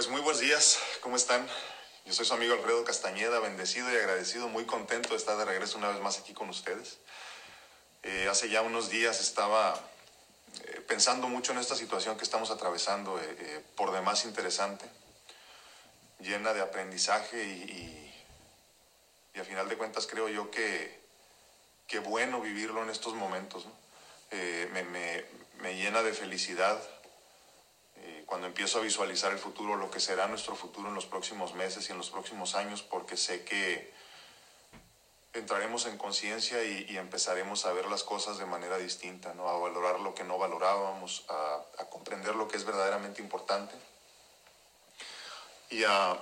Pues 0.00 0.08
muy 0.08 0.22
buenos 0.22 0.40
días, 0.40 0.78
¿cómo 1.02 1.16
están? 1.16 1.46
Yo 2.06 2.14
soy 2.14 2.24
su 2.24 2.32
amigo 2.32 2.54
Alfredo 2.54 2.82
Castañeda, 2.84 3.38
bendecido 3.38 3.92
y 3.92 3.96
agradecido, 3.96 4.48
muy 4.48 4.64
contento 4.64 5.10
de 5.10 5.16
estar 5.16 5.36
de 5.36 5.44
regreso 5.44 5.76
una 5.76 5.90
vez 5.90 6.00
más 6.00 6.18
aquí 6.18 6.32
con 6.32 6.48
ustedes. 6.48 6.96
Eh, 8.02 8.26
hace 8.30 8.48
ya 8.48 8.62
unos 8.62 8.88
días 8.88 9.20
estaba 9.20 9.78
eh, 10.64 10.80
pensando 10.88 11.28
mucho 11.28 11.52
en 11.52 11.58
esta 11.58 11.76
situación 11.76 12.16
que 12.16 12.24
estamos 12.24 12.50
atravesando, 12.50 13.20
eh, 13.20 13.62
por 13.76 13.92
demás 13.92 14.24
interesante, 14.24 14.86
llena 16.20 16.54
de 16.54 16.62
aprendizaje 16.62 17.44
y, 17.44 18.14
y, 19.34 19.38
a 19.38 19.44
final 19.44 19.68
de 19.68 19.76
cuentas 19.76 20.06
creo 20.06 20.30
yo 20.30 20.50
que, 20.50 20.98
que 21.86 21.98
bueno 21.98 22.40
vivirlo 22.40 22.82
en 22.82 22.88
estos 22.88 23.12
momentos. 23.12 23.66
me, 24.30 24.82
me, 24.82 25.26
me 25.60 25.74
llena 25.74 26.02
de 26.02 26.14
felicidad 26.14 26.80
cuando 28.30 28.46
empiezo 28.46 28.78
a 28.78 28.82
visualizar 28.82 29.32
el 29.32 29.38
futuro, 29.38 29.74
lo 29.74 29.90
que 29.90 29.98
será 29.98 30.28
nuestro 30.28 30.54
futuro 30.54 30.88
en 30.88 30.94
los 30.94 31.06
próximos 31.06 31.54
meses 31.54 31.88
y 31.88 31.92
en 31.92 31.98
los 31.98 32.10
próximos 32.10 32.54
años, 32.54 32.80
porque 32.80 33.16
sé 33.16 33.44
que 33.44 33.92
entraremos 35.32 35.86
en 35.86 35.98
conciencia 35.98 36.62
y, 36.62 36.96
empezaremos 36.96 37.66
a 37.66 37.72
ver 37.72 37.86
las 37.86 38.04
cosas 38.04 38.38
de 38.38 38.46
manera 38.46 38.78
distinta, 38.78 39.34
¿no? 39.34 39.48
a 39.48 39.58
valorar 39.58 40.00
lo 40.00 40.14
que 40.14 40.24
no 40.24 40.38
valorábamos, 40.38 41.24
a, 41.28 41.84
comprender 41.86 42.36
lo 42.36 42.46
que 42.46 42.56
es 42.56 42.64
verdaderamente 42.64 43.20
importante 43.20 43.74
y, 45.70 45.82
a, 45.82 46.16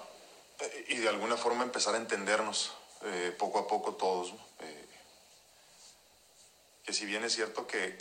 y 0.88 0.96
de 0.96 1.08
alguna 1.08 1.36
forma 1.36 1.62
empezar 1.62 1.94
a 1.94 1.98
entendernos 1.98 2.72
eh, 3.02 3.34
poco 3.38 3.58
a 3.58 3.66
poco 3.66 3.94
todos. 3.96 4.32
Eh, 4.60 4.88
que 6.84 6.92
si 6.94 7.04
bien 7.04 7.22
es 7.22 7.34
cierto 7.34 7.66
que 7.66 7.98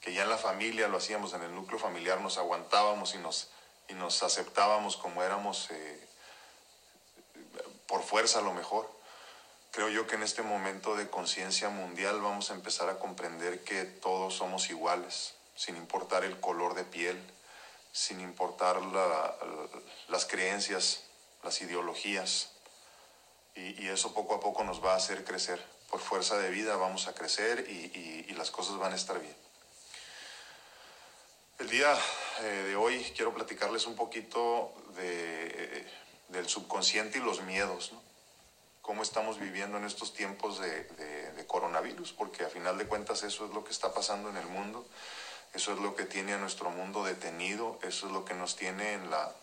que 0.00 0.12
ya 0.12 0.22
en 0.22 0.30
la 0.30 0.38
familia 0.38 0.88
lo 0.88 0.98
hacíamos, 0.98 1.32
en 1.34 1.42
el 1.42 1.54
núcleo 1.54 1.78
familiar 1.78 2.20
nos 2.20 2.38
aguantábamos 2.38 3.14
y 3.14 3.18
nos, 3.18 3.48
y 3.88 3.94
nos 3.94 4.22
aceptábamos 4.22 4.96
como 4.96 5.22
éramos 5.22 5.70
eh, 5.70 6.08
por 7.86 8.02
fuerza 8.02 8.38
a 8.38 8.42
lo 8.42 8.52
mejor. 8.52 8.88
Creo 9.72 9.88
yo 9.88 10.06
que 10.06 10.16
en 10.16 10.22
este 10.22 10.42
momento 10.42 10.96
de 10.96 11.10
conciencia 11.10 11.68
mundial 11.68 12.20
vamos 12.20 12.50
a 12.50 12.54
empezar 12.54 12.88
a 12.88 12.98
comprender 12.98 13.64
que 13.64 13.84
todos 13.84 14.34
somos 14.34 14.70
iguales, 14.70 15.34
sin 15.56 15.76
importar 15.76 16.24
el 16.24 16.40
color 16.40 16.74
de 16.74 16.84
piel, 16.84 17.20
sin 17.92 18.20
importar 18.20 18.80
las 20.08 20.24
creencias, 20.26 21.04
las 21.42 21.60
ideologías. 21.60 22.50
Y, 23.54 23.88
eso 23.88 24.14
poco 24.14 24.36
a 24.36 24.40
poco 24.40 24.62
nos 24.64 24.84
va 24.84 24.92
a 24.92 24.96
hacer 24.96 25.24
crecer. 25.24 25.64
Por 25.90 26.00
fuerza 26.00 26.38
de 26.38 26.50
vida 26.50 26.76
vamos 26.76 27.08
a 27.08 27.14
crecer 27.14 27.66
y 27.68 28.32
las 28.34 28.50
cosas 28.50 28.78
van 28.78 28.92
a 28.92 28.96
estar 28.96 29.18
bien. 29.18 29.47
El 31.58 31.68
día 31.70 31.92
eh, 32.42 32.44
de 32.68 32.76
hoy 32.76 33.02
quiero 33.16 33.34
platicarles 33.34 33.86
un 33.86 33.96
poquito 33.96 34.72
de, 34.94 35.84
del 36.28 36.48
subconsciente 36.48 37.18
y 37.18 37.20
los 37.20 37.42
miedos, 37.42 37.90
¿no? 37.90 38.00
Cómo 38.80 39.02
estamos 39.02 39.40
viviendo 39.40 39.76
en 39.76 39.84
estos 39.84 40.14
tiempos 40.14 40.60
de, 40.60 40.84
de, 40.84 41.46
coronavirus, 41.46 42.12
porque 42.12 42.44
a 42.44 42.48
final 42.48 42.78
de 42.78 42.86
cuentas 42.86 43.24
eso 43.24 43.44
es 43.44 43.52
lo 43.52 43.64
que 43.64 43.72
está 43.72 43.92
pasando 43.92 44.30
en 44.30 44.36
el 44.36 44.46
mundo, 44.46 44.86
eso 45.52 45.72
es 45.72 45.80
lo 45.80 45.96
que 45.96 46.04
tiene 46.04 46.34
a 46.34 46.38
nuestro 46.38 46.70
mundo 46.70 47.02
detenido, 47.02 47.80
eso 47.82 48.06
es 48.06 48.12
lo 48.12 48.24
que 48.24 48.34
nos 48.34 48.54
tiene 48.54 48.92
en 48.92 49.10
la, 49.10 49.34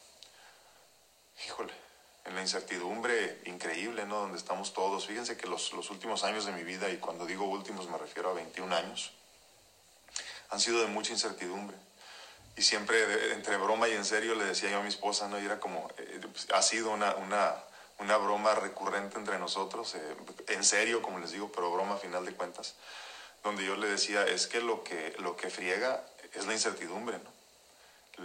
híjole, 1.46 1.74
en 2.24 2.36
la 2.36 2.42
incertidumbre 2.42 3.42
increíble, 3.44 4.06
¿no? 4.06 4.22
Donde 4.22 4.38
estamos 4.38 4.74
todos. 4.74 5.06
Fíjense 5.06 5.36
que 5.36 5.48
los, 5.48 5.74
los 5.74 5.90
últimos 5.90 6.24
años 6.24 6.46
de 6.46 6.54
mi 6.54 6.64
vida, 6.64 6.90
y 6.90 6.98
cuando 6.98 7.26
digo 7.26 7.44
últimos 7.44 7.90
me 7.90 7.98
refiero 7.98 8.30
a 8.30 8.34
21 8.34 8.74
años, 8.74 9.12
han 10.50 10.62
sido 10.62 10.80
de 10.80 10.88
mucha 10.88 11.12
incertidumbre 11.12 11.76
y 12.56 12.62
siempre 12.62 13.34
entre 13.34 13.58
broma 13.58 13.88
y 13.90 13.94
en 13.94 14.06
serio 14.06 14.36
le 14.36 14.46
decía 14.46 14.70
yo 14.70 14.80
a 14.80 14.82
mi 14.82 14.90
esposa, 14.90 15.28
¿no? 15.28 15.40
Y 15.40 15.46
era 15.46 15.60
como, 15.60 15.90
eh, 15.98 16.22
pues, 16.32 16.48
ha 16.54 16.62
sido 16.62 16.92
una, 16.92 17.16
una, 17.16 17.54
una, 18.00 18.18
broma 18.18 18.56
recurrente 18.56 19.18
entre 19.18 19.38
nosotros, 19.40 19.96
eh, 19.96 20.16
en 20.48 20.64
serio, 20.64 21.02
como 21.02 21.20
les 21.20 21.32
digo, 21.32 21.52
pero 21.52 21.72
broma 21.72 21.96
a 21.96 21.98
final 21.98 22.26
de 22.26 22.34
cuentas, 22.34 22.76
donde 23.44 23.66
yo 23.66 23.76
le 23.76 23.88
decía, 23.88 24.26
es 24.26 24.48
que 24.48 24.62
lo 24.62 24.84
que, 24.84 25.16
lo 25.20 25.36
que 25.36 25.50
friega 25.50 26.04
es 26.34 26.46
la 26.46 26.54
incertidumbre, 26.54 27.20
¿no? 27.20 27.36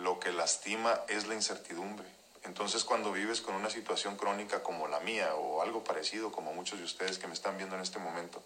Lo 0.00 0.20
que 0.20 0.30
lastima 0.30 1.00
es 1.08 1.26
la 1.26 1.34
incertidumbre. 1.34 2.06
Entonces 2.44 2.84
cuando 2.84 3.12
vives 3.12 3.40
con 3.40 3.54
una 3.54 3.68
situación 3.68 4.16
crónica 4.16 4.62
como 4.62 4.86
la 4.86 5.00
mía 5.00 5.34
o 5.34 5.62
algo 5.62 5.84
parecido 5.84 6.32
como 6.32 6.54
muchos 6.54 6.78
de 6.78 6.84
ustedes 6.84 7.18
que 7.18 7.26
me 7.26 7.34
están 7.34 7.56
viendo 7.56 7.74
en 7.74 7.82
este 7.82 7.98
momento, 7.98 8.42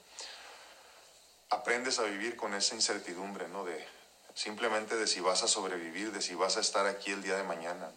aprendes 1.51 1.99
a 1.99 2.05
vivir 2.05 2.37
con 2.37 2.55
esa 2.55 2.75
incertidumbre, 2.75 3.47
¿no? 3.49 3.65
De, 3.65 3.87
simplemente 4.35 4.97
de 4.97 5.07
si 5.07 5.21
vas 5.21 5.43
a 5.43 5.49
sobrevivir, 5.49 6.13
de 6.13 6.21
si 6.21 6.35
vas 6.35 6.57
a 6.57 6.61
estar 6.61 6.87
aquí 6.87 7.13
el 7.13 7.23
día 7.23 7.37
de 7.37 7.45
mañana, 7.45 7.91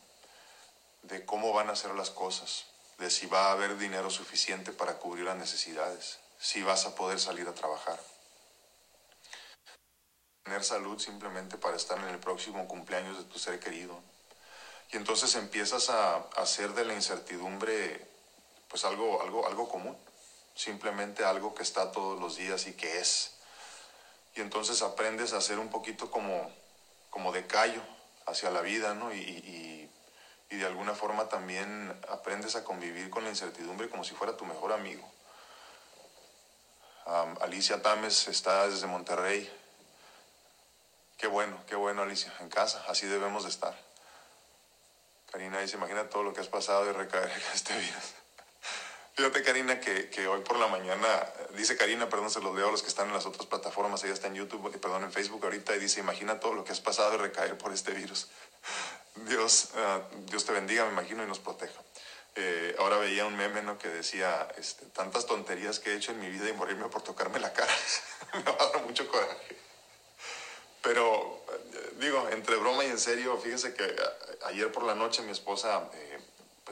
de 1.01 1.25
cómo 1.25 1.53
van 1.53 1.69
a 1.69 1.75
ser 1.75 1.93
las 1.95 2.11
cosas, 2.11 2.65
de 2.99 3.09
si 3.09 3.25
va 3.25 3.47
a 3.47 3.51
haber 3.51 3.77
dinero 3.77 4.09
suficiente 4.09 4.71
para 4.71 4.97
cubrir 4.97 5.25
las 5.25 5.37
necesidades, 5.37 6.19
si 6.39 6.61
vas 6.61 6.85
a 6.85 6.95
poder 6.95 7.19
salir 7.19 7.47
a 7.47 7.53
trabajar. 7.53 7.99
Tener 10.43 10.63
salud 10.63 10.99
simplemente 10.99 11.57
para 11.57 11.75
estar 11.75 11.97
en 11.97 12.07
el 12.07 12.19
próximo 12.19 12.67
cumpleaños 12.67 13.17
de 13.17 13.25
tu 13.25 13.37
ser 13.37 13.59
querido. 13.59 13.99
Y 14.91 14.97
entonces 14.97 15.35
empiezas 15.35 15.89
a 15.89 16.17
hacer 16.37 16.73
de 16.73 16.85
la 16.85 16.93
incertidumbre 16.93 18.07
pues 18.69 18.85
algo, 18.85 19.21
algo, 19.21 19.47
algo 19.47 19.67
común, 19.67 19.97
simplemente 20.55 21.25
algo 21.25 21.53
que 21.53 21.63
está 21.63 21.91
todos 21.91 22.19
los 22.19 22.37
días 22.37 22.67
y 22.67 22.73
que 22.73 22.99
es 22.99 23.36
y 24.37 24.41
entonces 24.41 24.83
aprendes 24.83 25.33
a 25.33 25.41
ser 25.41 25.57
un 25.57 25.69
poquito 25.69 26.11
como, 26.11 26.51
como 27.09 27.31
de 27.31 27.47
callo 27.47 27.81
hacia 28.27 28.51
la 28.51 28.61
vida, 28.61 28.93
¿no? 28.93 29.13
Y, 29.13 29.89
de 30.49 30.65
alguna 30.65 30.95
forma 30.95 31.29
también 31.29 31.95
aprendes 32.09 32.55
a 32.55 32.63
convivir 32.63 33.11
con 33.11 33.23
la 33.23 33.29
incertidumbre 33.29 33.89
como 33.89 34.03
si 34.03 34.15
fuera 34.15 34.37
tu 34.37 34.45
mejor 34.45 34.71
amigo. 34.71 35.07
Alicia 37.41 37.81
Tames 37.81 38.27
está 38.27 38.67
desde 38.67 38.87
Monterrey. 38.87 39.47
Qué 41.17 41.27
bueno, 41.27 41.59
qué 41.67 41.75
bueno 41.75 42.01
Alicia, 42.01 42.33
en 42.39 42.49
casa, 42.49 42.83
así 42.87 43.05
debemos 43.05 43.43
de 43.43 43.49
estar. 43.49 43.77
Karina 45.31 45.59
dice, 45.59 45.77
imagina 45.77 46.09
todo 46.09 46.23
lo 46.23 46.33
que 46.33 46.41
has 46.41 46.47
pasado 46.47 46.85
de 46.85 46.93
recaer 46.93 47.29
en 47.29 47.43
este 47.53 47.77
virus. 47.77 48.13
Fíjate, 49.17 49.41
Karina, 49.41 49.79
que, 49.79 50.28
hoy 50.28 50.41
por 50.41 50.59
la 50.59 50.67
mañana, 50.67 51.07
dice 51.55 51.75
Karina, 51.75 52.07
perdón, 52.07 52.29
se 52.29 52.39
los 52.39 52.55
leo 52.55 52.67
a 52.67 52.72
los 52.72 52.83
que 52.83 52.88
están 52.88 53.07
en 53.07 53.16
las 53.16 53.25
otras 53.25 53.47
plataformas, 53.47 54.03
ella 54.03 54.13
está 54.13 54.28
en 54.28 54.35
YouTube, 54.35 54.72
eh, 54.72 54.78
perdón, 54.78 55.05
en 55.05 55.11
Facebook 55.11 55.44
ahorita, 55.44 55.75
y 55.75 55.79
dice, 55.79 56.01
imagina 56.01 56.39
todo 56.39 56.53
lo 56.53 56.63
que 56.63 56.72
has 56.72 56.81
pasado 56.81 57.09
de 57.09 57.17
recaer 57.17 57.57
por 57.57 57.73
este 57.73 57.94
virus. 57.94 58.27
Dios, 59.27 59.69
ah, 59.75 60.01
Dios 60.27 60.45
te 60.45 60.51
bendiga, 60.51 60.85
me 60.85 60.91
imagino, 60.91 61.23
y 61.23 61.25
nos 61.25 61.39
proteja. 61.39 61.81
Eh, 62.35 62.75
ahora 62.77 62.97
veía 62.97 63.25
un 63.25 63.35
meme 63.35 63.63
¿no? 63.63 63.79
que 63.79 63.88
decía, 63.88 64.50
este, 64.56 64.85
tantas 64.85 65.25
tonterías 65.25 65.79
que 65.79 65.94
he 65.94 65.95
hecho 65.95 66.11
en 66.11 66.19
mi 66.19 66.29
vida 66.29 66.47
y 66.47 66.53
morirme 66.53 66.88
por 66.88 67.01
tocarme 67.01 67.39
la 67.39 67.51
cara. 67.51 67.73
me 68.35 68.44
va 68.44 68.66
a 68.66 68.67
dar 68.67 68.83
mucho 68.83 69.07
coraje. 69.07 69.57
Pero, 70.83 71.44
eh, 71.73 71.94
digo, 72.00 72.29
entre 72.29 72.56
broma 72.57 72.85
y 72.85 72.91
en 72.91 73.00
serio, 73.00 73.35
fíjense 73.39 73.73
que 73.73 73.95
ayer 74.45 74.72
por 74.72 74.83
la 74.83 74.94
noche 74.94 75.23
mi 75.23 75.31
esposa 75.31 75.89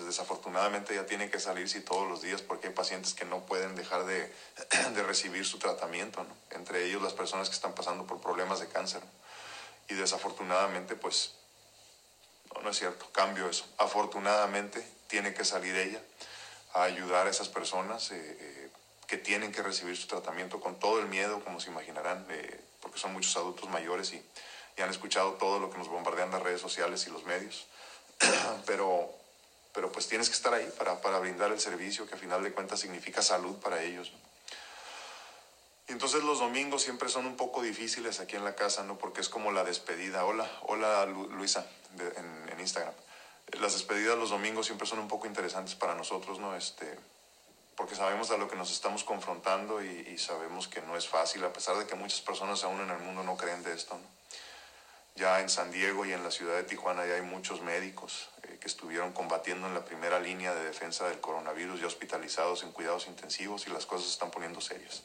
pues 0.06 0.18
desafortunadamente 0.18 0.94
ya 0.94 1.08
tiene 1.08 1.32
que 1.32 1.40
salirse 1.40 1.82
todos 1.82 2.08
los 2.08 2.22
días 2.22 2.44
porque 2.44 2.68
hay 2.68 2.74
pacientes 2.74 3.16
que 3.16 3.26
no 3.26 3.44
pueden 3.48 3.76
dejar 3.76 4.06
de, 4.06 4.32
recibir 5.08 5.48
su 5.48 5.58
tratamiento, 5.58 6.24
entre 6.52 6.86
ellos 6.86 7.02
las 7.02 7.14
personas 7.14 7.50
que 7.50 7.56
están 7.56 7.74
pasando 7.74 8.06
por 8.06 8.22
problemas 8.22 8.60
de 8.60 8.68
cáncer. 8.68 9.02
Y 9.90 9.96
desafortunadamente, 9.96 10.96
pues, 10.96 11.34
no, 12.62 12.70
es 12.70 12.78
cierto, 12.78 13.10
cambio 13.14 13.50
eso. 13.50 13.66
Afortunadamente 13.80 14.88
tiene 15.08 15.34
que 15.34 15.44
salir 15.44 15.76
ella 15.76 16.02
a 16.76 16.84
ayudar 16.84 17.26
a 17.26 17.32
esas 17.32 17.50
personas 17.50 18.12
eh, 18.12 18.38
eh, 18.40 18.70
que 19.08 19.18
tienen 19.18 19.52
que 19.52 19.64
recibir 19.64 19.98
su 19.98 20.06
tratamiento 20.06 20.60
con 20.60 20.80
todo 20.80 21.00
el 21.00 21.08
miedo, 21.08 21.44
como 21.44 21.60
se 21.60 21.72
imaginarán, 21.72 22.28
eh, 22.30 22.60
porque 22.80 23.00
son 23.00 23.12
muchos 23.12 23.36
adultos 23.38 23.70
mayores 23.72 24.14
y, 24.14 24.24
y 24.78 24.82
han 24.84 24.90
escuchado 24.92 25.34
todo 25.34 25.58
lo 25.60 25.72
que 25.72 25.80
nos 25.80 25.88
bombardean 25.88 26.30
las 26.30 26.44
redes 26.44 26.62
sociales 26.62 27.08
y 27.08 27.10
los 27.10 27.24
medios. 27.24 27.66
Pero 28.68 29.25
pero 29.76 29.92
pues 29.92 30.08
tienes 30.08 30.30
que 30.30 30.36
estar 30.36 30.54
ahí 30.54 30.68
para, 30.78 31.02
para 31.02 31.20
brindar 31.20 31.52
el 31.52 31.60
servicio 31.60 32.08
que 32.08 32.16
a 32.16 32.18
final 32.18 32.42
de 32.42 32.54
cuentas 32.54 32.80
significa 32.80 33.22
salud 33.22 33.58
para 33.58 33.84
ellos. 33.84 34.14
Y 35.90 35.92
entonces 35.92 36.24
los 36.24 36.40
domingos 36.40 36.82
siempre 36.82 37.10
son 37.10 37.26
un 37.26 37.36
poco 37.36 37.62
difíciles 37.62 38.22
aquí 38.22 38.38
en 38.38 38.46
la 38.46 38.56
casa, 38.56 38.84
¿no? 38.84 38.98
Porque 38.98 39.20
es 39.20 39.28
como 39.28 39.52
la 39.52 39.66
despedida. 39.66 40.26
Hola, 40.26 40.50
hola 40.62 41.06
Luisa 41.06 41.68
en, 42.00 42.60
Instagram. 42.60 42.94
Las 43.60 43.74
despedidas 43.74 44.18
los 44.18 44.30
domingos 44.30 44.66
siempre 44.66 44.88
son 44.88 44.98
un 45.00 45.10
poco 45.10 45.28
interesantes 45.28 45.76
para 45.76 45.94
nosotros, 45.94 46.40
¿no? 46.40 46.56
Este, 46.56 46.98
porque 47.76 47.96
sabemos 47.96 48.32
a 48.32 48.38
lo 48.38 48.48
que 48.48 48.56
nos 48.56 48.72
estamos 48.72 49.04
confrontando 49.04 49.84
y, 49.84 49.90
y, 49.90 50.18
sabemos 50.18 50.70
que 50.70 50.82
no 50.82 50.96
es 50.96 51.08
fácil, 51.08 51.44
a 51.44 51.54
pesar 51.54 51.78
de 51.78 51.86
que 51.86 51.96
muchas 51.96 52.22
personas 52.22 52.64
aún 52.64 52.80
en 52.80 52.90
el 52.90 53.00
mundo 53.00 53.24
no 53.24 53.36
creen 53.38 53.62
de 53.62 53.74
esto, 53.74 53.96
¿no? 53.96 54.15
Ya 55.16 55.40
en 55.40 55.50
San 55.50 55.72
Diego 55.72 56.06
y 56.06 56.12
en 56.12 56.24
la 56.24 56.32
ciudad 56.32 56.58
de 56.58 56.64
Tijuana 56.64 57.06
ya 57.06 57.14
hay 57.14 57.22
muchos 57.22 57.62
médicos 57.62 58.28
eh, 58.44 58.58
que 58.60 58.68
estuvieron 58.68 59.14
combatiendo 59.14 59.66
en 59.66 59.74
la 59.74 59.86
primera 59.86 60.20
línea 60.20 60.54
de 60.54 60.66
defensa 60.66 61.08
del 61.08 61.22
coronavirus 61.22 61.80
ya 61.80 61.88
hospitalizados 61.88 62.64
en 62.64 62.74
cuidados 62.74 63.08
intensivos 63.08 63.66
y 63.66 63.70
las 63.70 63.86
cosas 63.86 64.08
se 64.08 64.12
están 64.12 64.30
poniendo 64.30 64.60
serias. 64.60 65.04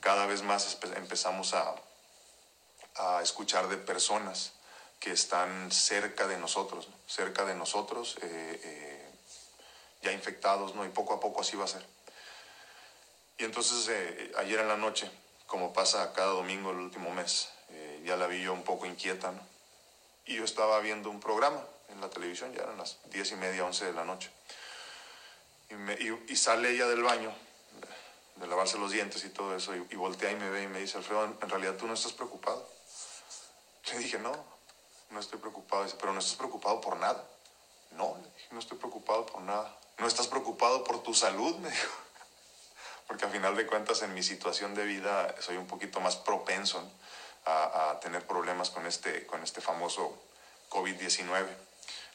Cada 0.00 0.26
vez 0.26 0.42
más 0.42 0.76
empezamos 0.94 1.54
a, 1.54 1.74
a 2.96 3.22
escuchar 3.22 3.68
de 3.68 3.78
personas 3.78 4.52
que 5.00 5.12
están 5.12 5.72
cerca 5.72 6.26
de 6.26 6.36
nosotros, 6.36 6.88
cerca 7.06 7.46
de 7.46 7.54
nosotros, 7.54 8.18
eh, 8.20 8.60
eh, 8.62 9.10
ya 10.02 10.12
infectados, 10.12 10.74
¿no? 10.74 10.84
Y 10.84 10.90
poco 10.90 11.14
a 11.14 11.20
poco 11.20 11.40
así 11.40 11.56
va 11.56 11.64
a 11.64 11.68
ser. 11.68 11.86
Y 13.38 13.44
entonces 13.44 13.88
ayer 14.36 14.60
en 14.60 14.68
la 14.68 14.76
noche, 14.76 15.10
como 15.46 15.72
pasa 15.72 16.12
cada 16.12 16.32
domingo 16.32 16.72
el 16.72 16.76
último 16.76 17.10
mes, 17.10 17.48
ya 18.06 18.16
la 18.16 18.26
vi 18.26 18.42
yo 18.42 18.52
un 18.52 18.62
poco 18.62 18.86
inquieta, 18.86 19.32
¿no? 19.32 19.40
Y 20.24 20.36
yo 20.36 20.44
estaba 20.44 20.80
viendo 20.80 21.10
un 21.10 21.20
programa 21.20 21.60
en 21.90 22.00
la 22.00 22.08
televisión, 22.08 22.52
ya 22.52 22.62
eran 22.62 22.78
las 22.78 22.98
diez 23.10 23.30
y 23.32 23.36
media, 23.36 23.64
once 23.64 23.84
de 23.84 23.92
la 23.92 24.04
noche. 24.04 24.30
Y, 25.68 26.32
y, 26.32 26.36
sale 26.36 26.70
ella 26.70 26.86
del 26.86 27.02
baño, 27.02 27.32
de 28.36 28.46
lavarse 28.46 28.78
los 28.78 28.92
dientes 28.92 29.24
y 29.24 29.30
todo 29.30 29.56
eso, 29.56 29.74
y, 29.74 29.86
y 29.90 29.96
voltea 29.96 30.30
y 30.30 30.36
me 30.36 30.48
ve 30.50 30.62
y 30.62 30.68
me 30.68 30.80
dice, 30.80 30.98
Alfredo, 30.98 31.24
en 31.24 31.50
realidad 31.50 31.74
tú 31.74 31.86
no 31.86 31.94
estás 31.94 32.12
preocupado. 32.12 32.68
Le 33.92 33.98
dije, 33.98 34.18
no, 34.18 34.32
no 35.10 35.20
estoy 35.20 35.38
preocupado. 35.38 35.84
Dice, 35.84 35.96
pero 35.98 36.12
no 36.12 36.18
estás 36.18 36.36
preocupado 36.36 36.80
por 36.80 36.96
nada. 36.96 37.24
No, 37.92 38.16
le 38.16 38.28
dije, 38.36 38.48
no 38.50 38.58
estoy 38.58 38.78
preocupado 38.78 39.26
por 39.26 39.42
nada. 39.42 39.76
No 39.98 40.06
estás 40.06 40.26
preocupado 40.26 40.84
por 40.84 41.02
tu 41.02 41.14
salud, 41.14 41.56
me 41.60 41.70
dijo. 41.70 41.94
Porque 43.06 43.24
a 43.24 43.28
final 43.28 43.54
de 43.56 43.66
cuentas 43.66 44.02
en 44.02 44.14
mi 44.14 44.22
situación 44.22 44.74
de 44.74 44.84
vida 44.84 45.34
soy 45.40 45.56
un 45.56 45.66
poquito 45.66 46.00
más 46.00 46.16
propenso 46.16 46.82
a, 47.46 47.90
a, 47.90 48.00
tener 48.00 48.26
problemas 48.26 48.70
con 48.70 48.86
este, 48.86 49.26
con 49.26 49.42
este 49.42 49.60
famoso 49.60 50.18
COVID-19. 50.68 51.46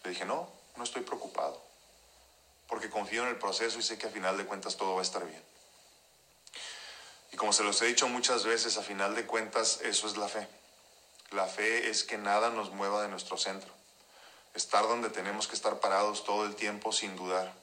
Le 0.04 0.10
dije, 0.10 0.26
no, 0.26 0.48
no 0.76 0.84
estoy 0.84 1.02
preocupado. 1.02 1.62
Porque 2.68 2.90
confío 2.90 3.24
en 3.24 3.30
el 3.30 3.38
proceso 3.38 3.80
y 3.80 3.84
sé 3.84 3.98
que 3.98 4.08
a 4.08 4.12
final 4.12 4.38
de 4.38 4.46
cuentas 4.46 4.78
todo 4.78 4.94
va 4.94 5.00
a 5.00 5.04
estar 5.04 5.26
bien. 5.26 5.44
Y 7.32 7.38
como 7.38 7.54
se 7.54 7.64
los 7.64 7.82
he 7.82 7.86
dicho 7.86 8.08
muchas 8.08 8.46
veces, 8.46 8.78
a 8.78 8.84
final 8.84 9.16
de 9.16 9.26
cuentas 9.26 9.80
eso 9.84 10.08
es 10.08 10.18
la 10.18 10.28
fe. 10.28 10.48
La 11.32 11.48
fe 11.48 11.90
es 11.90 12.04
que 12.04 12.18
nada 12.18 12.50
nos 12.50 12.72
mueva 12.72 13.02
de 13.02 13.08
nuestro 13.08 13.38
centro. 13.38 13.72
Estar 14.54 14.84
donde 14.84 15.10
tenemos 15.10 15.48
que 15.48 15.56
estar 15.56 15.80
parados 15.80 16.26
todo 16.26 16.46
el 16.46 16.56
tiempo 16.56 16.92
sin 16.92 17.16
dudar. 17.16 17.54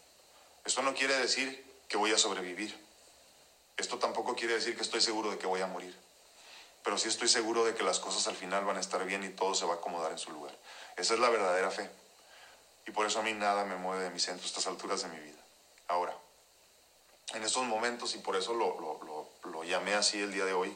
Esto 0.65 0.81
no 0.83 0.95
quiere 0.95 1.19
decir 1.19 1.67
que 1.87 1.99
voy 1.99 2.13
a 2.13 2.19
sobrevivir. 2.19 2.79
Esto 3.77 3.99
tampoco 3.99 4.35
quiere 4.35 4.55
decir 4.55 4.75
que 4.75 4.83
estoy 4.83 5.03
seguro 5.03 5.31
de 5.31 5.39
que 5.39 5.47
voy 5.47 5.61
a 5.61 5.67
morir. 5.67 5.95
Pero 6.83 6.97
sí 6.99 7.09
estoy 7.09 7.29
seguro 7.29 7.65
de 7.65 7.75
que 7.75 7.83
las 7.83 8.01
cosas 8.01 8.27
al 8.29 8.37
final 8.37 8.65
van 8.65 8.77
a 8.77 8.81
estar 8.81 9.05
bien 9.05 9.25
y 9.25 9.31
todo 9.31 9.55
se 9.55 9.67
va 9.67 9.75
a 9.75 9.77
acomodar 9.77 10.13
en 10.13 10.19
su 10.19 10.31
lugar. 10.33 10.55
Esa 10.97 11.15
es 11.15 11.21
la 11.21 11.29
verdadera 11.29 11.71
fe. 11.71 11.91
Y 12.87 12.91
por 12.91 13.07
eso 13.07 13.21
a 13.21 13.23
mí 13.23 13.33
nada 13.35 13.65
me 13.65 13.77
mueve 13.77 14.05
de 14.05 14.11
mi 14.11 14.19
centro 14.19 14.45
a 14.45 14.47
estas 14.47 14.67
alturas 14.67 15.03
de 15.03 15.09
mi 15.09 15.19
vida. 15.19 15.39
Ahora, 15.89 16.17
en 17.35 17.43
estos 17.43 17.65
momentos, 17.65 18.15
y 18.15 18.19
por 18.19 18.37
eso 18.37 18.55
lo, 18.55 19.29
lo, 19.45 19.65
llamé 19.65 19.95
así 19.95 20.19
el 20.19 20.33
día 20.33 20.47
de 20.47 20.55
hoy, 20.55 20.75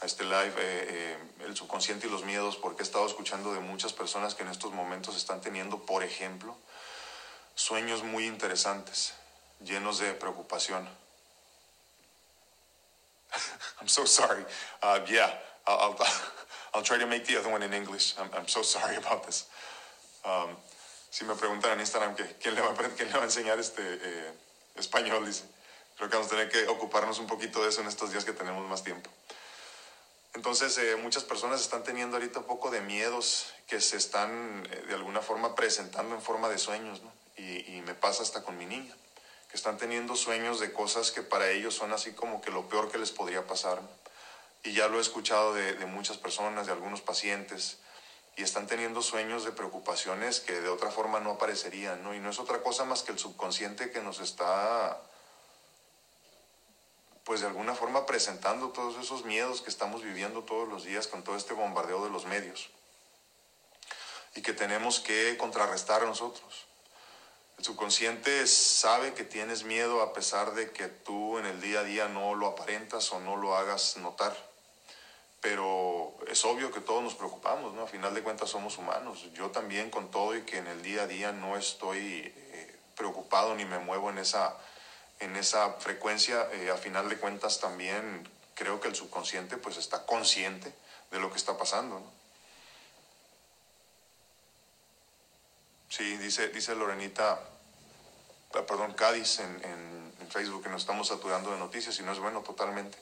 a 0.00 0.06
este 0.06 0.22
live, 0.22 0.54
eh, 0.56 0.86
eh, 0.88 1.18
el 1.40 1.56
subconsciente 1.56 2.06
y 2.06 2.10
los 2.10 2.24
miedos, 2.24 2.56
porque 2.56 2.82
he 2.82 2.86
estado 2.86 3.06
escuchando 3.06 3.52
de 3.52 3.58
muchas 3.58 3.92
personas 3.92 4.36
que 4.36 4.44
en 4.44 4.50
estos 4.50 4.72
momentos 4.72 5.16
están 5.16 5.40
teniendo, 5.40 5.84
por 5.84 6.04
ejemplo, 6.04 6.56
sueños 7.56 8.04
muy 8.04 8.26
interesantes, 8.26 9.14
llenos 9.64 9.98
de 9.98 10.12
preocupación. 10.14 10.88
I'm 13.80 13.88
so 13.88 14.04
sorry. 14.04 14.44
Uh, 14.82 15.00
yeah, 15.10 15.30
I'll, 15.66 15.94
I'll, 15.98 16.06
I'll, 16.74 16.82
try 16.82 16.98
to 16.98 17.06
make 17.06 17.26
the 17.26 17.38
other 17.38 17.50
one 17.50 17.62
in 17.62 17.72
English. 17.72 18.14
I'm, 18.18 18.28
I'm 18.36 18.48
so 18.48 18.62
sorry 18.62 18.96
about 18.96 19.24
this. 19.26 19.46
Um, 20.24 20.56
si 21.10 21.24
me 21.24 21.34
preguntan 21.34 21.72
en 21.72 21.80
Instagram 21.80 22.14
que, 22.14 22.24
¿quién, 22.40 22.54
le 22.54 22.62
va, 22.62 22.74
quién 22.96 23.08
le 23.08 23.14
va 23.14 23.20
a 23.20 23.24
enseñar 23.24 23.58
este 23.58 23.82
eh, 23.82 24.32
español, 24.76 25.26
dice. 25.26 25.44
Creo 25.96 26.08
que 26.08 26.16
vamos 26.16 26.32
a 26.32 26.36
tener 26.36 26.48
que 26.50 26.66
ocuparnos 26.68 27.18
un 27.18 27.26
poquito 27.26 27.62
de 27.62 27.68
eso 27.68 27.82
en 27.82 27.88
estos 27.88 28.12
días 28.12 28.24
que 28.24 28.32
tenemos 28.32 28.66
más 28.66 28.82
tiempo. 28.82 29.10
Entonces, 30.34 30.76
eh, 30.78 30.96
muchas 30.96 31.24
personas 31.24 31.60
están 31.60 31.84
teniendo 31.84 32.16
ahorita 32.16 32.38
un 32.38 32.46
poco 32.46 32.70
de 32.70 32.80
miedos 32.80 33.52
que 33.66 33.80
se 33.80 33.98
están 33.98 34.66
eh, 34.70 34.84
de 34.88 34.94
alguna 34.94 35.20
forma 35.20 35.54
presentando 35.54 36.14
en 36.14 36.22
forma 36.22 36.48
de 36.48 36.56
sueños, 36.56 37.02
¿no? 37.02 37.12
y, 37.36 37.76
y, 37.76 37.82
me 37.82 37.94
pasa 37.94 38.22
hasta 38.22 38.42
con 38.42 38.56
mi 38.56 38.64
niña, 38.64 38.94
que 39.52 39.58
están 39.58 39.76
teniendo 39.76 40.16
sueños 40.16 40.60
de 40.60 40.72
cosas 40.72 41.12
que 41.12 41.20
para 41.20 41.50
ellos 41.50 41.74
son 41.74 41.92
así 41.92 42.12
como 42.12 42.40
que 42.40 42.50
lo 42.50 42.70
peor 42.70 42.90
que 42.90 42.96
les 42.96 43.10
podría 43.10 43.46
pasar. 43.46 43.82
Y 44.64 44.72
ya 44.72 44.88
lo 44.88 44.96
he 44.96 45.02
escuchado 45.02 45.52
de, 45.52 45.74
de 45.74 45.84
muchas 45.84 46.16
personas, 46.16 46.64
de 46.64 46.72
algunos 46.72 47.02
pacientes, 47.02 47.76
y 48.34 48.42
están 48.42 48.66
teniendo 48.66 49.02
sueños 49.02 49.44
de 49.44 49.52
preocupaciones 49.52 50.40
que 50.40 50.58
de 50.58 50.70
otra 50.70 50.90
forma 50.90 51.20
no 51.20 51.32
aparecerían, 51.32 52.02
¿no? 52.02 52.14
Y 52.14 52.18
no 52.18 52.30
es 52.30 52.38
otra 52.38 52.62
cosa 52.62 52.86
más 52.86 53.02
que 53.02 53.12
el 53.12 53.18
subconsciente 53.18 53.90
que 53.90 54.00
nos 54.00 54.20
está 54.20 54.98
pues 57.24 57.42
de 57.42 57.46
alguna 57.46 57.74
forma 57.74 58.06
presentando 58.06 58.70
todos 58.70 58.96
esos 58.96 59.26
miedos 59.26 59.60
que 59.60 59.68
estamos 59.68 60.02
viviendo 60.02 60.44
todos 60.44 60.66
los 60.66 60.84
días 60.84 61.06
con 61.06 61.22
todo 61.22 61.36
este 61.36 61.52
bombardeo 61.52 62.02
de 62.02 62.10
los 62.10 62.24
medios 62.24 62.70
y 64.34 64.40
que 64.40 64.54
tenemos 64.54 64.98
que 64.98 65.36
contrarrestar 65.36 66.02
a 66.02 66.06
nosotros. 66.06 66.71
Subconsciente 67.62 68.46
sabe 68.46 69.14
que 69.14 69.24
tienes 69.24 69.64
miedo 69.64 70.02
a 70.02 70.12
pesar 70.12 70.54
de 70.54 70.70
que 70.72 70.88
tú 70.88 71.38
en 71.38 71.46
el 71.46 71.60
día 71.60 71.80
a 71.80 71.84
día 71.84 72.08
no 72.08 72.34
lo 72.34 72.48
aparentas 72.48 73.12
o 73.12 73.20
no 73.20 73.36
lo 73.36 73.56
hagas 73.56 73.96
notar. 73.98 74.36
Pero 75.40 76.14
es 76.28 76.44
obvio 76.44 76.70
que 76.70 76.80
todos 76.80 77.02
nos 77.02 77.14
preocupamos, 77.14 77.74
¿no? 77.74 77.82
A 77.82 77.86
final 77.86 78.14
de 78.14 78.22
cuentas 78.22 78.50
somos 78.50 78.78
humanos. 78.78 79.26
Yo 79.34 79.50
también 79.50 79.90
con 79.90 80.10
todo 80.10 80.36
y 80.36 80.42
que 80.42 80.58
en 80.58 80.66
el 80.66 80.82
día 80.82 81.02
a 81.02 81.06
día 81.06 81.32
no 81.32 81.56
estoy 81.56 82.32
eh, 82.36 82.76
preocupado 82.96 83.54
ni 83.54 83.64
me 83.64 83.78
muevo 83.78 84.10
en 84.10 84.18
esa 84.18 84.56
en 85.22 85.36
esa 85.36 85.74
frecuencia, 85.74 86.48
eh, 86.52 86.70
a 86.70 86.76
final 86.76 87.08
de 87.08 87.16
cuentas 87.16 87.60
también 87.60 88.28
creo 88.54 88.80
que 88.80 88.88
el 88.88 88.96
subconsciente 88.96 89.56
pues 89.56 89.76
está 89.76 90.04
consciente 90.04 90.72
de 91.12 91.20
lo 91.20 91.30
que 91.30 91.36
está 91.36 91.56
pasando. 91.56 92.00
¿no? 92.00 92.22
Sí, 95.88 96.16
dice, 96.16 96.48
dice 96.48 96.74
Lorenita, 96.74 97.38
perdón, 98.52 98.94
Cádiz 98.94 99.40
en, 99.40 100.02
Facebook 100.30 100.62
que 100.62 100.70
nos 100.70 100.80
estamos 100.80 101.08
saturando 101.08 101.50
de 101.50 101.58
noticias 101.58 101.98
y 101.98 102.02
no 102.02 102.12
es 102.12 102.18
bueno 102.18 102.40
totalmente. 102.40 102.96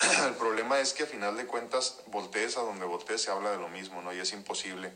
el 0.26 0.34
problema 0.36 0.80
es 0.80 0.94
que 0.94 1.02
a 1.02 1.06
final 1.06 1.36
de 1.36 1.44
cuentas 1.44 2.00
voltees 2.06 2.56
a 2.56 2.62
donde 2.62 2.86
voltees 2.86 3.20
se 3.20 3.30
habla 3.30 3.50
de 3.50 3.58
lo 3.58 3.68
mismo, 3.68 4.00
¿no? 4.00 4.14
Y 4.14 4.18
es 4.18 4.32
imposible 4.32 4.90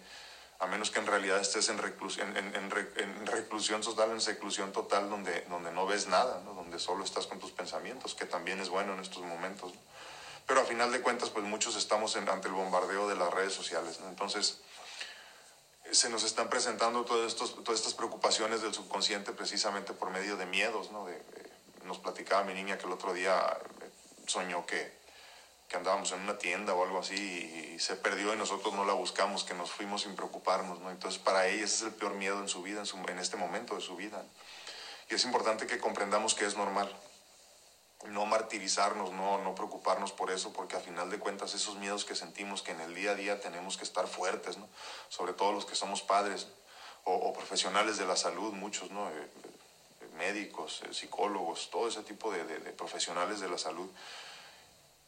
a 0.61 0.67
menos 0.67 0.91
que 0.91 1.01
en 1.01 1.07
realidad 1.07 1.39
estés 1.41 1.69
en 1.69 1.79
en, 1.79 2.55
en 2.55 3.27
reclusión 3.27 3.83
total, 3.83 4.13
en 4.13 4.21
seclusión 4.21 4.73
total, 4.73 5.11
donde, 5.11 5.43
donde 5.51 5.73
no 5.73 5.87
ves 5.87 6.07
nada, 6.07 6.41
¿no? 6.45 6.55
donde 6.55 6.79
solo 6.79 7.05
estás 7.05 7.27
con 7.27 7.39
tus 7.39 7.51
pensamientos, 7.51 8.15
que 8.15 8.25
también 8.25 8.61
es 8.61 8.71
bueno 8.71 8.95
en 8.95 9.01
estos 9.01 9.23
momentos. 9.23 9.75
¿no? 9.75 9.81
Pero 10.47 10.61
a 10.61 10.65
final 10.65 10.93
de 10.93 11.01
cuentas, 11.01 11.31
pues 11.31 11.45
muchos 11.45 11.77
estamos 11.77 12.17
ante 12.17 12.49
el 12.49 12.55
bombardeo 12.55 13.09
de 13.09 13.17
las 13.17 13.33
redes 13.33 13.53
sociales. 13.53 14.01
¿no? 14.01 14.09
Entonces, 14.09 14.61
se 15.91 16.09
nos 16.09 16.25
están 16.25 16.49
presentando 16.49 17.05
estos, 17.27 17.63
todas 17.63 17.81
estas 17.81 17.95
preocupaciones 17.95 18.63
del 18.63 18.75
subconsciente 18.75 19.33
precisamente 19.33 19.93
por 19.93 20.11
medio 20.11 20.37
de 20.37 20.47
miedos. 20.47 20.91
¿no? 20.91 21.07
De, 21.07 21.13
de, 21.13 21.53
nos 21.85 21.99
platicaba 21.99 22.45
mi 22.45 22.55
niña 22.55 22.79
que 22.79 22.87
el 22.87 22.93
otro 22.93 23.13
día 23.13 23.59
soñó 24.27 24.65
que 24.67 25.05
que 25.69 25.77
andábamos 25.77 26.13
en 26.13 26.21
una 26.21 26.39
tienda 26.39 26.75
o 26.75 26.85
algo 26.85 26.99
así 26.99 27.15
y, 27.75 27.79
se 27.79 27.97
perdió 27.97 28.33
y 28.33 28.37
nosotros 28.37 28.75
no 28.75 28.85
la 28.85 28.93
buscamos, 28.93 29.45
que 29.45 29.55
nos 29.55 29.71
fuimos 29.71 30.03
sin 30.03 30.15
preocuparnos, 30.15 30.81
¿no? 30.81 30.91
Entonces 30.91 31.21
para 31.21 31.49
ella 31.49 31.65
ese 31.65 31.75
es 31.75 31.83
el 31.83 31.95
peor 31.95 32.15
miedo 32.15 32.39
en 32.41 32.49
su 32.49 32.63
vida, 32.63 32.81
en, 32.81 32.87
su, 32.87 32.97
en 32.97 33.19
este 33.19 33.37
momento 33.37 33.75
de 33.75 33.81
su 33.81 33.97
vida. 33.97 34.23
Y 35.11 35.15
es 35.15 35.25
importante 35.25 35.67
que 35.67 35.79
comprendamos 35.79 36.35
que 36.35 36.47
es 36.47 36.57
normal. 36.57 36.95
No 38.09 38.27
martirizarnos, 38.27 39.13
no, 39.13 39.39
no 39.43 39.55
preocuparnos 39.55 40.13
por 40.13 40.31
eso, 40.31 40.53
porque 40.53 40.77
a 40.77 40.81
final 40.81 41.11
de 41.11 41.19
cuentas 41.19 41.55
esos 41.55 41.77
miedos 41.77 42.05
que 42.05 42.15
sentimos 42.15 42.63
que 42.63 42.73
en 42.73 42.81
el 42.81 42.95
día 42.95 43.13
a 43.13 43.15
día 43.15 43.41
tenemos 43.41 43.77
que 43.77 43.85
estar 43.85 44.07
fuertes, 44.07 44.59
¿no? 44.59 44.69
Sobre 45.09 45.33
todo 45.33 45.53
los 45.53 45.65
que 45.65 45.75
somos 45.75 46.03
padres 46.03 46.49
o, 47.05 47.33
profesionales 47.33 47.99
de 47.99 48.07
la 48.07 48.17
salud, 48.17 48.53
muchos, 48.53 48.91
¿no? 48.91 49.09
Eh, 49.09 49.13
eh, 50.01 50.07
médicos, 50.17 50.83
eh, 50.83 50.95
psicólogos, 50.95 51.71
todo 51.71 51.89
ese 51.89 52.03
tipo 52.03 52.33
de, 52.33 52.45
profesionales 52.73 53.41
de 53.41 53.49
la 53.49 53.59
salud 53.59 53.89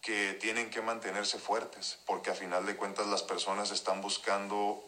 que 0.03 0.35
tienen 0.35 0.71
que 0.71 0.83
mantenerse 0.83 1.39
fuertes, 1.39 1.99
porque 2.07 2.31
a 2.31 2.35
final 2.35 2.65
de 2.65 2.77
cuentas 2.77 3.07
las 3.09 3.23
personas 3.23 3.73
están 3.73 4.01
buscando 4.01 4.85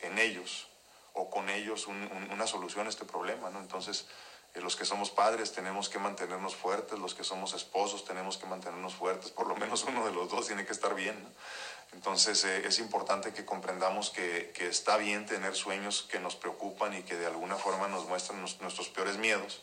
en 0.00 0.18
ellos 0.18 0.66
o 1.14 1.30
con 1.30 1.48
ellos 1.48 1.86
un, 1.86 1.96
un, 1.96 2.30
una 2.32 2.46
solución 2.46 2.86
a 2.86 2.90
este 2.90 3.06
problema, 3.06 3.48
¿no? 3.48 3.60
Entonces, 3.60 4.06
los 4.60 4.76
que 4.76 4.84
somos 4.84 5.10
padres 5.10 5.52
tenemos 5.52 5.88
que 5.88 5.98
mantenernos 5.98 6.54
fuertes, 6.54 6.98
los 6.98 7.14
que 7.14 7.24
somos 7.24 7.54
esposos 7.54 8.04
tenemos 8.04 8.36
que 8.36 8.46
mantenernos 8.46 8.94
fuertes, 8.94 9.30
por 9.30 9.46
lo 9.46 9.56
menos 9.56 9.84
uno 9.84 10.04
de 10.04 10.12
los 10.12 10.30
dos 10.30 10.46
tiene 10.46 10.66
que 10.66 10.72
estar 10.72 10.94
bien. 10.94 11.16
Entonces, 11.92 12.44
eh, 12.44 12.66
es 12.66 12.78
importante 12.78 13.32
que 13.32 13.44
comprendamos 13.44 14.10
que, 14.10 14.52
está 14.58 14.96
bien 14.96 15.26
tener 15.26 15.54
sueños 15.54 16.06
que 16.10 16.20
nos 16.20 16.36
preocupan 16.36 16.94
y 16.94 17.02
que 17.02 17.16
de 17.16 17.26
alguna 17.26 17.56
forma 17.56 17.88
nos 17.88 18.06
muestran 18.06 18.40
nuestros 18.40 18.88
peores 18.88 19.16
miedos, 19.16 19.62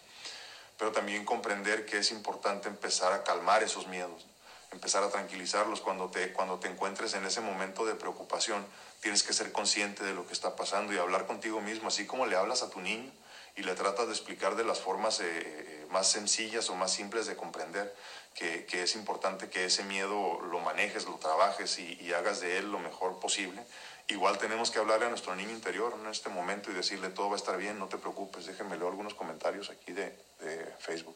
pero 0.77 0.91
también 0.91 1.25
comprender 1.25 1.85
que 1.85 1.99
es 1.99 2.11
importante 2.11 2.67
empezar 2.67 3.13
a 3.13 3.23
calmar 3.23 3.63
esos 3.63 3.87
miedos, 3.87 4.25
empezar 4.71 5.03
a 5.03 5.09
tranquilizarlos 5.09 5.81
cuando 5.81 6.09
te, 6.09 6.33
cuando 6.33 6.59
te 6.59 6.67
encuentres 6.67 7.13
en 7.13 7.25
ese 7.25 7.41
momento 7.41 7.85
de 7.85 7.95
preocupación. 7.95 8.65
Tienes 9.01 9.23
que 9.23 9.33
ser 9.33 9.51
consciente 9.51 10.03
de 10.03 10.13
lo 10.13 10.27
que 10.27 10.33
está 10.33 10.55
pasando 10.55 10.93
y 10.93 10.97
hablar 10.97 11.25
contigo 11.25 11.61
mismo, 11.61 11.87
así 11.87 12.05
como 12.05 12.25
le 12.25 12.35
hablas 12.35 12.63
a 12.63 12.69
tu 12.69 12.81
niño 12.81 13.11
y 13.59 13.63
le 13.63 13.75
tratas 13.75 14.07
de 14.07 14.13
explicar 14.13 14.55
de 14.55 14.63
las 14.63 14.79
formas 14.79 15.19
eh, 15.19 15.85
más 15.89 16.09
sencillas 16.09 16.69
o 16.69 16.75
más 16.75 16.93
simples 16.93 17.27
de 17.27 17.35
comprender 17.35 17.93
que, 18.33 18.65
que, 18.65 18.83
es 18.83 18.95
importante 18.95 19.49
que 19.49 19.65
ese 19.65 19.83
miedo 19.83 20.39
lo 20.49 20.59
manejes, 20.59 21.05
lo 21.05 21.15
trabajes 21.15 21.77
y, 21.77 21.97
y, 22.01 22.13
hagas 22.13 22.39
de 22.39 22.57
él 22.57 22.71
lo 22.71 22.79
mejor 22.79 23.19
posible 23.19 23.61
igual 24.09 24.37
tenemos 24.37 24.71
que 24.71 24.79
hablarle 24.79 25.05
a 25.05 25.09
nuestro 25.09 25.35
niño 25.35 25.51
interior 25.51 25.95
en 25.99 26.07
este 26.07 26.29
momento 26.29 26.71
y 26.71 26.73
decirle 26.73 27.09
todo 27.09 27.29
va 27.29 27.35
a 27.35 27.37
estar 27.37 27.57
bien, 27.57 27.77
no 27.77 27.87
te 27.87 27.97
preocupes. 27.97 28.45
Déjenme 28.47 28.75
leer 28.75 28.89
algunos 28.89 29.13
comentarios 29.13 29.69
aquí 29.69 29.91
de, 29.91 30.15
de 30.39 30.73
Facebook. 30.79 31.15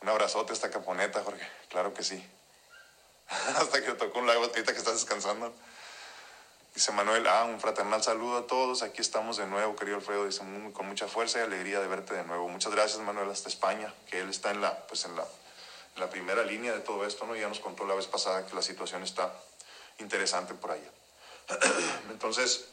Un 0.00 0.08
abrazote 0.08 0.52
a 0.52 0.54
esta 0.54 0.70
caponeta, 0.70 1.22
Jorge. 1.22 1.46
Claro 1.68 1.92
que 1.92 2.02
sí. 2.04 2.24
Hasta 3.28 3.82
que 3.82 3.92
tocó 3.92 4.20
un 4.20 4.26
lago 4.26 4.44
ahorita 4.44 4.72
que 4.72 4.78
estás 4.78 4.94
descansando. 4.94 5.52
Dice 6.74 6.92
Manuel, 6.92 7.26
ah, 7.26 7.44
un 7.44 7.60
fraternal 7.60 8.02
saludo 8.02 8.38
a 8.38 8.46
todos. 8.46 8.82
Aquí 8.82 9.00
estamos 9.00 9.36
de 9.36 9.46
nuevo, 9.46 9.74
querido 9.74 9.96
Alfredo. 9.96 10.26
Dice, 10.26 10.42
con 10.72 10.86
mucha 10.86 11.08
fuerza 11.08 11.40
y 11.40 11.42
alegría 11.42 11.80
de 11.80 11.88
verte 11.88 12.14
de 12.14 12.24
nuevo. 12.24 12.48
Muchas 12.48 12.72
gracias, 12.72 13.00
Manuel, 13.02 13.28
hasta 13.28 13.48
España, 13.48 13.92
que 14.08 14.20
él 14.20 14.30
está 14.30 14.52
en 14.52 14.60
la, 14.60 14.86
pues 14.86 15.04
en 15.04 15.16
la, 15.16 15.26
la 15.96 16.08
primera 16.08 16.44
línea 16.44 16.72
de 16.72 16.80
todo 16.80 17.04
esto, 17.04 17.26
¿no? 17.26 17.34
Ya 17.34 17.48
nos 17.48 17.58
contó 17.58 17.84
la 17.86 17.94
vez 17.94 18.06
pasada 18.06 18.46
que 18.46 18.54
la 18.54 18.62
situación 18.62 19.02
está 19.02 19.32
interesante 19.98 20.54
por 20.54 20.70
allá. 20.70 20.90
Entonces, 22.10 22.66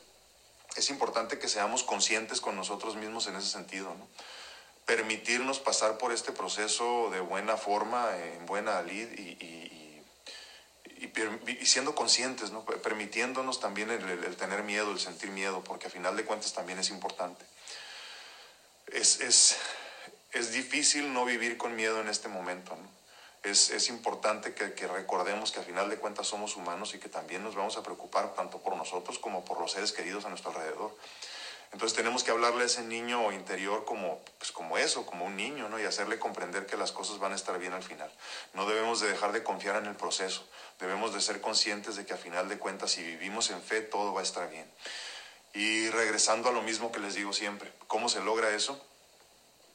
es 0.75 0.89
importante 0.91 1.39
que 1.39 1.47
seamos 1.47 1.83
conscientes 1.83 2.39
con 2.39 2.55
nosotros 2.55 2.95
mismos 2.95 3.25
en 3.27 3.35
ese 3.35 3.49
sentido, 3.49 3.95
¿no? 3.95 4.07
Permitirnos 4.85 5.59
pasar 5.59 5.97
por 5.97 6.13
este 6.13 6.31
proceso 6.31 7.09
de 7.09 7.19
buena 7.19 7.57
forma, 7.57 8.15
en 8.15 8.45
buena 8.45 8.81
lid 8.83 9.07
y 9.17 9.86
y, 10.99 11.65
siendo 11.65 11.95
conscientes, 11.95 12.51
¿no? 12.51 12.65
permitiéndonos 12.65 13.59
también 13.59 13.89
el, 13.89 14.35
tener 14.35 14.63
miedo, 14.63 14.91
el 14.91 14.99
sentir 14.99 15.29
miedo, 15.29 15.63
porque 15.63 15.87
a 15.87 15.89
final 15.89 16.15
de 16.17 16.25
cuentas 16.25 16.53
también 16.53 16.79
es 16.79 16.89
importante. 16.89 17.45
Es, 18.87 19.21
es, 19.21 19.57
es 20.31 20.51
difícil 20.51 21.13
no 21.13 21.25
vivir 21.25 21.57
con 21.57 21.75
miedo 21.75 22.01
en 22.01 22.07
este 22.07 22.27
momento. 22.27 22.75
¿no? 22.75 22.89
Es, 23.49 23.69
es, 23.69 23.89
importante 23.89 24.53
que, 24.53 24.73
que, 24.73 24.87
recordemos 24.87 25.51
que 25.51 25.59
a 25.59 25.63
final 25.63 25.89
de 25.89 25.97
cuentas 25.97 26.27
somos 26.27 26.55
humanos 26.55 26.93
y 26.95 26.99
que 26.99 27.09
también 27.09 27.43
nos 27.43 27.55
vamos 27.55 27.77
a 27.77 27.83
preocupar 27.83 28.33
tanto 28.33 28.59
por 28.59 28.75
nosotros 28.75 29.19
como 29.19 29.45
por 29.45 29.59
los 29.59 29.71
seres 29.71 29.91
queridos 29.91 30.25
a 30.25 30.29
nuestro 30.29 30.51
alrededor. 30.51 30.95
Entonces 31.73 31.97
tenemos 31.97 32.23
que 32.23 32.31
hablarle 32.31 32.63
a 32.63 32.65
ese 32.65 32.81
niño 32.81 33.31
interior 33.31 33.83
como, 33.85 34.21
pues 34.37 34.51
como 34.51 34.77
eso, 34.77 35.05
como 35.05 35.25
un 35.25 35.35
niño, 35.35 35.67
¿no? 35.69 35.79
Y 35.79 35.83
hacerle 35.83 36.17
comprender 36.17 36.65
que 36.65 36.77
las 36.77 36.91
cosas 36.91 37.19
van 37.19 37.33
a 37.33 37.35
estar 37.35 37.59
bien 37.59 37.73
al 37.73 37.83
final. 37.83 38.11
No 38.53 38.65
debemos 38.65 39.01
de 39.01 39.09
dejar 39.09 39.33
de 39.33 39.43
confiar 39.43 39.75
en 39.75 39.85
el 39.85 39.95
proceso. 39.95 40.47
Debemos 40.79 41.13
de 41.13 41.21
ser 41.21 41.41
conscientes 41.41 41.95
de 41.95 42.05
que 42.05 42.13
a 42.13 42.17
final 42.17 42.47
de 42.47 42.57
cuentas, 42.57 42.91
si 42.91 43.03
vivimos 43.03 43.49
en 43.49 43.61
fe, 43.61 43.81
todo 43.81 44.13
va 44.13 44.21
a 44.21 44.23
estar 44.23 44.49
bien. 44.49 44.69
Y 45.53 45.89
regresando 45.89 46.49
a 46.49 46.51
lo 46.51 46.61
mismo 46.61 46.91
que 46.91 46.99
les 46.99 47.15
digo 47.15 47.33
siempre, 47.33 47.71
¿cómo 47.87 48.09
se 48.09 48.21
logra 48.21 48.51
eso? 48.51 48.81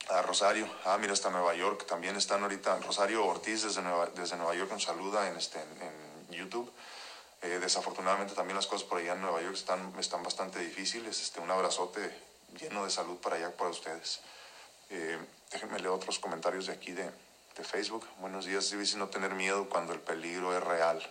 A 0.09 0.23
Rosario, 0.23 0.69
ah, 0.85 0.97
mira, 0.99 1.13
hasta 1.13 1.31
Nueva 1.31 1.55
York, 1.55 1.87
también 1.87 2.17
están 2.17 2.43
ahorita, 2.43 2.79
Rosario 2.81 3.25
Ortiz 3.25 3.63
desde 3.63 3.83
Nueva, 3.83 4.07
desde 4.07 4.37
Nueva 4.37 4.55
York 4.55 4.71
nos 4.73 4.83
saluda 4.83 5.29
en, 5.29 5.37
este, 5.37 5.61
en 5.61 6.35
YouTube. 6.35 6.73
Eh, 7.43 7.59
desafortunadamente 7.61 8.35
también 8.35 8.57
las 8.57 8.69
cosas 8.69 8.87
por 8.87 8.99
allá 8.99 9.15
en 9.15 9.21
Nueva 9.21 9.43
York 9.43 9.55
están, 9.55 9.93
están 9.99 10.23
bastante 10.23 10.61
difíciles. 10.61 11.21
Este, 11.21 11.41
un 11.41 11.51
abrazote 11.51 12.17
lleno 12.59 12.85
de 12.85 12.91
salud 12.91 13.19
para 13.19 13.37
allá, 13.37 13.57
para 13.57 13.71
ustedes. 13.71 14.21
Eh, 14.91 15.19
déjenme 15.51 15.79
leer 15.79 15.89
otros 15.89 16.21
comentarios 16.21 16.67
de 16.67 16.73
aquí 16.73 16.93
de, 16.93 17.11
de 17.57 17.65
Facebook. 17.65 18.07
Buenos 18.19 18.45
días, 18.45 18.71
difícil 18.71 19.01
no 19.01 19.09
tener 19.09 19.35
miedo 19.35 19.69
cuando 19.69 19.93
el 19.93 20.01
peligro 20.01 20.57
es 20.57 20.63
real. 20.63 21.03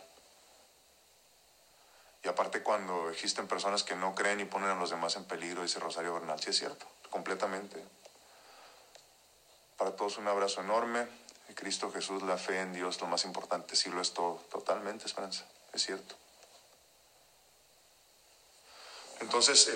Y 2.24 2.28
aparte 2.28 2.62
cuando 2.62 3.10
existen 3.10 3.48
personas 3.48 3.84
que 3.84 3.96
no 3.96 4.16
creen 4.16 4.40
y 4.40 4.46
ponen 4.46 4.70
a 4.70 4.76
los 4.76 4.92
demás 4.92 5.16
en 5.16 5.26
peligro, 5.26 5.64
dice 5.64 5.80
Rosario 5.80 6.14
Bernal, 6.14 6.40
sí 6.40 6.52
es 6.52 6.60
cierto, 6.60 6.86
completamente. 7.10 7.84
Para 9.76 9.96
todos 9.96 10.18
un 10.18 10.28
abrazo 10.28 10.62
enorme. 10.62 11.08
Cristo 11.56 11.92
Jesús, 11.92 12.24
la 12.24 12.38
fe 12.38 12.62
en 12.62 12.72
Dios, 12.72 13.02
lo 13.02 13.08
más 13.08 13.26
importante, 13.26 13.76
sí 13.76 13.90
lo 13.90 14.00
es 14.00 14.14
todo, 14.14 14.36
totalmente, 14.50 15.06
Esperanza, 15.06 15.46
es 15.74 15.84
cierto. 15.84 16.21
Entonces, 19.22 19.72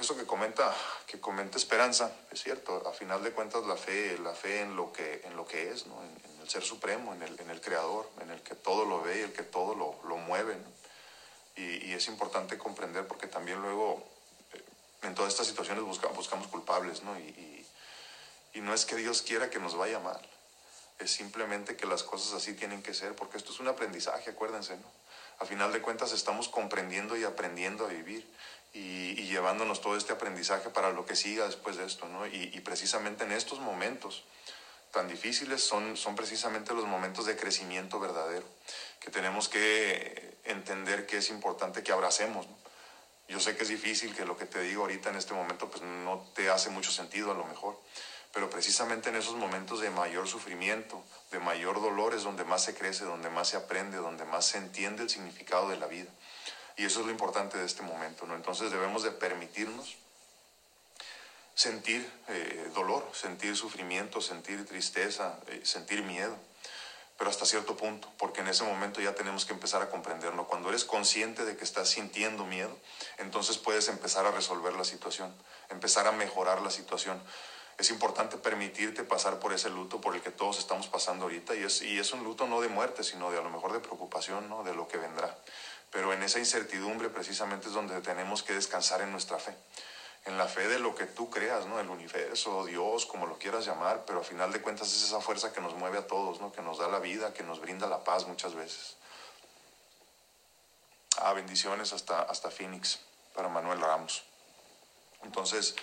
eso 0.00 0.16
que 0.16 0.24
comenta, 0.24 0.74
que 1.06 1.20
comenta 1.20 1.58
Esperanza, 1.58 2.10
es 2.30 2.42
cierto, 2.42 2.88
a 2.88 2.92
final 2.92 3.22
de 3.22 3.32
cuentas 3.32 3.64
la 3.64 3.76
fe, 3.76 4.18
la 4.18 4.34
fe 4.34 4.62
en 4.62 4.76
lo 4.76 4.92
que, 4.92 5.20
en 5.24 5.36
lo 5.36 5.46
que 5.46 5.70
es, 5.70 5.86
¿no? 5.86 6.02
en, 6.02 6.32
el 6.42 6.48
ser 6.48 6.64
supremo, 6.64 7.14
en 7.14 7.22
el, 7.22 7.38
en 7.38 7.50
el 7.50 7.60
creador, 7.60 8.10
en 8.20 8.30
el 8.30 8.42
que 8.42 8.56
todo 8.56 8.84
lo 8.84 9.00
ve 9.00 9.20
y 9.20 9.22
el 9.22 9.32
que 9.32 9.44
todo 9.44 9.76
lo, 9.76 10.00
lo 10.08 10.16
mueve. 10.16 10.56
Y, 11.54 11.92
es 11.92 12.08
importante 12.08 12.58
comprender 12.58 13.06
porque 13.06 13.26
también 13.26 13.60
luego 13.60 14.02
eh, 14.54 14.62
en 15.02 15.14
todas 15.14 15.32
estas 15.32 15.46
situaciones 15.46 15.84
buscamos 15.84 16.48
culpables, 16.48 17.02
¿no? 17.02 17.16
Y, 17.18 17.66
y, 18.54 18.60
no 18.60 18.74
es 18.74 18.86
que 18.86 18.96
Dios 18.96 19.22
quiera 19.22 19.50
que 19.50 19.58
nos 19.58 19.76
vaya 19.76 19.98
mal, 19.98 20.20
es 20.98 21.10
simplemente 21.10 21.76
que 21.76 21.86
las 21.86 22.02
cosas 22.02 22.32
así 22.32 22.54
tienen 22.54 22.82
que 22.82 22.94
ser, 22.94 23.14
porque 23.14 23.36
esto 23.36 23.52
es 23.52 23.60
un 23.60 23.68
aprendizaje, 23.68 24.30
acuérdense, 24.30 24.76
¿no? 24.76 25.02
A 25.38 25.44
final 25.44 25.72
de 25.72 25.82
cuentas 25.82 26.12
estamos 26.12 26.48
comprendiendo 26.48 27.16
y 27.16 27.24
aprendiendo 27.24 27.86
a 27.86 27.88
vivir 27.88 28.24
y, 28.72 29.14
llevándonos 29.32 29.80
todo 29.80 29.96
este 29.96 30.12
aprendizaje 30.12 30.68
para 30.70 30.90
lo 30.90 31.06
que 31.06 31.16
siga 31.16 31.46
después 31.46 31.76
de 31.76 31.86
esto, 31.86 32.06
¿no? 32.08 32.26
Y, 32.26 32.60
precisamente 32.60 33.24
en 33.24 33.32
estos 33.32 33.60
momentos 33.60 34.24
tan 34.92 35.08
difíciles 35.08 35.62
son, 35.64 35.96
son 35.96 36.14
precisamente 36.14 36.74
los 36.74 36.86
momentos 36.86 37.24
de 37.24 37.36
crecimiento 37.36 37.98
verdadero, 37.98 38.44
que 39.00 39.10
tenemos 39.10 39.48
que 39.48 40.36
entender 40.44 41.06
que 41.06 41.18
es 41.18 41.30
importante 41.30 41.82
que 41.82 41.92
abracemos. 41.92 42.46
Yo 43.28 43.40
sé 43.40 43.56
que 43.56 43.62
es 43.62 43.70
difícil, 43.70 44.14
que 44.14 44.26
lo 44.26 44.36
que 44.36 44.44
te 44.44 44.60
digo 44.60 44.82
ahorita 44.82 45.08
en 45.08 45.16
este 45.16 45.32
momento 45.32 45.70
pues 45.70 45.82
no 45.82 46.26
te 46.34 46.50
hace 46.50 46.68
mucho 46.68 46.90
sentido 46.90 47.30
a 47.30 47.34
lo 47.34 47.44
mejor, 47.44 47.80
pero 48.32 48.50
precisamente 48.50 49.08
en 49.08 49.16
esos 49.16 49.36
momentos 49.36 49.80
de 49.80 49.90
mayor 49.90 50.28
sufrimiento, 50.28 51.02
de 51.30 51.38
mayor 51.38 51.80
dolor 51.80 52.14
es 52.14 52.22
donde 52.22 52.44
más 52.44 52.64
se 52.64 52.74
crece, 52.74 53.04
donde 53.04 53.30
más 53.30 53.48
se 53.48 53.56
aprende, 53.56 53.96
donde 53.96 54.24
más 54.26 54.46
se 54.46 54.58
entiende 54.58 55.02
el 55.02 55.10
significado 55.10 55.68
de 55.70 55.78
la 55.78 55.86
vida. 55.86 56.10
Y 56.76 56.84
eso 56.84 57.00
es 57.00 57.06
lo 57.06 57.12
importante 57.12 57.58
de 57.58 57.66
este 57.66 57.82
momento, 57.82 58.26
¿no? 58.26 58.34
Entonces 58.34 58.70
debemos 58.70 59.02
de 59.02 59.10
permitirnos 59.10 59.96
sentir 61.54 62.10
eh, 62.28 62.70
dolor, 62.74 63.08
sentir 63.12 63.56
sufrimiento, 63.56 64.20
sentir 64.20 64.66
tristeza, 64.66 65.38
eh, 65.48 65.60
sentir 65.64 66.02
miedo, 66.02 66.36
pero 67.18 67.30
hasta 67.30 67.46
cierto 67.46 67.76
punto, 67.76 68.08
porque 68.18 68.40
en 68.40 68.48
ese 68.48 68.64
momento 68.64 69.00
ya 69.00 69.14
tenemos 69.14 69.44
que 69.44 69.52
empezar 69.52 69.82
a 69.82 69.90
comprenderlo. 69.90 70.48
Cuando 70.48 70.70
eres 70.70 70.84
consciente 70.84 71.44
de 71.44 71.56
que 71.56 71.64
estás 71.64 71.88
sintiendo 71.88 72.44
miedo, 72.44 72.76
entonces 73.18 73.58
puedes 73.58 73.88
empezar 73.88 74.26
a 74.26 74.32
resolver 74.32 74.72
la 74.72 74.84
situación, 74.84 75.32
empezar 75.68 76.06
a 76.06 76.12
mejorar 76.12 76.62
la 76.62 76.70
situación. 76.70 77.22
Es 77.78 77.90
importante 77.90 78.36
permitirte 78.38 79.04
pasar 79.04 79.38
por 79.38 79.52
ese 79.52 79.70
luto 79.70 80.00
por 80.00 80.14
el 80.14 80.20
que 80.20 80.30
todos 80.30 80.58
estamos 80.58 80.88
pasando 80.88 81.24
ahorita 81.24 81.54
y 81.54 81.62
es, 81.62 81.82
y 81.82 81.98
es 81.98 82.12
un 82.12 82.24
luto 82.24 82.46
no 82.46 82.60
de 82.60 82.68
muerte, 82.68 83.02
sino 83.04 83.30
de 83.30 83.38
a 83.38 83.42
lo 83.42 83.50
mejor 83.50 83.72
de 83.72 83.80
preocupación, 83.80 84.48
¿no? 84.48 84.62
de 84.62 84.74
lo 84.74 84.88
que 84.88 84.98
vendrá. 84.98 85.36
Pero 85.92 86.12
en 86.12 86.22
esa 86.22 86.38
incertidumbre 86.38 87.10
precisamente 87.10 87.68
es 87.68 87.74
donde 87.74 88.00
tenemos 88.00 88.42
que 88.42 88.54
descansar 88.54 89.02
en 89.02 89.12
nuestra 89.12 89.38
fe. 89.38 89.54
En 90.24 90.38
la 90.38 90.48
fe 90.48 90.66
de 90.66 90.78
lo 90.78 90.94
que 90.94 91.04
tú 91.04 91.28
creas, 91.28 91.66
¿no? 91.66 91.78
El 91.78 91.90
universo, 91.90 92.64
Dios, 92.64 93.04
como 93.06 93.26
lo 93.26 93.38
quieras 93.38 93.66
llamar, 93.66 94.04
pero 94.06 94.20
a 94.20 94.24
final 94.24 94.50
de 94.52 94.62
cuentas 94.62 94.88
es 94.88 95.04
esa 95.04 95.20
fuerza 95.20 95.52
que 95.52 95.60
nos 95.60 95.74
mueve 95.74 95.98
a 95.98 96.06
todos, 96.06 96.40
¿no? 96.40 96.50
Que 96.50 96.62
nos 96.62 96.78
da 96.78 96.88
la 96.88 96.98
vida, 96.98 97.34
que 97.34 97.42
nos 97.42 97.60
brinda 97.60 97.86
la 97.86 98.02
paz 98.04 98.26
muchas 98.26 98.54
veces. 98.54 98.96
Ah, 101.18 101.34
bendiciones 101.34 101.92
hasta, 101.92 102.22
hasta 102.22 102.50
Phoenix 102.50 103.00
para 103.34 103.48
Manuel 103.48 103.80
Ramos. 103.80 104.24
Entonces, 105.24 105.74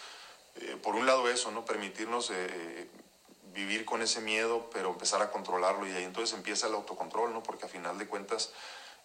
eh, 0.55 0.77
por 0.81 0.95
un 0.95 1.05
lado 1.05 1.29
eso, 1.29 1.51
¿no? 1.51 1.65
Permitirnos 1.65 2.31
eh, 2.31 2.47
eh, 2.49 2.89
vivir 3.53 3.85
con 3.85 4.01
ese 4.01 4.21
miedo, 4.21 4.69
pero 4.73 4.89
empezar 4.89 5.21
a 5.21 5.29
controlarlo 5.29 5.87
y 5.87 5.91
ahí 5.91 6.03
entonces 6.03 6.35
empieza 6.35 6.67
el 6.67 6.73
autocontrol, 6.73 7.31
¿no? 7.31 7.43
Porque 7.43 7.65
a 7.65 7.69
final 7.69 7.97
de 7.99 8.07
cuentas 8.07 8.51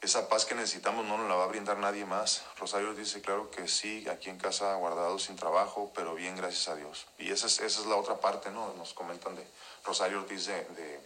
esa 0.01 0.29
paz 0.29 0.45
que 0.45 0.55
necesitamos 0.55 1.07
no 1.07 1.17
nos 1.17 1.29
la 1.29 1.35
va 1.35 1.45
a 1.45 1.49
brindar 1.49 1.79
nadie 1.79 2.05
más. 2.05 2.43
Rosario 2.59 2.95
dice, 2.95 3.23
claro 3.23 3.51
que 3.51 3.69
sí, 3.69 4.07
aquí 4.09 4.29
en 4.31 4.39
casa 4.39 4.75
guardado 4.75 5.19
sin 5.19 5.37
trabajo, 5.37 5.91
pero 5.95 6.15
bien, 6.15 6.37
gracias 6.37 6.69
a 6.69 6.77
Dios. 6.77 7.07
Y 7.19 7.31
esa 7.31 7.47
es, 7.47 7.61
esa 7.61 7.81
es 7.81 7.87
la 7.87 7.97
otra 7.97 8.21
parte, 8.21 8.51
¿no? 8.51 8.75
Nos 8.75 8.93
comentan 8.93 9.35
de 9.35 9.47
Rosario 9.85 10.19
Ortiz 10.19 10.47
de, 10.47 11.01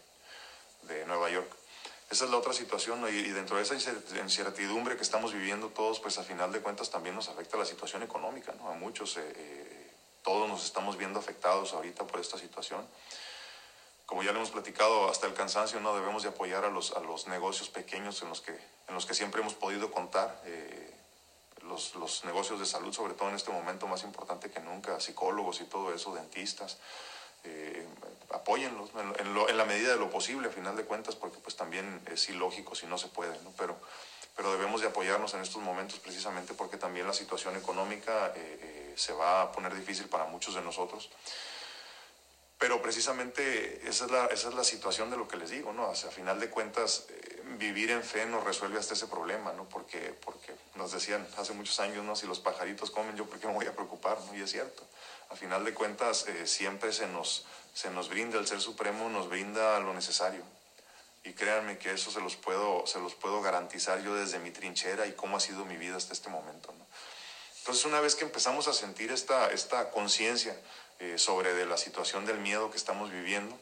de, 0.83 1.07
Nueva 1.07 1.31
York. 1.31 1.49
Esa 2.11 2.25
es 2.25 2.31
la 2.31 2.39
otra 2.39 2.53
situación, 2.53 3.01
¿no? 3.01 3.09
y, 3.09 3.31
dentro 3.31 3.57
de 3.57 3.63
esa 3.63 3.75
incertidumbre 3.75 4.97
que 4.97 5.03
estamos 5.03 5.33
viviendo 5.33 5.69
todos, 5.69 6.01
pues 6.01 6.19
a 6.19 6.23
final 6.23 6.51
de 6.53 6.61
cuentas 6.61 6.91
también 6.91 7.15
nos 7.15 7.29
afecta 7.29 7.57
la 7.57 7.67
situación 7.67 8.03
económica, 8.03 8.53
¿no? 8.59 8.71
A 8.71 8.75
muchos, 8.75 9.17
eh, 9.19 9.33
eh, 9.37 9.91
todos 10.23 10.49
nos 10.49 10.65
estamos 10.65 10.97
viendo 10.97 11.19
afectados 11.19 11.73
ahorita 11.75 12.07
por 12.07 12.21
esta 12.21 12.39
situación 12.39 12.87
como 14.09 14.23
ya 14.23 14.33
le 14.33 14.39
hemos 14.39 14.51
platicado 14.51 15.11
hasta 15.11 15.27
el 15.27 15.35
cansancio, 15.35 15.81
no 15.81 15.95
debemos 15.95 16.23
de 16.23 16.31
apoyar 16.31 16.65
a 16.65 16.71
los, 16.71 16.93
a 16.93 17.01
los 17.01 17.27
negocios 17.27 17.69
pequeños 17.69 18.23
en 18.23 18.31
los 18.31 18.41
que, 18.41 18.53
en 18.53 18.95
los 18.95 19.05
que 19.05 19.13
siempre 19.13 19.43
hemos 19.43 19.53
podido 19.53 19.91
contar. 19.91 20.41
Eh, 20.47 20.95
los, 21.65 21.95
los, 21.97 22.25
negocios 22.25 22.59
de 22.59 22.65
salud, 22.65 22.91
sobre 22.95 23.13
todo 23.13 23.29
en 23.29 23.35
este 23.35 23.53
momento 23.53 23.87
más 23.87 24.03
importante 24.05 24.51
que 24.51 24.61
nunca, 24.61 24.99
psicólogos 24.99 25.61
y 25.61 25.65
todo 25.65 25.93
eso, 25.93 26.15
dentistas, 26.15 26.79
eh, 27.45 27.87
apóyenlos 28.31 28.89
en, 28.95 29.27
en, 29.27 29.59
la 29.59 29.65
medida 29.67 29.93
de 29.93 29.99
lo 29.99 30.09
posible, 30.09 30.49
a 30.49 30.51
final 30.51 30.75
de 30.75 30.85
cuentas, 30.85 31.15
porque 31.15 31.37
pues 31.41 31.57
también 31.57 32.01
es 32.11 32.31
ilógico 32.31 32.75
si 32.75 32.87
no 32.87 32.97
se 32.97 33.09
puede, 33.09 33.39
¿no? 33.43 33.53
Pero, 33.59 33.77
pero 34.35 34.53
debemos 34.53 34.81
de 34.81 34.87
apoyarnos 34.87 35.35
en 35.35 35.43
estos 35.43 35.61
momentos 35.61 35.99
precisamente 35.99 36.55
porque 36.55 36.79
también 36.79 37.07
la 37.07 37.13
situación 37.13 37.57
económica 37.57 38.33
eh, 38.35 38.59
eh, 38.63 38.95
se 38.97 39.13
va 39.13 39.43
a 39.43 39.53
poner 39.53 39.75
difícil 39.75 40.09
para 40.09 40.25
muchos 40.25 40.55
de 40.55 40.63
nosotros. 40.63 41.11
Pero 42.59 42.83
precisamente 42.83 43.89
esa 43.89 44.07
es 44.07 44.11
la, 44.11 44.27
esa 44.27 44.49
es 44.49 44.55
la 44.55 44.65
situación 44.65 45.11
de 45.11 45.17
lo 45.17 45.29
que 45.29 45.37
les 45.37 45.51
digo, 45.51 45.73
¿no? 45.73 45.89
O 45.89 45.95
sea, 45.95 46.11
a 46.11 46.13
final 46.13 46.41
de 46.41 46.51
cuentas, 46.51 47.07
eh, 47.09 47.43
vivir 47.57 47.93
en 47.93 48.03
fe 48.03 48.27
nos 48.27 48.43
resuelve 48.43 48.79
hasta 48.81 48.95
ese 48.95 49.07
problema, 49.07 49.53
¿no? 49.53 49.69
Porque, 49.69 50.13
porque 50.25 50.55
nos 50.75 50.91
decían 50.91 51.27
hace 51.37 51.53
muchos 51.53 51.79
años, 51.79 52.05
¿no? 52.05 52.17
Si 52.17 52.27
los 52.27 52.41
pajaritos 52.41 52.91
comen, 52.91 53.17
yo 53.17 53.27
por 53.27 53.39
qué 53.39 53.47
me 53.47 53.55
voy 53.55 53.67
a 53.67 53.75
preocupar, 53.75 54.19
¿no? 54.23 54.37
Y 54.37 54.43
es 54.43 54.51
cierto. 54.51 54.83
A 55.31 55.37
final 55.37 55.65
de 55.65 55.73
cuentas, 55.73 56.27
eh, 56.27 56.49
siempre 56.49 56.93
se 56.93 57.07
nos, 57.07 57.47
se 57.75 57.91
nos 57.91 58.09
brinda, 58.09 58.39
el 58.39 58.47
Ser 58.49 58.61
Supremo 58.61 59.09
nos 59.09 59.29
brinda 59.29 59.79
lo 59.79 59.95
necesario. 59.95 60.43
Y 61.23 61.35
créanme 61.35 61.79
que 61.79 61.93
eso 61.93 62.11
se 62.11 62.21
los 62.21 62.35
puedo, 62.35 62.87
se 62.89 62.99
los 62.99 63.15
puedo 63.15 63.41
garantizar 63.41 64.03
yo 64.03 64.17
desde 64.17 64.41
mi 64.41 64.51
trinchera 64.51 65.07
y 65.07 65.13
cómo 65.13 65.37
ha 65.37 65.41
sido 65.41 65.65
mi 65.65 65.77
vida 65.77 65.97
hasta 65.97 66.13
este 66.13 66.29
momento, 66.29 66.75
¿no? 66.77 66.87
Entonces, 67.61 67.85
una 67.85 68.01
vez 68.01 68.15
que 68.15 68.25
empezamos 68.25 68.67
a 68.67 68.73
sentir 68.73 69.13
esta, 69.13 69.51
esta 69.53 69.91
conciencia 69.91 70.59
eh, 70.99 71.19
sobre 71.19 71.55
de 71.55 71.67
la 71.67 71.77
situación 71.77 72.27
del 72.27 72.39
miedo 72.39 72.71
que 72.71 72.77
estamos 72.77 73.11
viviendo, 73.11 73.59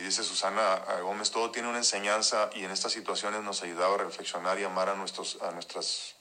si 0.00 0.04
dice 0.04 0.22
Susana 0.22 0.76
Gómez, 1.02 1.32
todo 1.32 1.50
tiene 1.50 1.68
una 1.68 1.78
enseñanza 1.78 2.48
y 2.54 2.64
en 2.64 2.70
estas 2.70 2.92
situaciones 2.92 3.42
nos 3.42 3.62
ayudaba 3.62 3.96
a 3.96 3.98
reflexionar 3.98 4.58
y 4.60 4.64
amar 4.64 4.88
a, 4.88 4.94
nuestros, 4.94 5.42
a 5.42 5.50
nuestras, 5.50 6.14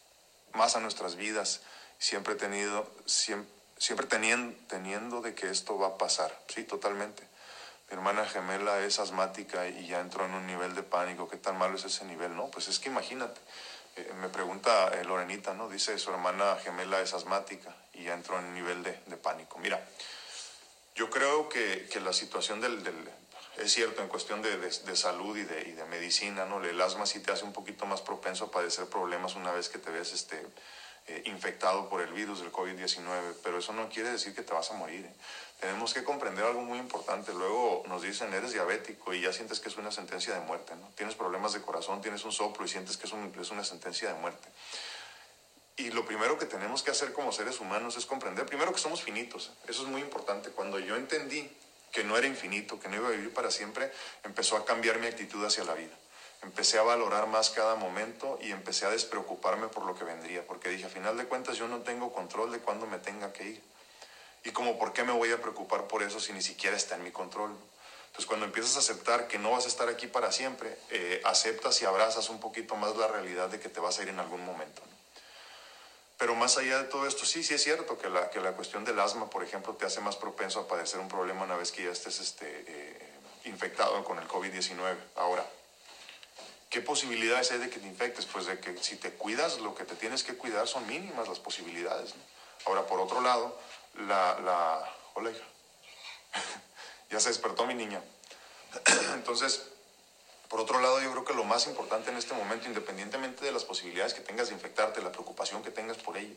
más 0.53 0.75
a 0.75 0.79
nuestras 0.79 1.15
vidas, 1.15 1.61
siempre, 1.99 2.33
tenido, 2.33 2.91
siempre, 3.05 4.07
teniendo, 4.07 4.57
teniendo 4.67 5.21
de 5.21 5.35
que 5.35 5.51
esto 5.51 5.77
va 5.77 5.87
a 5.87 5.97
pasar, 5.99 6.35
sí, 6.47 6.63
totalmente. 6.63 7.21
Mi 7.89 7.95
hermana 7.95 8.25
gemela 8.25 8.79
es 8.79 8.97
asmática 8.97 9.67
y 9.67 9.87
ya 9.87 9.99
entró 9.99 10.25
en 10.25 10.33
un 10.33 10.47
nivel 10.47 10.73
de 10.73 10.81
pánico, 10.83 11.29
¿qué 11.29 11.37
tan 11.37 11.57
malo 11.57 11.77
es 11.77 11.85
ese 11.85 12.05
nivel? 12.05 12.35
No, 12.35 12.47
pues 12.47 12.67
es 12.69 12.79
que 12.79 12.89
imagínate, 12.89 13.39
eh, 13.95 14.11
me 14.19 14.29
pregunta 14.29 14.91
eh, 14.93 15.03
Lorenita, 15.03 15.53
¿no? 15.53 15.69
Dice 15.69 15.97
su 15.97 16.11
hermana 16.11 16.57
gemela 16.63 17.01
es 17.01 17.13
asmática 17.13 17.75
y 17.93 18.03
ya 18.03 18.13
entró 18.13 18.39
en 18.39 18.45
un 18.45 18.53
nivel 18.53 18.83
de, 18.83 18.99
de 19.05 19.17
pánico. 19.17 19.59
Mira, 19.59 19.83
yo 20.95 21.09
creo 21.09 21.47
que, 21.49 21.87
que 21.91 21.99
la 21.99 22.13
situación 22.13 22.59
del, 22.61 22.83
es 23.57 23.73
cierto, 23.73 24.01
en 24.01 24.07
cuestión 24.07 24.41
de, 24.41 24.57
de, 24.57 24.95
salud 24.95 25.37
y 25.37 25.43
de, 25.43 25.69
y 25.69 25.71
de, 25.71 25.85
medicina, 25.85 26.45
¿no? 26.45 26.63
El 26.63 26.79
asma 26.81 27.05
sí 27.05 27.19
te 27.19 27.31
hace 27.31 27.43
un 27.43 27.53
poquito 27.53 27.85
más 27.85 28.01
propenso 28.01 28.45
a 28.45 28.51
padecer 28.51 28.85
problemas 28.87 29.35
una 29.35 29.51
vez 29.51 29.69
que 29.69 29.79
te 29.79 29.91
ves 29.91 30.13
este, 30.13 30.45
eh, 31.07 31.23
infectado 31.25 31.89
por 31.89 32.01
el 32.01 32.13
virus 32.13 32.41
del 32.41 32.51
COVID-19, 32.51 33.37
pero 33.43 33.57
eso 33.59 33.73
no 33.73 33.89
quiere 33.89 34.11
decir 34.11 34.35
que 34.35 34.43
te 34.43 34.53
vas 34.53 34.71
a 34.71 34.75
morir. 34.75 35.05
¿eh? 35.05 35.13
Tenemos 35.59 35.93
que 35.93 36.05
comprender 36.05 36.45
algo 36.45 36.61
muy 36.61 36.79
importante. 36.79 37.33
Luego 37.33 37.83
nos 37.87 38.01
dicen, 38.01 38.33
eres 38.33 38.53
diabético 38.53 39.13
y 39.13 39.21
ya 39.21 39.33
sientes 39.33 39.59
que 39.59 39.67
es 39.67 39.77
una 39.77 39.91
sentencia 39.91 40.33
de 40.33 40.39
muerte, 40.41 40.73
¿no? 40.75 40.89
Tienes 40.95 41.15
problemas 41.15 41.51
de 41.51 41.61
corazón, 41.61 42.01
tienes 42.01 42.23
un 42.23 42.31
soplo 42.31 42.65
y 42.65 42.69
sientes 42.69 42.95
que 42.95 43.07
es, 43.07 43.13
un, 43.13 43.33
es 43.39 43.51
una 43.51 43.65
sentencia 43.65 44.13
de 44.13 44.19
muerte. 44.19 44.47
Y 45.75 45.91
lo 45.91 46.05
primero 46.05 46.37
que 46.37 46.45
tenemos 46.45 46.81
que 46.81 46.91
hacer 46.91 47.13
como 47.13 47.31
seres 47.31 47.59
humanos 47.59 47.97
es 47.97 48.05
comprender, 48.05 48.45
primero 48.45 48.71
que 48.73 48.79
somos 48.79 49.01
finitos. 49.01 49.51
Eso 49.67 49.83
es 49.83 49.87
muy 49.89 50.01
importante. 50.01 50.49
Cuando 50.49 50.79
yo 50.79 50.95
entendí 50.95 51.49
que 51.91 52.03
no 52.03 52.17
era 52.17 52.27
infinito, 52.27 52.79
que 52.79 52.87
no 52.87 52.97
iba 52.97 53.07
a 53.09 53.11
vivir 53.11 53.33
para 53.33 53.51
siempre, 53.51 53.91
empezó 54.23 54.55
a 54.55 54.65
cambiar 54.65 54.99
mi 54.99 55.07
actitud 55.07 55.43
hacia 55.45 55.63
la 55.63 55.73
vida. 55.73 55.95
Empecé 56.41 56.79
a 56.79 56.83
valorar 56.83 57.27
más 57.27 57.49
cada 57.49 57.75
momento 57.75 58.39
y 58.41 58.51
empecé 58.51 58.85
a 58.85 58.89
despreocuparme 58.89 59.67
por 59.67 59.85
lo 59.85 59.95
que 59.95 60.05
vendría, 60.05 60.45
porque 60.47 60.69
dije, 60.69 60.85
a 60.85 60.89
final 60.89 61.17
de 61.17 61.25
cuentas 61.25 61.57
yo 61.57 61.67
no 61.67 61.79
tengo 61.79 62.13
control 62.13 62.51
de 62.51 62.59
cuándo 62.59 62.85
me 62.85 62.99
tenga 62.99 63.33
que 63.33 63.45
ir. 63.45 63.63
Y 64.43 64.51
como, 64.51 64.79
¿por 64.79 64.93
qué 64.93 65.03
me 65.03 65.11
voy 65.11 65.31
a 65.31 65.41
preocupar 65.41 65.87
por 65.87 66.03
eso 66.03 66.19
si 66.19 66.33
ni 66.33 66.41
siquiera 66.41 66.77
está 66.77 66.95
en 66.95 67.03
mi 67.03 67.11
control? 67.11 67.51
Entonces, 68.07 68.25
cuando 68.25 68.45
empiezas 68.45 68.75
a 68.75 68.79
aceptar 68.79 69.27
que 69.27 69.37
no 69.37 69.51
vas 69.51 69.65
a 69.65 69.67
estar 69.67 69.87
aquí 69.89 70.07
para 70.07 70.31
siempre, 70.31 70.77
eh, 70.89 71.21
aceptas 71.25 71.81
y 71.81 71.85
abrazas 71.85 72.29
un 72.29 72.39
poquito 72.39 72.75
más 72.75 72.95
la 72.95 73.07
realidad 73.07 73.49
de 73.49 73.59
que 73.59 73.69
te 73.69 73.79
vas 73.79 73.99
a 73.99 74.03
ir 74.03 74.09
en 74.09 74.19
algún 74.19 74.43
momento. 74.43 74.81
¿no? 74.81 74.99
Pero 76.19 76.35
más 76.35 76.57
allá 76.57 76.79
de 76.79 76.83
todo 76.83 77.07
esto, 77.07 77.25
sí, 77.25 77.43
sí 77.43 77.53
es 77.53 77.63
cierto 77.63 77.97
que 77.97 78.09
la, 78.09 78.29
que 78.29 78.41
la 78.41 78.51
cuestión 78.51 78.83
del 78.83 78.99
asma, 78.99 79.29
por 79.29 79.41
ejemplo, 79.41 79.73
te 79.75 79.85
hace 79.85 80.01
más 80.01 80.17
propenso 80.17 80.59
a 80.59 80.67
padecer 80.67 80.99
un 80.99 81.07
problema 81.07 81.45
una 81.45 81.55
vez 81.55 81.71
que 81.71 81.85
ya 81.85 81.91
estés 81.91 82.19
este, 82.19 82.65
eh, 82.67 82.99
infectado 83.45 84.03
con 84.03 84.19
el 84.19 84.27
COVID-19. 84.27 84.97
Ahora, 85.15 85.45
¿qué 86.69 86.81
posibilidades 86.81 87.51
hay 87.51 87.59
de 87.59 87.69
que 87.69 87.79
te 87.79 87.87
infectes? 87.87 88.25
Pues 88.25 88.47
de 88.47 88.59
que 88.59 88.75
si 88.83 88.97
te 88.97 89.11
cuidas, 89.11 89.59
lo 89.59 89.75
que 89.75 89.85
te 89.85 89.95
tienes 89.95 90.23
que 90.23 90.35
cuidar 90.35 90.67
son 90.67 90.85
mínimas 90.87 91.29
las 91.29 91.39
posibilidades. 91.39 92.13
¿no? 92.15 92.21
Ahora, 92.65 92.85
por 92.85 92.99
otro 92.99 93.21
lado, 93.21 93.57
la... 93.95 94.39
la... 94.39 94.95
Hola, 95.13 95.31
hija. 95.31 95.43
ya 97.09 97.19
se 97.19 97.29
despertó 97.29 97.65
mi 97.65 97.73
niña. 97.73 98.01
Entonces, 99.13 99.63
por 100.49 100.59
otro 100.59 100.81
lado, 100.81 100.99
yo 101.01 101.11
creo 101.11 101.25
que 101.25 101.33
lo 101.33 101.43
más 101.43 101.67
importante 101.67 102.09
en 102.09 102.17
este 102.17 102.33
momento, 102.33 102.67
independientemente 102.67 103.45
de 103.45 103.51
las 103.51 103.65
posibilidades 103.65 104.15
que 104.15 104.21
tengas 104.21 104.49
de 104.49 104.55
infectarte, 104.55 105.01
la 105.01 105.11
preocupación 105.11 105.63
que 105.63 105.69
tengas 105.69 105.97
por 105.97 106.17
ello, 106.17 106.35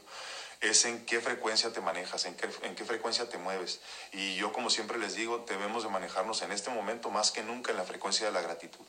es 0.61 0.85
en 0.85 1.05
qué 1.07 1.20
frecuencia 1.20 1.72
te 1.72 1.81
manejas, 1.81 2.27
en 2.27 2.37
qué, 2.37 2.48
en 2.62 2.74
qué 2.74 2.85
frecuencia 2.85 3.29
te 3.29 3.38
mueves. 3.38 3.81
Y 4.12 4.37
yo, 4.37 4.53
como 4.53 4.68
siempre 4.68 4.98
les 4.98 5.14
digo, 5.14 5.44
debemos 5.48 5.83
de 5.83 5.88
manejarnos 5.88 6.42
en 6.42 6.53
este 6.53 6.70
momento 6.70 7.11
más 7.11 7.31
que 7.31 7.42
nunca 7.42 7.70
en 7.70 7.79
la 7.79 7.85
frecuencia 7.85 8.27
de 8.27 8.33
la 8.33 8.42
gratitud. 8.42 8.85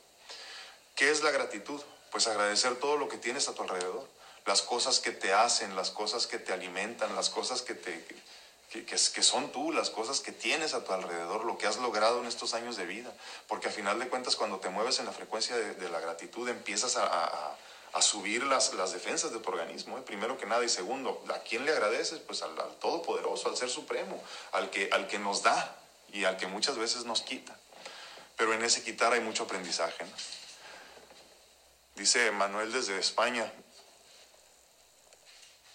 ¿Qué 0.94 1.10
es 1.10 1.22
la 1.22 1.30
gratitud? 1.30 1.80
Pues 2.10 2.28
agradecer 2.28 2.76
todo 2.76 2.96
lo 2.96 3.08
que 3.08 3.16
tienes 3.16 3.48
a 3.48 3.54
tu 3.54 3.62
alrededor, 3.62 4.06
las 4.46 4.62
cosas 4.62 5.00
que 5.00 5.10
te 5.10 5.32
hacen, 5.32 5.74
las 5.74 5.90
cosas 5.90 6.26
que 6.26 6.38
te 6.38 6.52
alimentan, 6.52 7.16
las 7.16 7.30
cosas 7.30 7.62
que 7.62 7.74
te 7.74 8.04
que, 8.74 8.84
que, 8.84 8.96
que, 8.96 9.22
son 9.22 9.52
tú, 9.52 9.70
las 9.70 9.88
cosas 9.88 10.18
que 10.18 10.32
tienes 10.32 10.74
a 10.74 10.82
tu 10.82 10.92
alrededor, 10.92 11.44
lo 11.44 11.56
que 11.56 11.68
has 11.68 11.76
logrado 11.76 12.20
en 12.20 12.26
estos 12.26 12.54
años 12.54 12.76
de 12.76 12.84
vida. 12.84 13.12
Porque 13.46 13.68
a 13.68 13.70
final 13.70 14.00
de 14.00 14.08
cuentas, 14.08 14.34
cuando 14.34 14.58
te 14.58 14.68
mueves 14.68 14.98
en 14.98 15.06
la 15.06 15.12
frecuencia 15.12 15.56
de, 15.56 15.74
de 15.74 15.88
la 15.88 16.00
gratitud, 16.00 16.48
empiezas 16.48 16.96
a, 16.96 17.06
a, 17.06 17.56
a 17.92 18.02
subir 18.02 18.42
las, 18.42 18.74
las, 18.74 18.92
defensas 18.92 19.32
de 19.32 19.38
tu 19.38 19.48
organismo, 19.48 19.96
¿eh? 19.96 20.02
primero 20.04 20.36
que 20.36 20.46
nada. 20.46 20.64
Y 20.64 20.68
segundo, 20.68 21.24
¿a 21.32 21.38
quién 21.38 21.64
le 21.64 21.70
agradeces? 21.70 22.18
Pues 22.18 22.42
al, 22.42 22.58
al, 22.58 22.74
Todopoderoso, 22.80 23.48
al 23.48 23.56
Ser 23.56 23.70
Supremo, 23.70 24.20
al 24.50 24.70
que, 24.70 24.88
al 24.90 25.06
que 25.06 25.20
nos 25.20 25.44
da 25.44 25.76
y 26.12 26.24
al 26.24 26.36
que 26.36 26.48
muchas 26.48 26.76
veces 26.76 27.04
nos 27.04 27.22
quita. 27.22 27.56
Pero 28.36 28.54
en 28.54 28.64
ese 28.64 28.82
quitar 28.82 29.12
hay 29.12 29.20
mucho 29.20 29.44
aprendizaje. 29.44 30.04
¿no? 30.04 30.12
Dice 31.94 32.32
Manuel 32.32 32.72
desde 32.72 32.98
España, 32.98 33.52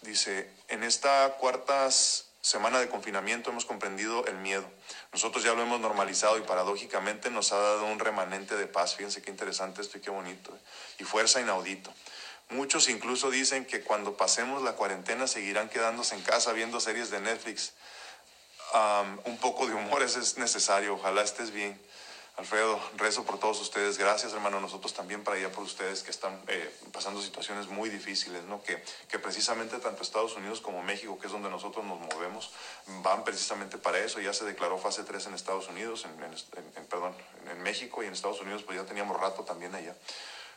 dice, 0.02 0.52
en 0.68 0.84
esta 0.84 1.38
cuartas 1.40 2.29
semana 2.42 2.80
de 2.80 2.90
confinamiento 2.90 3.50
hemos 3.50 3.66
comprendido 3.66 4.26
el 4.28 4.38
miedo. 4.38 4.70
Nosotros 5.12 5.44
ya 5.44 5.54
lo 5.54 5.62
hemos 5.62 5.80
normalizado 5.80 6.38
y 6.38 6.42
paradójicamente 6.42 7.30
nos 7.30 7.52
ha 7.52 7.58
dado 7.58 7.86
un 7.86 8.00
remanente 8.00 8.56
de 8.56 8.68
paz. 8.68 8.96
Fíjense 8.96 9.22
qué 9.22 9.32
interesante 9.32 9.82
esto 9.82 9.98
y 9.98 10.02
qué 10.02 10.10
bonito. 10.10 10.56
¿eh? 10.56 10.60
Y 11.00 11.04
fuerza 11.04 11.42
inaudito. 11.42 11.94
Muchos 12.50 12.90
incluso 12.90 13.30
dicen 13.30 13.66
que 13.66 13.82
cuando 13.82 14.18
pasemos 14.18 14.64
la 14.64 14.74
cuarentena 14.74 15.28
seguirán 15.28 15.70
quedándose 15.70 16.16
en 16.16 16.22
casa 16.22 16.54
viendo 16.54 16.80
series 16.80 17.12
de 17.12 17.20
Netflix. 17.20 17.74
Um, 18.74 19.20
un 19.26 19.38
poco 19.38 19.68
de 19.68 19.74
humor 19.74 20.02
es 20.02 20.38
necesario. 20.38 20.96
Ojalá 20.96 21.22
estés 21.22 21.52
bien. 21.52 21.80
Alfredo, 22.40 22.80
rezo 22.96 23.26
por 23.26 23.38
todos 23.38 23.60
ustedes. 23.60 23.98
Gracias, 23.98 24.32
hermano. 24.32 24.62
Nosotros 24.62 24.94
también 24.94 25.26
para 25.26 25.36
allá 25.36 25.52
por 25.52 25.66
ustedes 25.66 26.04
que 26.04 26.12
están 26.12 26.42
eh, 26.48 26.74
pasando 26.94 27.22
situaciones 27.22 27.68
muy 27.68 27.90
difíciles, 27.90 28.46
¿no? 28.46 28.64
Que, 28.64 28.82
que 29.10 29.20
precisamente 29.20 29.78
tanto 29.80 30.04
Estados 30.04 30.38
Unidos 30.38 30.62
como 30.62 30.82
México, 30.82 31.20
que 31.20 31.28
es 31.28 31.34
donde 31.34 31.50
nosotros 31.50 31.84
nos 31.84 32.00
movemos, 32.00 32.52
van 33.04 33.26
precisamente 33.26 33.78
para 33.78 34.00
eso. 34.00 34.22
Ya 34.22 34.32
se 34.32 34.46
declaró 34.46 34.78
fase 34.78 35.04
3 35.04 35.28
en 35.28 35.34
Estados 35.34 35.68
Unidos, 35.68 36.06
en, 36.06 36.24
en, 36.78 36.86
perdón, 36.86 37.14
en 37.52 37.62
México 37.62 38.04
y 38.04 38.06
en 38.06 38.14
Estados 38.14 38.40
Unidos, 38.40 38.64
pues 38.64 38.78
ya 38.78 38.86
teníamos 38.86 39.20
rato 39.20 39.44
también 39.44 39.76
allá. 39.76 39.94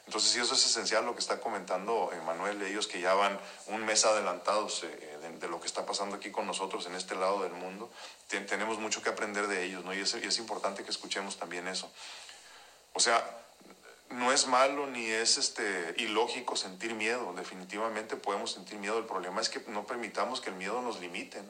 Entonces, 0.06 0.32
sí, 0.32 0.40
eso 0.40 0.54
es 0.54 0.66
esencial 0.66 1.06
lo 1.06 1.14
que 1.14 1.20
está 1.20 1.40
comentando 1.40 2.10
Manuel, 2.26 2.60
ellos 2.62 2.86
que 2.86 3.00
ya 3.00 3.14
van 3.14 3.38
un 3.68 3.84
mes 3.84 4.04
adelantados 4.04 4.82
eh, 4.84 5.18
de, 5.22 5.38
de, 5.38 5.48
lo 5.48 5.60
que 5.60 5.66
está 5.66 5.86
pasando 5.86 6.16
aquí 6.16 6.30
con 6.30 6.46
nosotros 6.46 6.86
en 6.86 6.94
este 6.94 7.14
lado 7.14 7.42
del 7.42 7.52
mundo. 7.52 7.90
Ten, 8.28 8.46
tenemos 8.46 8.78
mucho 8.78 9.00
que 9.00 9.10
aprender 9.10 9.46
de 9.46 9.64
ellos, 9.64 9.84
¿no? 9.84 9.94
Y 9.94 10.00
es, 10.00 10.38
importante 10.38 10.82
que 10.84 10.90
escuchemos 10.90 11.38
también 11.38 11.68
eso. 11.68 11.90
O 12.94 13.00
sea, 13.00 13.24
no 14.10 14.32
es 14.32 14.46
malo 14.46 14.86
ni 14.86 15.06
es 15.06 15.38
este, 15.38 15.94
ilógico 15.98 16.56
sentir 16.56 16.94
miedo, 16.94 17.32
definitivamente 17.34 18.16
podemos 18.16 18.52
sentir 18.52 18.78
miedo. 18.78 18.98
El 18.98 19.06
problema 19.06 19.40
es 19.40 19.48
que 19.48 19.60
no 19.68 19.86
permitamos 19.86 20.40
que 20.40 20.50
el 20.50 20.56
miedo 20.56 20.82
nos 20.82 21.00
limite. 21.00 21.38
Eh, 21.38 21.44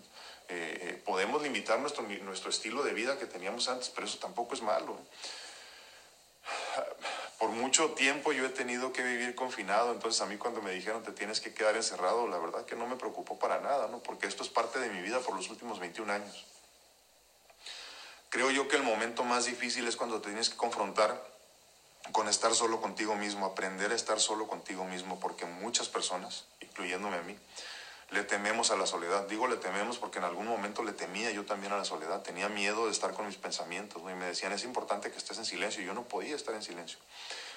eh, 0.49 1.03
podemos 1.05 1.43
limitar 1.43 1.79
nuestro, 1.81 2.03
nuestro 2.03 2.51
estilo 2.51 2.83
de 2.83 2.93
vida 2.93 3.19
que 3.19 3.27
teníamos 3.27 3.69
antes, 3.69 3.89
pero 3.89 4.07
eso 4.07 4.19
tampoco 4.19 4.55
es 4.55 4.63
malo. 4.63 4.99
Por 7.43 7.51
mucho 7.51 7.91
tiempo 7.91 8.33
yo 8.33 8.47
he 8.47 8.51
tenido 8.51 8.93
que 8.93 9.03
vivir 9.03 9.35
confinado, 9.35 9.91
entonces 9.91 10.21
a 10.21 10.27
mí 10.27 10.37
cuando 10.37 10.63
me 10.63 10.71
dijeron 10.71 11.03
te 11.03 11.11
tienes 11.11 11.41
que 11.41 11.53
quedar 11.53 11.75
encerrado, 11.75 12.29
la 12.29 12.39
verdad 12.39 12.65
que 12.65 12.77
no 12.77 12.87
me 12.87 12.95
preocupó 12.95 13.37
para 13.37 13.59
nada, 13.59 13.89
¿no? 13.89 13.99
Porque 13.99 14.29
esto 14.29 14.45
es 14.45 14.49
parte 14.49 14.79
de 14.79 14.89
mi 14.91 15.03
vida 15.03 15.19
por 15.19 15.35
los 15.35 15.51
últimos 15.51 15.81
21 15.81 16.13
años. 16.13 16.47
Creo 18.29 18.53
yo 18.53 18.69
que 18.69 18.77
el 18.77 18.85
momento 18.85 19.25
más 19.25 19.47
difícil 19.47 19.89
es 19.89 19.97
cuando 19.97 20.21
te 20.21 20.29
tienes 20.29 20.51
que 20.51 20.57
confrontar 20.57 21.21
con 22.13 22.29
estar 22.29 22.55
solo 22.55 22.81
contigo 22.81 23.17
mismo, 23.17 23.45
aprender 23.45 23.91
a 23.91 23.97
estar 23.97 24.21
solo 24.21 24.47
contigo 24.47 24.85
mismo, 24.85 25.19
porque 25.19 25.45
muchas 25.45 25.89
personas, 25.89 26.45
incluyéndome 26.61 27.17
a 27.17 27.23
mí, 27.23 27.37
le 28.13 28.25
tememos 28.25 28.71
a 28.71 28.77
la 28.77 28.87
soledad. 28.87 29.27
Digo 29.27 29.47
le 29.49 29.57
tememos 29.57 29.99
porque 29.99 30.19
en 30.19 30.25
algún 30.25 30.47
momento 30.47 30.83
le 30.83 30.93
temía 30.93 31.31
yo 31.31 31.45
también 31.45 31.73
a 31.73 31.79
la 31.79 31.85
soledad. 31.85 32.23
Tenía 32.23 32.49
miedo 32.49 32.87
de 32.87 32.93
estar 32.93 33.13
con 33.13 33.27
mis 33.27 33.37
pensamientos 33.37 34.01
y 34.03 34.15
me 34.15 34.27
decían 34.27 34.53
es 34.53 34.65
importante 34.65 35.11
que 35.11 35.19
estés 35.19 35.39
en 35.39 35.45
silencio. 35.45 35.83
Y 35.83 35.87
yo 35.87 35.95
no 35.95 36.05
podía 36.05 36.37
estar 36.37 36.55
en 36.55 36.63
silencio 36.63 36.99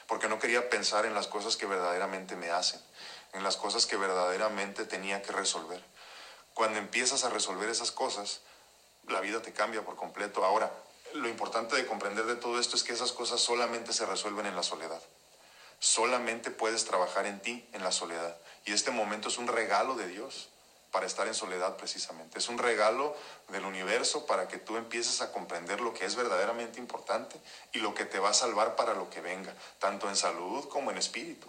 porque 0.08 0.28
no 0.28 0.40
quería 0.40 0.70
pensar 0.70 1.06
en 1.06 1.14
las 1.14 1.28
cosas 1.28 1.58
que 1.58 1.66
verdaderamente 1.66 2.36
me 2.36 2.52
hacen, 2.52 2.80
en 3.34 3.44
las 3.44 3.58
cosas 3.58 3.86
que 3.86 3.98
verdaderamente 3.98 4.86
tenía 4.86 5.22
que 5.22 5.32
resolver. 5.32 5.84
Cuando 6.54 6.80
empiezas 6.80 7.24
a 7.24 7.30
resolver 7.30 7.70
esas 7.70 7.92
cosas, 7.92 8.42
la 9.08 9.20
vida 9.20 9.42
te 9.42 9.54
cambia 9.54 9.84
por 9.84 9.96
completo. 9.96 10.46
Ahora, 10.46 10.72
lo 11.14 11.28
importante 11.28 11.76
de 11.76 11.86
comprender 11.86 12.26
de 12.26 12.36
todo 12.36 12.60
esto 12.60 12.76
es 12.76 12.84
que 12.84 12.94
esas 12.94 13.12
cosas 13.12 13.42
solamente 13.42 13.94
se 13.94 14.06
resuelven 14.06 14.46
en 14.46 14.56
la 14.56 14.64
soledad. 14.64 15.02
Solamente 15.80 16.52
puedes 16.52 16.86
trabajar 16.86 17.26
en 17.26 17.42
ti 17.42 17.68
en 17.74 17.84
la 17.84 17.92
soledad. 17.92 18.38
Y 18.66 18.74
este 18.74 18.92
momento 18.92 19.30
es 19.30 19.38
un 19.38 19.48
regalo 19.48 19.96
de 19.96 20.08
Dios 20.08 20.50
para 20.92 21.06
estar 21.06 21.28
en 21.28 21.34
soledad 21.34 21.76
precisamente. 21.78 22.40
Es 22.40 22.48
un 22.48 22.58
regalo 22.58 23.16
del 23.50 23.66
universo 23.66 24.26
para 24.26 24.48
que 24.48 24.58
tú 24.58 24.78
empieces 24.78 25.22
a 25.22 25.32
comprender 25.32 25.82
lo 25.82 25.94
que 25.94 26.06
es 26.06 26.16
verdaderamente 26.16 26.80
importante 26.80 27.40
y 27.74 27.80
lo 27.80 27.94
que 27.94 28.06
te 28.06 28.20
va 28.20 28.30
a 28.30 28.34
salvar 28.34 28.76
para 28.76 28.94
lo 28.94 29.10
que 29.10 29.22
venga, 29.22 29.54
tanto 29.80 30.10
en 30.10 30.16
salud 30.16 30.68
como 30.70 30.92
en 30.92 30.98
espíritu. 30.98 31.48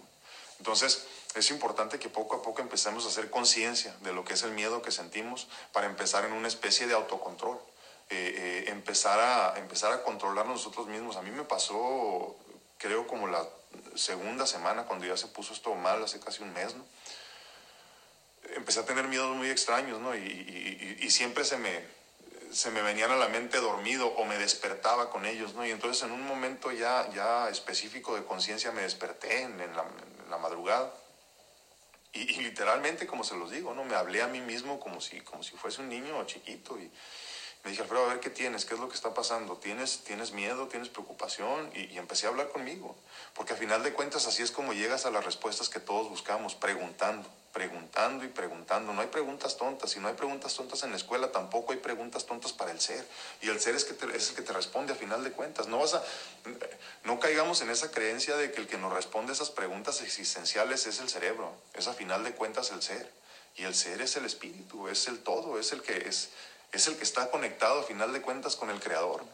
Entonces, 0.59 1.07
es 1.35 1.51
importante 1.51 1.99
que 1.99 2.09
poco 2.09 2.37
a 2.37 2.43
poco 2.43 2.61
empecemos 2.61 3.05
a 3.05 3.09
hacer 3.09 3.31
conciencia 3.31 3.95
de 4.01 4.13
lo 4.13 4.25
que 4.25 4.35
es 4.35 4.43
el 4.43 4.53
miedo 4.53 4.83
que 4.83 4.91
sentimos 4.91 5.49
para 5.73 5.87
empezar 5.87 6.25
en 6.25 6.33
una 6.33 6.49
especie 6.49 6.87
de 6.87 6.95
autocontrol. 6.95 7.59
Eh, 8.09 8.65
eh, 8.67 8.71
empezar, 8.71 9.19
a, 9.19 9.59
empezar 9.59 9.93
a 9.93 10.03
controlar 10.03 10.47
nosotros 10.47 10.87
mismos. 10.87 11.17
A 11.17 11.23
mí 11.23 11.31
me 11.31 11.43
pasó, 11.43 12.37
creo, 12.79 13.07
como 13.07 13.27
la 13.27 13.45
segunda 13.97 14.47
semana, 14.47 14.85
cuando 14.85 15.07
ya 15.07 15.17
se 15.17 15.27
puso 15.27 15.53
esto 15.53 15.75
mal, 15.75 16.03
hace 16.03 16.21
casi 16.21 16.43
un 16.43 16.53
mes. 16.53 16.75
Empecé 18.55 18.81
a 18.81 18.85
tener 18.85 19.09
miedos 19.09 19.35
muy 19.37 19.51
extraños, 19.51 20.01
¿no? 20.01 20.15
Y, 20.15 20.99
y, 21.01 21.11
siempre 21.11 21.45
se 21.45 21.57
me, 21.59 21.81
se 22.53 22.71
me 22.71 22.83
venían 22.83 23.11
a 23.11 23.17
la 23.17 23.29
mente 23.29 23.59
dormido 23.59 24.09
o 24.09 24.25
me 24.25 24.39
despertaba 24.39 25.11
con 25.11 25.27
ellos, 25.27 25.55
¿no? 25.55 25.67
Y 25.67 25.71
entonces 25.71 26.03
en 26.05 26.13
un 26.13 26.27
momento 26.27 26.71
ya, 26.73 27.09
ya 27.15 27.49
específico 27.49 28.15
de 28.15 28.25
conciencia 28.25 28.73
me 28.73 28.83
desperté 28.83 29.43
en, 29.43 29.59
la, 29.59 29.65
en, 29.65 30.31
la, 30.31 30.39
madrugada. 30.39 30.93
Y, 32.13 32.41
literalmente, 32.41 33.07
como 33.07 33.25
se 33.25 33.37
los 33.37 33.51
digo, 33.51 33.75
¿no? 33.75 33.85
Me 33.85 33.95
hablé 33.95 34.23
a 34.23 34.29
mí 34.29 34.41
mismo 34.41 34.81
como 34.81 35.01
si, 35.01 35.21
como 35.21 35.43
si 35.43 35.57
fuese 35.57 35.83
un 35.83 35.89
niño 35.89 36.25
chiquito 36.25 36.79
y 36.79 36.91
me 37.67 37.71
dije, 37.71 37.83
Alfredo, 37.83 38.05
a 38.05 38.11
ver 38.11 38.21
qué 38.21 38.31
tienes, 38.31 38.65
qué 38.65 38.75
es 38.75 38.81
lo 38.81 38.89
que 38.89 38.95
está 38.95 39.13
pasando, 39.13 39.57
¿tienes, 39.57 40.05
tienes 40.05 40.31
miedo, 40.31 40.69
tienes 40.69 40.89
preocupación? 40.89 41.69
Y, 41.75 41.99
empecé 41.99 42.27
a 42.27 42.29
hablar 42.29 42.49
conmigo, 42.51 42.95
porque 43.35 43.55
a 43.55 43.57
final 43.57 43.83
de 43.83 43.93
cuentas 43.93 44.29
así 44.29 44.41
es 44.41 44.53
como 44.53 44.73
llegas 44.73 45.05
a 45.05 45.11
las 45.11 45.25
respuestas 45.25 45.69
que 45.69 45.81
todos 45.81 46.09
buscamos, 46.09 46.55
preguntando, 46.55 47.29
preguntando 47.53 48.25
y 48.25 48.29
preguntando. 48.29 48.93
No 48.93 49.01
hay 49.01 49.09
preguntas 49.09 49.57
tontas, 49.57 49.91
si 49.91 49.99
no 49.99 50.07
hay 50.07 50.15
preguntas 50.15 50.55
tontas 50.55 50.85
en 50.85 50.91
la 50.91 50.97
escuela, 50.97 51.33
tampoco 51.33 51.73
hay 51.73 51.81
preguntas 51.81 52.25
tontas 52.25 52.53
para 52.53 52.71
el 52.71 52.79
ser. 52.79 53.05
Y 53.43 53.49
el 53.49 53.59
ser 53.59 53.75
es, 53.75 53.85
que 53.85 53.95
es 54.15 54.31
el 54.31 54.37
que 54.37 54.43
te 54.43 54.53
responde 54.53 54.93
a 54.93 54.97
final 54.97 55.25
de 55.25 55.33
cuentas. 55.33 55.67
No, 55.67 55.81
vas 55.81 55.95
a, 55.95 56.05
no 57.03 57.19
caigamos 57.19 57.63
en 57.63 57.71
esa 57.71 57.91
creencia 57.91 58.37
de 58.37 58.53
que 58.53 58.61
el 58.61 58.69
que 58.69 58.79
nos 58.79 58.93
responde 58.93 59.33
esas 59.33 59.51
preguntas 59.51 60.03
existenciales 60.03 60.87
es 60.87 61.01
el 61.01 61.09
cerebro, 61.09 61.53
es 61.75 61.89
a 61.89 61.95
final 61.95 62.23
de 62.23 62.31
cuentas 62.31 62.71
el 62.71 62.81
ser. 62.81 63.11
Y 63.57 63.65
el 63.65 63.75
ser 63.75 64.03
es 64.03 64.15
el 64.15 64.25
espíritu, 64.25 64.87
es 64.87 65.09
el 65.09 65.19
todo, 65.19 65.59
es 65.59 65.73
el 65.73 65.83
que 65.83 65.97
es 66.09 66.29
es 66.77 66.87
el 66.89 66.97
que 66.99 67.05
está 67.05 67.31
conectado 67.31 67.81
a 67.81 67.83
final 67.85 68.13
de 68.13 68.21
cuentas 68.21 68.55
con 68.55 68.69
el 68.69 68.81
Creador. 68.81 69.25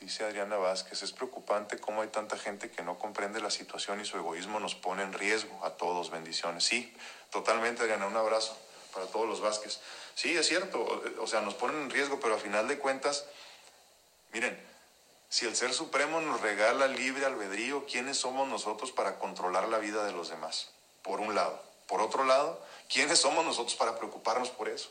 Dice 0.00 0.24
Adriana 0.24 0.56
Vázquez, 0.56 1.02
es 1.02 1.10
preocupante 1.10 1.78
cómo 1.78 2.02
hay 2.02 2.08
tanta 2.08 2.38
gente 2.38 2.70
que 2.70 2.84
no 2.84 2.96
comprende 2.96 3.40
la 3.40 3.50
situación 3.50 4.00
y 4.00 4.04
su 4.04 4.16
egoísmo 4.16 4.60
nos 4.60 4.76
pone 4.76 5.02
en 5.02 5.12
riesgo 5.12 5.64
a 5.64 5.70
todos. 5.70 6.10
Bendiciones. 6.10 6.62
Sí, 6.62 6.94
totalmente 7.30 7.82
Adriana, 7.82 8.06
un 8.06 8.16
abrazo 8.16 8.56
para 8.94 9.06
todos 9.06 9.26
los 9.26 9.40
Vázquez. 9.40 9.80
Sí, 10.14 10.36
es 10.36 10.46
cierto, 10.46 10.86
o 11.20 11.26
sea, 11.26 11.40
nos 11.40 11.54
ponen 11.54 11.82
en 11.82 11.90
riesgo, 11.90 12.20
pero 12.20 12.36
a 12.36 12.38
final 12.38 12.68
de 12.68 12.78
cuentas, 12.78 13.24
miren, 14.32 14.56
si 15.28 15.44
el 15.44 15.56
Ser 15.56 15.74
Supremo 15.74 16.20
nos 16.20 16.40
regala 16.40 16.86
libre 16.86 17.26
albedrío, 17.26 17.84
¿quiénes 17.86 18.16
somos 18.16 18.46
nosotros 18.46 18.92
para 18.92 19.18
controlar 19.18 19.68
la 19.68 19.78
vida 19.78 20.04
de 20.04 20.12
los 20.12 20.28
demás? 20.28 20.70
Por 21.02 21.18
un 21.18 21.34
lado. 21.34 21.60
Por 21.88 22.00
otro 22.00 22.22
lado, 22.24 22.64
¿quiénes 22.88 23.18
somos 23.18 23.44
nosotros 23.44 23.74
para 23.74 23.98
preocuparnos 23.98 24.50
por 24.50 24.68
eso? 24.68 24.90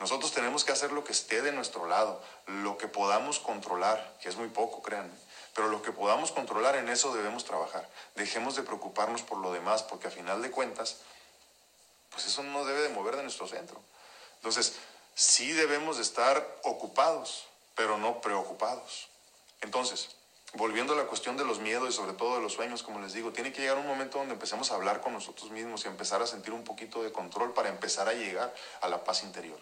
Nosotros 0.00 0.32
tenemos 0.32 0.64
que 0.64 0.72
hacer 0.72 0.92
lo 0.92 1.04
que 1.04 1.12
esté 1.12 1.42
de 1.42 1.52
nuestro 1.52 1.86
lado, 1.86 2.22
lo 2.46 2.78
que 2.78 2.88
podamos 2.88 3.38
controlar, 3.38 4.16
que 4.22 4.30
es 4.30 4.36
muy 4.36 4.48
poco, 4.48 4.80
créanme. 4.80 5.12
Pero 5.54 5.68
lo 5.68 5.82
que 5.82 5.92
podamos 5.92 6.32
controlar, 6.32 6.76
en 6.76 6.88
eso 6.88 7.14
debemos 7.14 7.44
trabajar. 7.44 7.86
Dejemos 8.14 8.56
de 8.56 8.62
preocuparnos 8.62 9.20
por 9.20 9.36
lo 9.38 9.52
demás, 9.52 9.82
porque 9.82 10.08
a 10.08 10.10
final 10.10 10.40
de 10.40 10.50
cuentas, 10.50 10.96
pues 12.10 12.26
eso 12.26 12.42
no 12.42 12.64
debe 12.64 12.80
de 12.80 12.88
mover 12.88 13.16
de 13.16 13.22
nuestro 13.22 13.46
centro. 13.46 13.78
Entonces, 14.36 14.76
sí 15.14 15.52
debemos 15.52 15.96
de 15.96 16.02
estar 16.02 16.60
ocupados, 16.62 17.46
pero 17.74 17.98
no 17.98 18.22
preocupados. 18.22 19.08
Entonces, 19.60 20.16
volviendo 20.54 20.94
a 20.94 20.96
la 20.96 21.08
cuestión 21.08 21.36
de 21.36 21.44
los 21.44 21.58
miedos 21.58 21.90
y 21.90 21.92
sobre 21.92 22.14
todo 22.14 22.36
de 22.36 22.42
los 22.42 22.54
sueños, 22.54 22.82
como 22.82 23.00
les 23.00 23.12
digo, 23.12 23.32
tiene 23.32 23.52
que 23.52 23.60
llegar 23.60 23.76
un 23.76 23.86
momento 23.86 24.16
donde 24.16 24.32
empecemos 24.32 24.72
a 24.72 24.76
hablar 24.76 25.02
con 25.02 25.12
nosotros 25.12 25.50
mismos 25.50 25.84
y 25.84 25.88
empezar 25.88 26.22
a 26.22 26.26
sentir 26.26 26.54
un 26.54 26.64
poquito 26.64 27.02
de 27.02 27.12
control 27.12 27.52
para 27.52 27.68
empezar 27.68 28.08
a 28.08 28.14
llegar 28.14 28.54
a 28.80 28.88
la 28.88 29.04
paz 29.04 29.24
interior. 29.24 29.60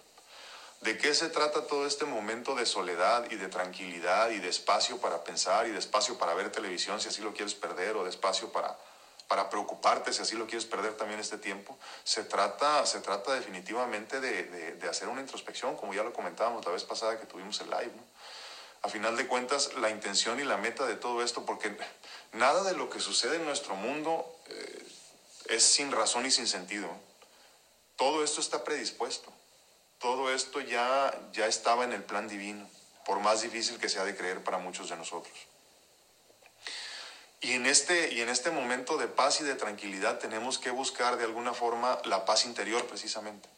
¿De 0.80 0.96
qué 0.96 1.12
se 1.12 1.28
trata 1.28 1.66
todo 1.66 1.86
este 1.86 2.04
momento 2.04 2.54
de 2.54 2.64
soledad 2.64 3.28
y 3.30 3.34
de 3.34 3.48
tranquilidad 3.48 4.30
y 4.30 4.38
de 4.38 4.48
espacio 4.48 4.98
para 4.98 5.24
pensar 5.24 5.66
y 5.66 5.72
de 5.72 5.78
espacio 5.78 6.16
para 6.18 6.34
ver 6.34 6.52
televisión 6.52 7.00
si 7.00 7.08
así 7.08 7.20
lo 7.20 7.34
quieres 7.34 7.54
perder 7.54 7.96
o 7.96 8.04
de 8.04 8.10
espacio 8.10 8.52
para, 8.52 8.78
para 9.26 9.50
preocuparte 9.50 10.12
si 10.12 10.22
así 10.22 10.36
lo 10.36 10.46
quieres 10.46 10.66
perder 10.66 10.96
también 10.96 11.18
este 11.18 11.36
tiempo? 11.36 11.76
Se 12.04 12.22
trata, 12.22 12.86
se 12.86 13.00
trata 13.00 13.34
definitivamente 13.34 14.20
de, 14.20 14.88
hacer 14.88 15.08
una 15.08 15.20
introspección, 15.20 15.76
como 15.76 15.94
ya 15.94 16.04
lo 16.04 16.12
comentábamos 16.12 16.64
la 16.64 16.70
vez 16.70 16.84
pasada 16.84 17.18
que 17.18 17.26
tuvimos 17.26 17.60
el 17.60 17.70
live. 17.70 17.92
A 18.82 18.88
final 18.88 19.16
de 19.16 19.26
cuentas, 19.26 19.74
la 19.74 19.90
intención 19.90 20.38
y 20.38 20.44
la 20.44 20.58
meta 20.58 20.86
de 20.86 20.94
todo 20.94 21.24
esto, 21.24 21.44
porque 21.44 21.76
nada 22.32 22.62
de 22.62 22.74
lo 22.74 22.88
que 22.88 23.00
sucede 23.00 23.36
en 23.36 23.44
nuestro 23.44 23.74
mundo 23.74 24.32
eh, 24.46 24.86
es 25.48 25.64
sin 25.64 25.90
razón 25.90 26.24
y 26.24 26.30
sin 26.30 26.46
sentido. 26.46 26.88
Todo 27.96 28.22
esto 28.22 28.40
está 28.40 28.62
predispuesto 28.62 29.32
todo 29.98 30.32
esto 30.32 30.60
ya, 30.60 31.12
ya 31.32 31.46
estaba 31.46 31.84
en 31.84 31.92
el 31.92 32.02
plan 32.02 32.28
divino, 32.28 32.68
por 33.04 33.20
más 33.20 33.42
difícil 33.42 33.78
que 33.78 33.88
sea 33.88 34.04
de 34.04 34.16
creer 34.16 34.42
para 34.44 34.58
muchos 34.58 34.90
de 34.90 34.96
nosotros. 34.96 35.36
Y 37.40 37.52
en, 37.52 37.66
este, 37.66 38.12
y 38.12 38.20
en 38.20 38.28
este 38.28 38.50
momento 38.50 38.96
de 38.96 39.06
paz 39.06 39.40
y 39.40 39.44
de 39.44 39.54
tranquilidad 39.54 40.18
tenemos 40.18 40.58
que 40.58 40.70
buscar 40.70 41.16
de 41.16 41.24
alguna 41.24 41.54
forma 41.54 41.98
la 42.04 42.24
paz 42.24 42.44
interior 42.44 42.84
precisamente. 42.86 43.48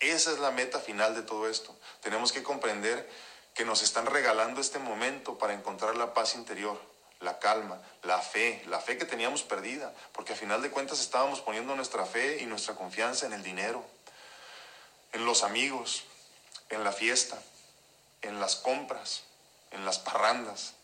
Esa 0.00 0.32
es 0.32 0.38
la 0.38 0.50
meta 0.50 0.78
final 0.78 1.14
de 1.14 1.22
todo 1.22 1.48
esto. 1.48 1.74
Tenemos 2.02 2.32
que 2.32 2.42
comprender 2.42 3.08
que 3.54 3.64
nos 3.64 3.82
están 3.82 4.06
regalando 4.06 4.60
este 4.60 4.78
momento 4.78 5.38
para 5.38 5.54
encontrar 5.54 5.96
la 5.96 6.12
paz 6.12 6.34
interior, 6.34 6.78
la 7.20 7.38
calma, 7.38 7.80
la 8.02 8.20
fe, 8.20 8.62
la 8.66 8.80
fe 8.80 8.98
que 8.98 9.06
teníamos 9.06 9.42
perdida, 9.42 9.94
porque 10.12 10.34
a 10.34 10.36
final 10.36 10.60
de 10.60 10.70
cuentas 10.70 11.00
estábamos 11.00 11.40
poniendo 11.40 11.74
nuestra 11.76 12.04
fe 12.04 12.42
y 12.42 12.46
nuestra 12.46 12.74
confianza 12.74 13.24
en 13.24 13.32
el 13.32 13.42
dinero, 13.42 13.84
en 15.14 15.24
los 15.24 15.44
amigos, 15.44 16.02
en 16.70 16.84
la 16.84 16.92
fiesta, 16.92 17.40
en 18.20 18.40
las 18.40 18.56
compras, 18.56 19.22
en 19.70 19.84
las 19.84 19.98
parrandas. 19.98 20.74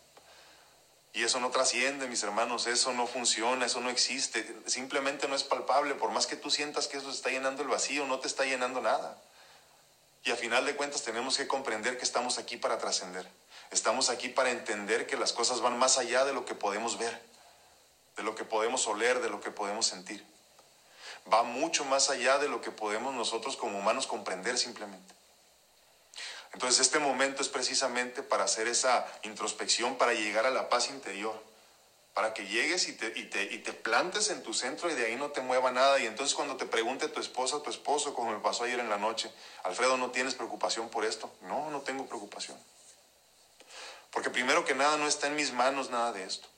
Y 1.13 1.23
eso 1.23 1.41
no 1.41 1.51
trasciende, 1.51 2.07
mis 2.07 2.23
hermanos, 2.23 2.65
eso 2.65 2.93
no 2.93 3.05
funciona, 3.07 3.65
eso 3.65 3.81
no 3.81 3.89
existe, 3.89 4.47
simplemente 4.65 5.27
no 5.27 5.35
es 5.35 5.43
palpable, 5.43 5.95
por 5.95 6.11
más 6.11 6.25
que 6.27 6.37
tú 6.37 6.49
sientas 6.49 6.87
que 6.87 6.97
eso 6.97 7.11
está 7.11 7.29
llenando 7.29 7.61
el 7.61 7.67
vacío, 7.67 8.05
no 8.05 8.19
te 8.19 8.29
está 8.29 8.45
llenando 8.45 8.79
nada. 8.79 9.21
Y 10.23 10.31
a 10.31 10.37
final 10.37 10.65
de 10.65 10.77
cuentas 10.77 11.03
tenemos 11.03 11.35
que 11.35 11.47
comprender 11.47 11.97
que 11.97 12.05
estamos 12.05 12.37
aquí 12.37 12.55
para 12.55 12.77
trascender, 12.77 13.27
estamos 13.69 14.09
aquí 14.09 14.29
para 14.29 14.51
entender 14.51 15.07
que 15.07 15.17
las 15.17 15.33
cosas 15.33 15.59
van 15.59 15.77
más 15.77 15.97
allá 15.97 16.23
de 16.23 16.31
lo 16.31 16.45
que 16.45 16.55
podemos 16.55 16.97
ver, 16.97 17.21
de 18.15 18.23
lo 18.23 18.33
que 18.33 18.45
podemos 18.45 18.87
oler, 18.87 19.19
de 19.19 19.29
lo 19.29 19.41
que 19.41 19.51
podemos 19.51 19.87
sentir 19.87 20.25
va 21.31 21.43
mucho 21.43 21.85
más 21.85 22.09
allá 22.09 22.37
de 22.37 22.49
lo 22.49 22.61
que 22.61 22.71
podemos 22.71 23.13
nosotros 23.13 23.57
como 23.57 23.79
humanos 23.79 24.07
comprender 24.07 24.57
simplemente. 24.57 25.13
Entonces 26.53 26.81
este 26.81 26.99
momento 26.99 27.41
es 27.41 27.49
precisamente 27.49 28.23
para 28.23 28.43
hacer 28.43 28.67
esa 28.67 29.05
introspección, 29.23 29.97
para 29.97 30.13
llegar 30.13 30.45
a 30.45 30.51
la 30.51 30.69
paz 30.69 30.89
interior, 30.89 31.41
para 32.13 32.33
que 32.33 32.45
llegues 32.45 32.89
y 32.89 32.93
te, 32.93 33.13
y 33.17 33.23
te, 33.25 33.73
plantes 33.73 34.29
en 34.29 34.43
tu 34.43 34.53
centro 34.53 34.91
y 34.91 34.95
de 34.95 35.05
ahí 35.05 35.15
no 35.15 35.31
te 35.31 35.41
mueva 35.41 35.71
nada. 35.71 35.99
Y 35.99 36.05
entonces 36.05 36.35
cuando 36.35 36.57
te 36.57 36.65
pregunte 36.65 37.07
tu 37.07 37.21
esposa 37.21 37.63
tu 37.63 37.69
esposo, 37.69 38.13
como 38.13 38.31
me 38.31 38.39
pasó 38.39 38.65
ayer 38.65 38.79
en 38.79 38.89
la 38.89 38.97
noche, 38.97 39.31
Alfredo, 39.63 39.95
¿no 39.97 40.11
tienes 40.11 40.35
preocupación 40.35 40.89
por 40.89 41.05
esto? 41.05 41.31
No, 41.43 41.69
no 41.69 41.81
tengo 41.81 42.05
preocupación. 42.05 42.57
Porque 44.11 44.29
primero 44.29 44.65
que 44.65 44.75
nada 44.75 44.97
no 44.97 45.07
está 45.07 45.27
en 45.27 45.37
mis 45.37 45.53
manos 45.53 45.89
nada 45.89 46.11
de 46.11 46.25
esto. 46.25 46.49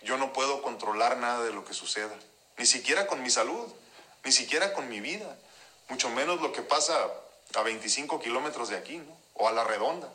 Yo 0.00 0.16
no 0.16 0.32
puedo 0.32 0.62
controlar 0.62 1.18
nada 1.18 1.44
de 1.44 1.52
lo 1.52 1.64
que 1.64 1.74
suceda, 1.74 2.14
ni 2.56 2.64
siquiera 2.64 3.06
con 3.06 3.22
mi 3.22 3.30
salud 3.30 3.70
ni 4.24 4.32
siquiera 4.32 4.72
con 4.72 4.88
mi 4.88 5.00
vida, 5.00 5.36
mucho 5.88 6.08
menos 6.10 6.40
lo 6.40 6.52
que 6.52 6.62
pasa 6.62 7.10
a 7.54 7.62
25 7.62 8.20
kilómetros 8.20 8.68
de 8.68 8.76
aquí, 8.76 8.98
¿no? 8.98 9.16
O 9.34 9.48
a 9.48 9.52
la 9.52 9.64
redonda. 9.64 10.08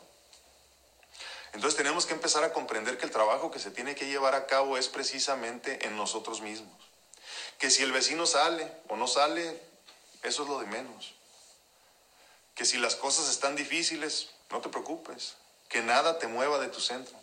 Entonces 1.53 1.77
tenemos 1.77 2.05
que 2.05 2.13
empezar 2.13 2.43
a 2.43 2.53
comprender 2.53 2.97
que 2.97 3.05
el 3.05 3.11
trabajo 3.11 3.51
que 3.51 3.59
se 3.59 3.71
tiene 3.71 3.95
que 3.95 4.05
llevar 4.05 4.35
a 4.35 4.45
cabo 4.45 4.77
es 4.77 4.89
precisamente 4.89 5.85
en 5.87 5.97
nosotros 5.97 6.41
mismos. 6.41 6.71
Que 7.57 7.69
si 7.69 7.83
el 7.83 7.91
vecino 7.91 8.25
sale 8.25 8.71
o 8.89 8.95
no 8.95 9.07
sale, 9.07 9.59
eso 10.23 10.43
es 10.43 10.49
lo 10.49 10.59
de 10.59 10.67
menos. 10.67 11.13
Que 12.53 12.65
si 12.65 12.77
las 12.77 12.95
cosas 12.95 13.29
están 13.29 13.55
difíciles, 13.55 14.29
no 14.51 14.61
te 14.61 14.69
preocupes. 14.69 15.35
Que 15.69 15.81
nada 15.81 16.19
te 16.19 16.27
mueva 16.27 16.59
de 16.59 16.67
tu 16.67 16.79
centro. 16.79 17.17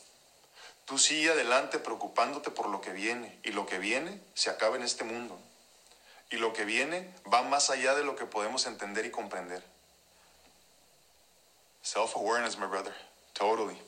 Tú 0.84 0.98
sigue 0.98 1.30
adelante 1.30 1.78
preocupándote 1.78 2.50
por 2.50 2.68
lo 2.68 2.80
que 2.80 2.90
viene. 2.90 3.38
Y 3.44 3.52
lo 3.52 3.66
que 3.66 3.78
viene 3.78 4.20
se 4.34 4.50
acaba 4.50 4.76
en 4.76 4.82
este 4.82 5.04
mundo. 5.04 5.38
Y 6.30 6.36
lo 6.36 6.52
que 6.52 6.64
viene 6.64 7.12
va 7.32 7.42
más 7.42 7.70
allá 7.70 7.94
de 7.94 8.04
lo 8.04 8.16
que 8.16 8.26
podemos 8.26 8.66
entender 8.66 9.06
y 9.06 9.10
comprender. 9.10 9.62
Self-awareness, 11.82 12.58
my 12.58 12.66
brother. 12.66 12.94
Totally. 13.34 13.80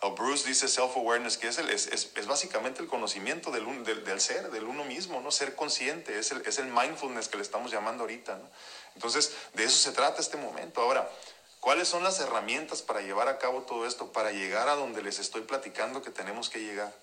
O 0.00 0.12
Bruce 0.12 0.46
dice 0.46 0.68
self-awareness, 0.68 1.36
que 1.36 1.48
es, 1.48 1.58
el, 1.58 1.68
es, 1.70 1.88
es, 1.88 2.12
es, 2.14 2.26
básicamente 2.26 2.80
el 2.80 2.88
conocimiento 2.88 3.50
del, 3.50 3.66
un, 3.66 3.82
del, 3.82 4.04
del, 4.04 4.20
ser, 4.20 4.50
del 4.52 4.64
uno 4.64 4.84
mismo, 4.84 5.20
¿no? 5.20 5.32
Ser 5.32 5.56
consciente, 5.56 6.16
es 6.18 6.30
el, 6.30 6.46
es 6.46 6.58
el 6.58 6.66
mindfulness 6.66 7.28
que 7.28 7.36
le 7.36 7.42
estamos 7.42 7.72
llamando 7.72 8.04
ahorita, 8.04 8.36
¿no? 8.36 8.48
Entonces, 8.94 9.32
de 9.54 9.64
eso 9.64 9.76
se 9.76 9.90
trata 9.90 10.20
este 10.20 10.36
momento. 10.36 10.80
Ahora, 10.80 11.10
¿cuáles 11.58 11.88
son 11.88 12.04
las 12.04 12.20
herramientas 12.20 12.80
para 12.80 13.00
llevar 13.00 13.26
a 13.26 13.38
cabo 13.38 13.62
todo 13.62 13.86
esto, 13.86 14.12
para 14.12 14.30
llegar 14.30 14.68
a 14.68 14.76
donde 14.76 15.02
les 15.02 15.18
estoy 15.18 15.42
platicando 15.42 16.00
que 16.00 16.10
tenemos 16.10 16.48
que 16.48 16.60
llegar? 16.60 16.94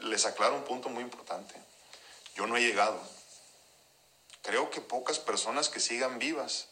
Les 0.00 0.26
aclaro 0.26 0.54
un 0.54 0.64
punto 0.64 0.90
muy 0.90 1.02
importante. 1.02 1.54
Yo 2.34 2.46
no 2.46 2.58
he 2.58 2.60
llegado. 2.60 3.00
Creo 4.44 4.70
que 4.70 4.82
pocas 4.82 5.18
personas 5.18 5.70
que 5.70 5.80
sigan 5.80 6.18
vivas 6.18 6.68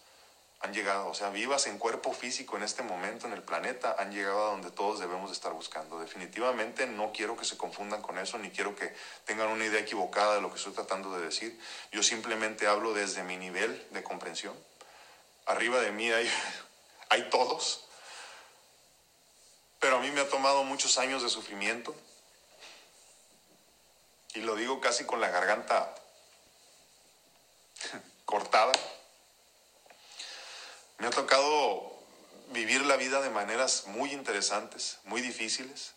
han 0.60 0.74
llegado, 0.74 1.08
o 1.08 1.14
sea, 1.14 1.30
vivas 1.30 1.66
en 1.66 1.78
cuerpo 1.78 2.12
físico 2.12 2.56
en 2.56 2.62
este 2.62 2.82
momento 2.82 3.26
en 3.26 3.32
el 3.32 3.42
planeta, 3.42 3.96
han 3.98 4.12
llegado 4.12 4.46
a 4.46 4.50
donde 4.50 4.70
todos 4.70 5.00
debemos 5.00 5.32
estar 5.32 5.52
buscando. 5.54 5.98
Definitivamente 5.98 6.86
no 6.86 7.12
quiero 7.12 7.34
que 7.34 7.46
se 7.46 7.56
confundan 7.56 8.02
con 8.02 8.18
eso, 8.18 8.38
ni 8.38 8.50
quiero 8.50 8.76
que 8.76 8.94
tengan 9.24 9.48
una 9.48 9.64
idea 9.64 9.80
equivocada 9.80 10.34
de 10.34 10.42
lo 10.42 10.50
que 10.50 10.58
estoy 10.58 10.74
tratando 10.74 11.16
de 11.16 11.24
decir. 11.24 11.58
Yo 11.90 12.02
simplemente 12.02 12.66
hablo 12.66 12.92
desde 12.92 13.24
mi 13.24 13.38
nivel 13.38 13.88
de 13.90 14.02
comprensión. 14.04 14.54
Arriba 15.46 15.80
de 15.80 15.92
mí 15.92 16.12
hay, 16.12 16.30
hay 17.08 17.30
todos, 17.30 17.86
pero 19.80 19.96
a 19.96 20.00
mí 20.00 20.10
me 20.10 20.20
ha 20.20 20.28
tomado 20.28 20.62
muchos 20.62 20.98
años 20.98 21.22
de 21.22 21.30
sufrimiento, 21.30 21.96
y 24.34 24.40
lo 24.40 24.56
digo 24.56 24.80
casi 24.80 25.04
con 25.04 25.20
la 25.20 25.30
garganta 25.30 25.94
cortada. 28.24 28.72
Me 30.98 31.06
ha 31.06 31.10
tocado 31.10 31.92
vivir 32.50 32.82
la 32.82 32.96
vida 32.96 33.20
de 33.20 33.30
maneras 33.30 33.84
muy 33.86 34.12
interesantes, 34.12 34.98
muy 35.04 35.20
difíciles. 35.20 35.94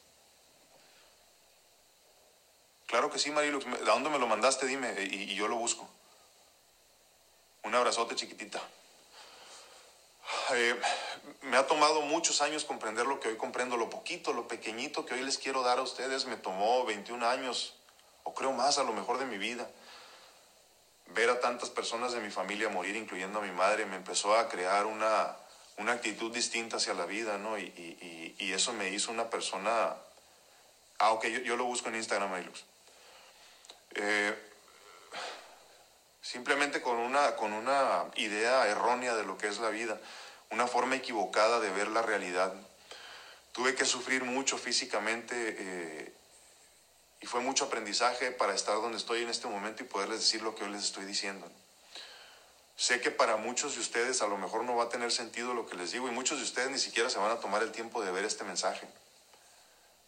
Claro 2.87 3.11
que 3.11 3.19
sí, 3.19 3.31
Marilux. 3.31 3.65
¿De 3.65 3.85
dónde 3.85 4.09
me 4.09 4.19
lo 4.19 4.27
mandaste? 4.27 4.65
Dime, 4.65 4.95
y, 5.03 5.31
y 5.31 5.35
yo 5.35 5.47
lo 5.47 5.57
busco. 5.57 5.87
Un 7.63 7.75
abrazote 7.75 8.15
chiquitita. 8.15 8.61
Eh, 10.51 10.79
me 11.41 11.57
ha 11.57 11.67
tomado 11.67 12.01
muchos 12.01 12.41
años 12.41 12.65
comprender 12.65 13.05
lo 13.05 13.19
que 13.19 13.29
hoy 13.29 13.37
comprendo, 13.37 13.77
lo 13.77 13.89
poquito, 13.89 14.33
lo 14.33 14.47
pequeñito 14.47 15.05
que 15.05 15.15
hoy 15.15 15.21
les 15.21 15.37
quiero 15.37 15.63
dar 15.63 15.79
a 15.79 15.81
ustedes. 15.81 16.25
Me 16.25 16.37
tomó 16.37 16.85
21 16.85 17.27
años, 17.27 17.73
o 18.23 18.33
creo 18.33 18.51
más 18.53 18.77
a 18.77 18.83
lo 18.83 18.93
mejor 18.93 19.17
de 19.17 19.25
mi 19.25 19.37
vida 19.37 19.69
ver 21.07 21.29
a 21.29 21.39
tantas 21.39 21.69
personas 21.69 22.13
de 22.13 22.19
mi 22.19 22.29
familia 22.29 22.69
morir, 22.69 22.95
incluyendo 22.95 23.39
a 23.39 23.41
mi 23.41 23.51
madre, 23.51 23.85
me 23.85 23.95
empezó 23.95 24.35
a 24.35 24.49
crear 24.49 24.85
una, 24.85 25.35
una 25.77 25.93
actitud 25.93 26.33
distinta 26.33 26.77
hacia 26.77 26.93
la 26.93 27.05
vida, 27.05 27.37
¿no? 27.37 27.57
Y, 27.57 27.63
y, 27.63 28.35
y, 28.39 28.53
eso 28.53 28.73
me 28.73 28.89
hizo 28.89 29.11
una 29.11 29.29
persona... 29.29 29.95
Ah, 30.99 31.11
ok, 31.11 31.25
yo, 31.27 31.39
yo 31.39 31.57
lo 31.57 31.65
busco 31.65 31.89
en 31.89 31.95
Instagram, 31.95 32.31
Maylux. 32.31 32.63
Eh, 33.95 34.35
simplemente 36.21 36.81
con 36.81 36.97
una, 36.97 37.35
con 37.35 37.53
una 37.53 38.05
idea 38.15 38.67
errónea 38.67 39.15
de 39.15 39.23
lo 39.23 39.37
que 39.37 39.47
es 39.47 39.59
la 39.59 39.69
vida, 39.69 39.99
una 40.49 40.67
forma 40.67 40.95
equivocada 40.95 41.59
de 41.59 41.69
ver 41.69 41.87
la 41.89 42.01
realidad. 42.01 42.53
Tuve 43.51 43.75
que 43.75 43.85
sufrir 43.85 44.23
mucho 44.23 44.57
físicamente 44.57 45.55
eh, 45.57 46.13
y 47.25 47.27
fue 47.27 47.41
mucho 47.41 47.65
aprendizaje 47.65 48.29
para 48.29 48.53
estar 48.53 48.75
donde 48.75 48.99
estoy 48.99 49.23
en 49.23 49.29
este 49.29 49.47
momento 49.47 49.81
y 49.81 49.87
poderles 49.87 50.19
decir 50.19 50.43
lo 50.43 50.53
que 50.53 50.63
hoy 50.63 50.69
les 50.69 50.83
estoy 50.83 51.05
diciendo. 51.05 51.49
Sé 52.77 53.01
que 53.01 53.09
para 53.09 53.35
muchos 53.35 53.73
de 53.73 53.81
ustedes 53.81 54.21
a 54.21 54.27
lo 54.27 54.37
mejor 54.37 54.63
no 54.63 54.75
va 54.75 54.83
a 54.83 54.89
tener 54.89 55.11
sentido 55.11 55.55
lo 55.55 55.65
que 55.65 55.73
les 55.73 55.91
digo 55.91 56.07
y 56.07 56.11
muchos 56.11 56.37
de 56.37 56.43
ustedes 56.43 56.69
ni 56.69 56.77
siquiera 56.77 57.09
se 57.09 57.17
van 57.17 57.31
a 57.31 57.39
tomar 57.39 57.63
el 57.63 57.71
tiempo 57.71 58.03
de 58.03 58.11
ver 58.11 58.25
este 58.25 58.43
mensaje. 58.43 58.87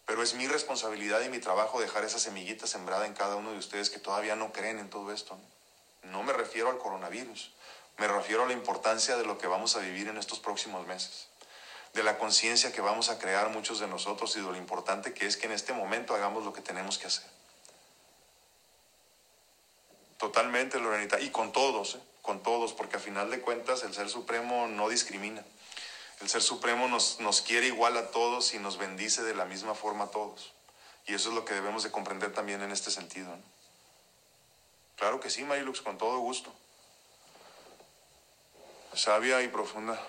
Pero 0.05 0.21
es 0.21 0.35
mi 0.35 0.47
responsabilidad 0.47 1.21
y 1.21 1.29
mi 1.29 1.39
trabajo 1.39 1.79
dejar 1.79 2.03
esa 2.03 2.19
semillita 2.19 2.67
sembrada 2.67 3.07
en 3.07 3.15
cada 3.15 3.35
uno 3.35 3.51
de 3.51 3.57
ustedes 3.57 3.89
que 3.89 3.97
todavía 3.97 4.35
no 4.35 4.53
creen 4.53 4.77
en 4.77 4.91
todo 4.91 5.11
esto. 5.11 5.39
No 6.03 6.21
me 6.21 6.33
refiero 6.33 6.69
al 6.69 6.77
coronavirus, 6.77 7.51
me 7.97 8.07
refiero 8.07 8.43
a 8.43 8.45
la 8.45 8.53
importancia 8.53 9.17
de 9.17 9.25
lo 9.25 9.39
que 9.39 9.47
vamos 9.47 9.75
a 9.75 9.79
vivir 9.79 10.07
en 10.07 10.19
estos 10.19 10.39
próximos 10.39 10.85
meses 10.85 11.29
de 11.97 12.03
la 12.03 12.19
conciencia 12.19 12.71
que 12.71 12.79
vamos 12.79 13.09
a 13.09 13.17
crear 13.17 13.49
muchos 13.49 13.79
de 13.79 13.87
nosotros 13.87 14.35
y 14.37 14.39
de 14.39 14.45
lo 14.45 14.55
importante 14.55 15.15
que 15.15 15.25
es 15.25 15.35
que 15.35 15.47
en 15.47 15.51
este 15.51 15.73
momento 15.73 16.13
hagamos 16.13 16.45
lo 16.45 16.53
que 16.53 16.61
tenemos 16.61 16.99
que 16.99 17.07
hacer. 17.07 17.25
Totalmente, 20.19 20.79
Lorenita, 20.79 21.19
y 21.19 21.31
con 21.31 21.51
todos, 21.51 21.95
¿eh? 21.95 21.99
con 22.21 22.43
todos, 22.43 22.73
porque 22.73 22.97
a 22.97 22.99
final 22.99 23.31
de 23.31 23.41
cuentas 23.41 23.81
el 23.81 23.95
Ser 23.95 24.09
Supremo 24.09 24.67
no 24.67 24.89
discrimina. 24.89 25.43
El 26.21 26.29
Ser 26.29 26.43
Supremo 26.43 26.87
nos, 26.87 27.19
nos 27.19 27.41
quiere 27.41 27.65
igual 27.65 27.97
a 27.97 28.11
todos 28.11 28.53
y 28.53 28.59
nos 28.59 28.77
bendice 28.77 29.23
de 29.23 29.33
la 29.33 29.45
misma 29.45 29.73
forma 29.73 30.05
a 30.05 30.11
todos. 30.11 30.53
Y 31.07 31.15
eso 31.15 31.29
es 31.29 31.35
lo 31.35 31.45
que 31.45 31.55
debemos 31.55 31.81
de 31.81 31.89
comprender 31.89 32.31
también 32.31 32.61
en 32.61 32.71
este 32.71 32.91
sentido. 32.91 33.29
¿no? 33.29 33.41
Claro 34.97 35.19
que 35.19 35.31
sí, 35.31 35.43
Marilux, 35.43 35.81
con 35.81 35.97
todo 35.97 36.19
gusto. 36.19 36.53
Sabia 38.93 39.41
y 39.41 39.47
profunda. 39.47 39.99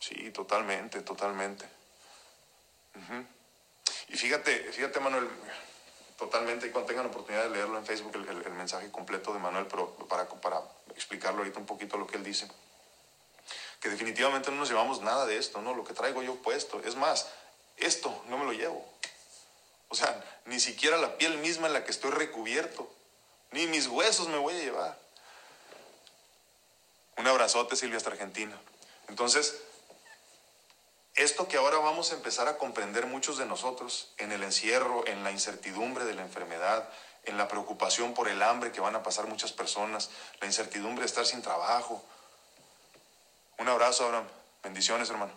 Sí, 0.00 0.30
totalmente, 0.30 1.02
totalmente. 1.02 1.66
Y 4.08 4.16
fíjate, 4.16 4.72
fíjate, 4.72 5.00
Manuel, 5.00 5.28
totalmente, 6.16 6.66
y 6.66 6.70
cuando 6.70 6.88
tengan 6.88 7.06
oportunidad 7.06 7.44
de 7.44 7.50
leerlo 7.50 7.78
en 7.78 7.86
Facebook, 7.86 8.14
el, 8.16 8.28
el, 8.28 8.46
el, 8.46 8.52
mensaje 8.52 8.90
completo 8.90 9.32
de 9.32 9.38
Manuel, 9.38 9.66
pero 9.66 9.94
para, 10.08 10.28
para 10.28 10.62
explicarlo 10.94 11.38
ahorita 11.38 11.58
un 11.58 11.66
poquito 11.66 11.96
lo 11.96 12.06
que 12.06 12.16
él 12.16 12.24
dice, 12.24 12.48
que 13.80 13.88
definitivamente 13.88 14.50
no 14.50 14.56
nos 14.56 14.68
llevamos 14.68 15.00
nada 15.02 15.26
de 15.26 15.36
esto, 15.38 15.60
¿no? 15.60 15.74
Lo 15.74 15.84
que 15.84 15.94
traigo 15.94 16.22
yo 16.22 16.34
puesto. 16.36 16.80
Es 16.84 16.96
más, 16.96 17.28
esto 17.76 18.24
no 18.28 18.38
me 18.38 18.44
lo 18.44 18.52
llevo. 18.52 18.84
O 19.88 19.94
sea, 19.94 20.22
ni 20.46 20.60
siquiera 20.60 20.96
la 20.96 21.16
piel 21.16 21.38
misma 21.38 21.68
en 21.68 21.72
la 21.72 21.84
que 21.84 21.90
estoy 21.90 22.10
recubierto, 22.10 22.90
ni 23.52 23.66
mis 23.66 23.86
huesos 23.86 24.28
me 24.28 24.38
voy 24.38 24.54
a 24.54 24.58
llevar. 24.58 24.98
Un 27.16 27.26
abrazote, 27.26 27.76
Silvia, 27.76 27.96
hasta 27.96 28.10
Argentina. 28.10 28.58
Entonces, 29.08 29.62
esto 31.18 31.48
que 31.48 31.56
ahora 31.56 31.78
vamos 31.78 32.12
a 32.12 32.14
empezar 32.14 32.46
a 32.46 32.58
comprender 32.58 33.06
muchos 33.06 33.38
de 33.38 33.46
nosotros 33.46 34.12
en 34.18 34.30
el 34.30 34.44
encierro, 34.44 35.04
en 35.08 35.24
la 35.24 35.32
incertidumbre 35.32 36.04
de 36.04 36.14
la 36.14 36.22
enfermedad, 36.22 36.88
en 37.24 37.36
la 37.36 37.48
preocupación 37.48 38.14
por 38.14 38.28
el 38.28 38.40
hambre 38.40 38.70
que 38.70 38.80
van 38.80 38.94
a 38.94 39.02
pasar 39.02 39.26
muchas 39.26 39.52
personas, 39.52 40.10
la 40.40 40.46
incertidumbre 40.46 41.00
de 41.00 41.06
estar 41.06 41.26
sin 41.26 41.42
trabajo. 41.42 42.04
Un 43.58 43.68
abrazo, 43.68 44.04
Abraham. 44.04 44.28
Bendiciones, 44.62 45.10
hermano. 45.10 45.32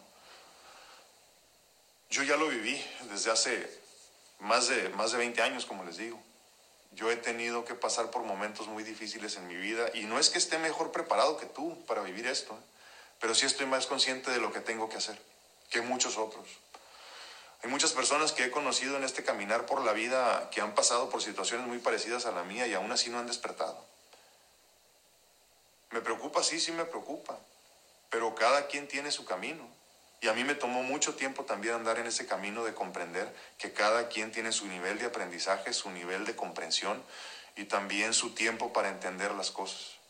Yo 2.12 2.22
ya 2.22 2.38
lo 2.38 2.48
viví 2.48 2.80
desde 3.10 3.32
hace 3.32 3.82
más 4.38 4.68
de, 4.68 4.90
más 4.90 5.12
de 5.14 5.18
20 5.18 5.42
años, 5.42 5.66
como 5.66 5.84
les 5.84 5.98
digo. 5.98 6.22
Yo 6.92 7.10
he 7.10 7.16
tenido 7.16 7.66
que 7.66 7.74
pasar 7.74 8.12
por 8.12 8.22
momentos 8.22 8.68
muy 8.68 8.84
difíciles 8.84 9.36
en 9.38 9.48
mi 9.48 9.56
vida 9.56 9.90
y 9.96 10.02
no 10.02 10.20
es 10.20 10.30
que 10.30 10.38
esté 10.38 10.60
mejor 10.60 10.92
preparado 10.92 11.38
que 11.38 11.48
tú 11.48 11.84
para 11.86 12.04
vivir 12.04 12.28
esto, 12.28 12.54
¿eh? 12.54 12.64
pero 13.20 13.34
sí 13.34 13.48
estoy 13.48 13.66
más 13.66 13.88
consciente 13.88 14.30
de 14.30 14.40
lo 14.40 14.52
que 14.52 14.60
tengo 14.60 14.88
que 14.88 14.98
hacer 14.98 15.18
que 15.72 15.82
muchos 15.82 16.18
otros. 16.18 16.48
Hay 17.64 17.70
muchas 17.70 17.94
personas 17.94 18.32
que 18.34 18.46
he 18.46 18.52
conocido 18.52 18.98
en 18.98 19.04
este 19.04 19.24
caminar 19.24 19.66
por 19.66 19.84
la 19.84 19.94
vida 19.94 20.50
que 20.52 20.62
han 20.62 20.76
pasado 20.76 21.10
por 21.10 21.22
situaciones 21.22 21.66
muy 21.66 21.80
parecidas 21.80 22.26
a 22.26 22.32
la 22.32 22.44
mía 22.44 22.68
y 22.68 22.74
aún 22.74 22.92
así 22.92 23.10
no 23.10 23.18
han 23.18 23.28
despertado. 23.28 23.84
Me 25.92 26.02
preocupa, 26.02 26.44
sí, 26.44 26.60
sí 26.60 26.72
me 26.72 26.86
preocupa, 26.86 27.40
pero 28.10 28.36
cada 28.36 28.68
quien 28.68 28.88
tiene 28.88 29.12
su 29.12 29.26
camino. 29.26 29.68
Y 30.22 30.28
a 30.28 30.34
mí 30.34 30.44
me 30.44 30.54
tomó 30.54 30.84
mucho 30.84 31.16
tiempo 31.16 31.46
también 31.46 31.74
andar 31.74 31.98
en 31.98 32.06
ese 32.06 32.28
camino 32.28 32.64
de 32.64 32.76
comprender 32.76 33.34
que 33.58 33.74
cada 33.74 34.08
quien 34.08 34.32
tiene 34.32 34.52
su 34.52 34.68
nivel 34.68 35.00
de 35.00 35.08
aprendizaje, 35.08 35.74
su 35.74 35.90
nivel 35.90 36.26
de 36.26 36.36
comprensión 36.36 37.04
y 37.56 37.66
también 37.66 38.14
su 38.14 38.32
tiempo 38.36 38.72
para 38.72 38.90
entender 38.90 39.32
las 39.34 39.50
cosas. 39.50 40.02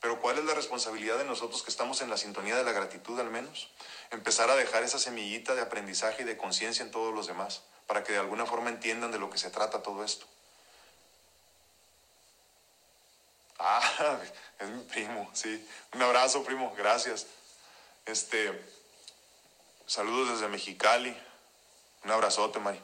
Pero 0.00 0.20
¿cuál 0.20 0.38
es 0.38 0.44
la 0.44 0.54
responsabilidad 0.54 1.16
de 1.18 1.24
nosotros 1.24 1.62
que 1.62 1.70
estamos 1.70 2.00
en 2.00 2.10
la 2.10 2.16
sintonía 2.16 2.56
de 2.56 2.64
la 2.64 2.72
gratitud 2.72 3.20
al 3.20 3.30
menos? 3.30 3.68
Empezar 4.12 4.48
a 4.50 4.56
dejar 4.56 4.82
esa 4.82 4.98
semillita 4.98 5.54
de 5.54 5.62
aprendizaje 5.62 6.22
y 6.22 6.24
de 6.24 6.36
conciencia 6.36 6.84
en 6.84 6.90
todos 6.90 7.12
los 7.12 7.26
demás, 7.26 7.62
para 7.86 8.04
que 8.04 8.12
de 8.12 8.18
alguna 8.18 8.46
forma 8.46 8.70
entiendan 8.70 9.10
de 9.10 9.18
lo 9.18 9.30
que 9.30 9.38
se 9.38 9.50
trata 9.50 9.82
todo 9.82 10.04
esto. 10.04 10.26
Ah, 13.58 14.20
es 14.60 14.68
mi 14.68 14.82
primo, 14.84 15.28
sí. 15.32 15.66
Un 15.94 16.02
abrazo, 16.02 16.44
primo, 16.44 16.72
gracias. 16.76 17.26
Este, 18.06 18.62
saludos 19.86 20.30
desde 20.30 20.48
Mexicali. 20.48 21.16
Un 22.04 22.10
abrazote, 22.10 22.58
Mari 22.58 22.80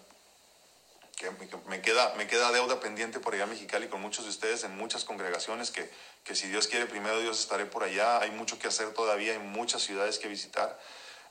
que 1.19 1.33
me 1.67 1.83
queda, 1.83 2.15
me 2.15 2.29
queda 2.29 2.53
deuda 2.53 2.79
pendiente 2.79 3.19
por 3.19 3.35
allá 3.35 3.43
en 3.43 3.51
Mexicali 3.51 3.89
con 3.89 4.01
muchos 4.01 4.25
de 4.25 4.31
ustedes 4.31 4.63
en 4.63 4.77
muchas 4.77 5.05
congregaciones 5.05 5.73
que, 5.73 5.91
que 6.23 6.37
si 6.37 6.47
Dios 6.47 6.69
quiere, 6.69 6.87
primero 6.87 7.19
Dios 7.19 7.41
estaré 7.41 7.67
por 7.67 7.83
allá. 7.83 8.21
Hay 8.21 8.31
mucho 8.31 8.59
que 8.61 8.69
hacer 8.69 8.95
todavía, 8.95 9.33
hay 9.33 9.41
muchas 9.41 9.83
ciudades 9.83 10.21
que 10.21 10.29
visitar. 10.29 10.79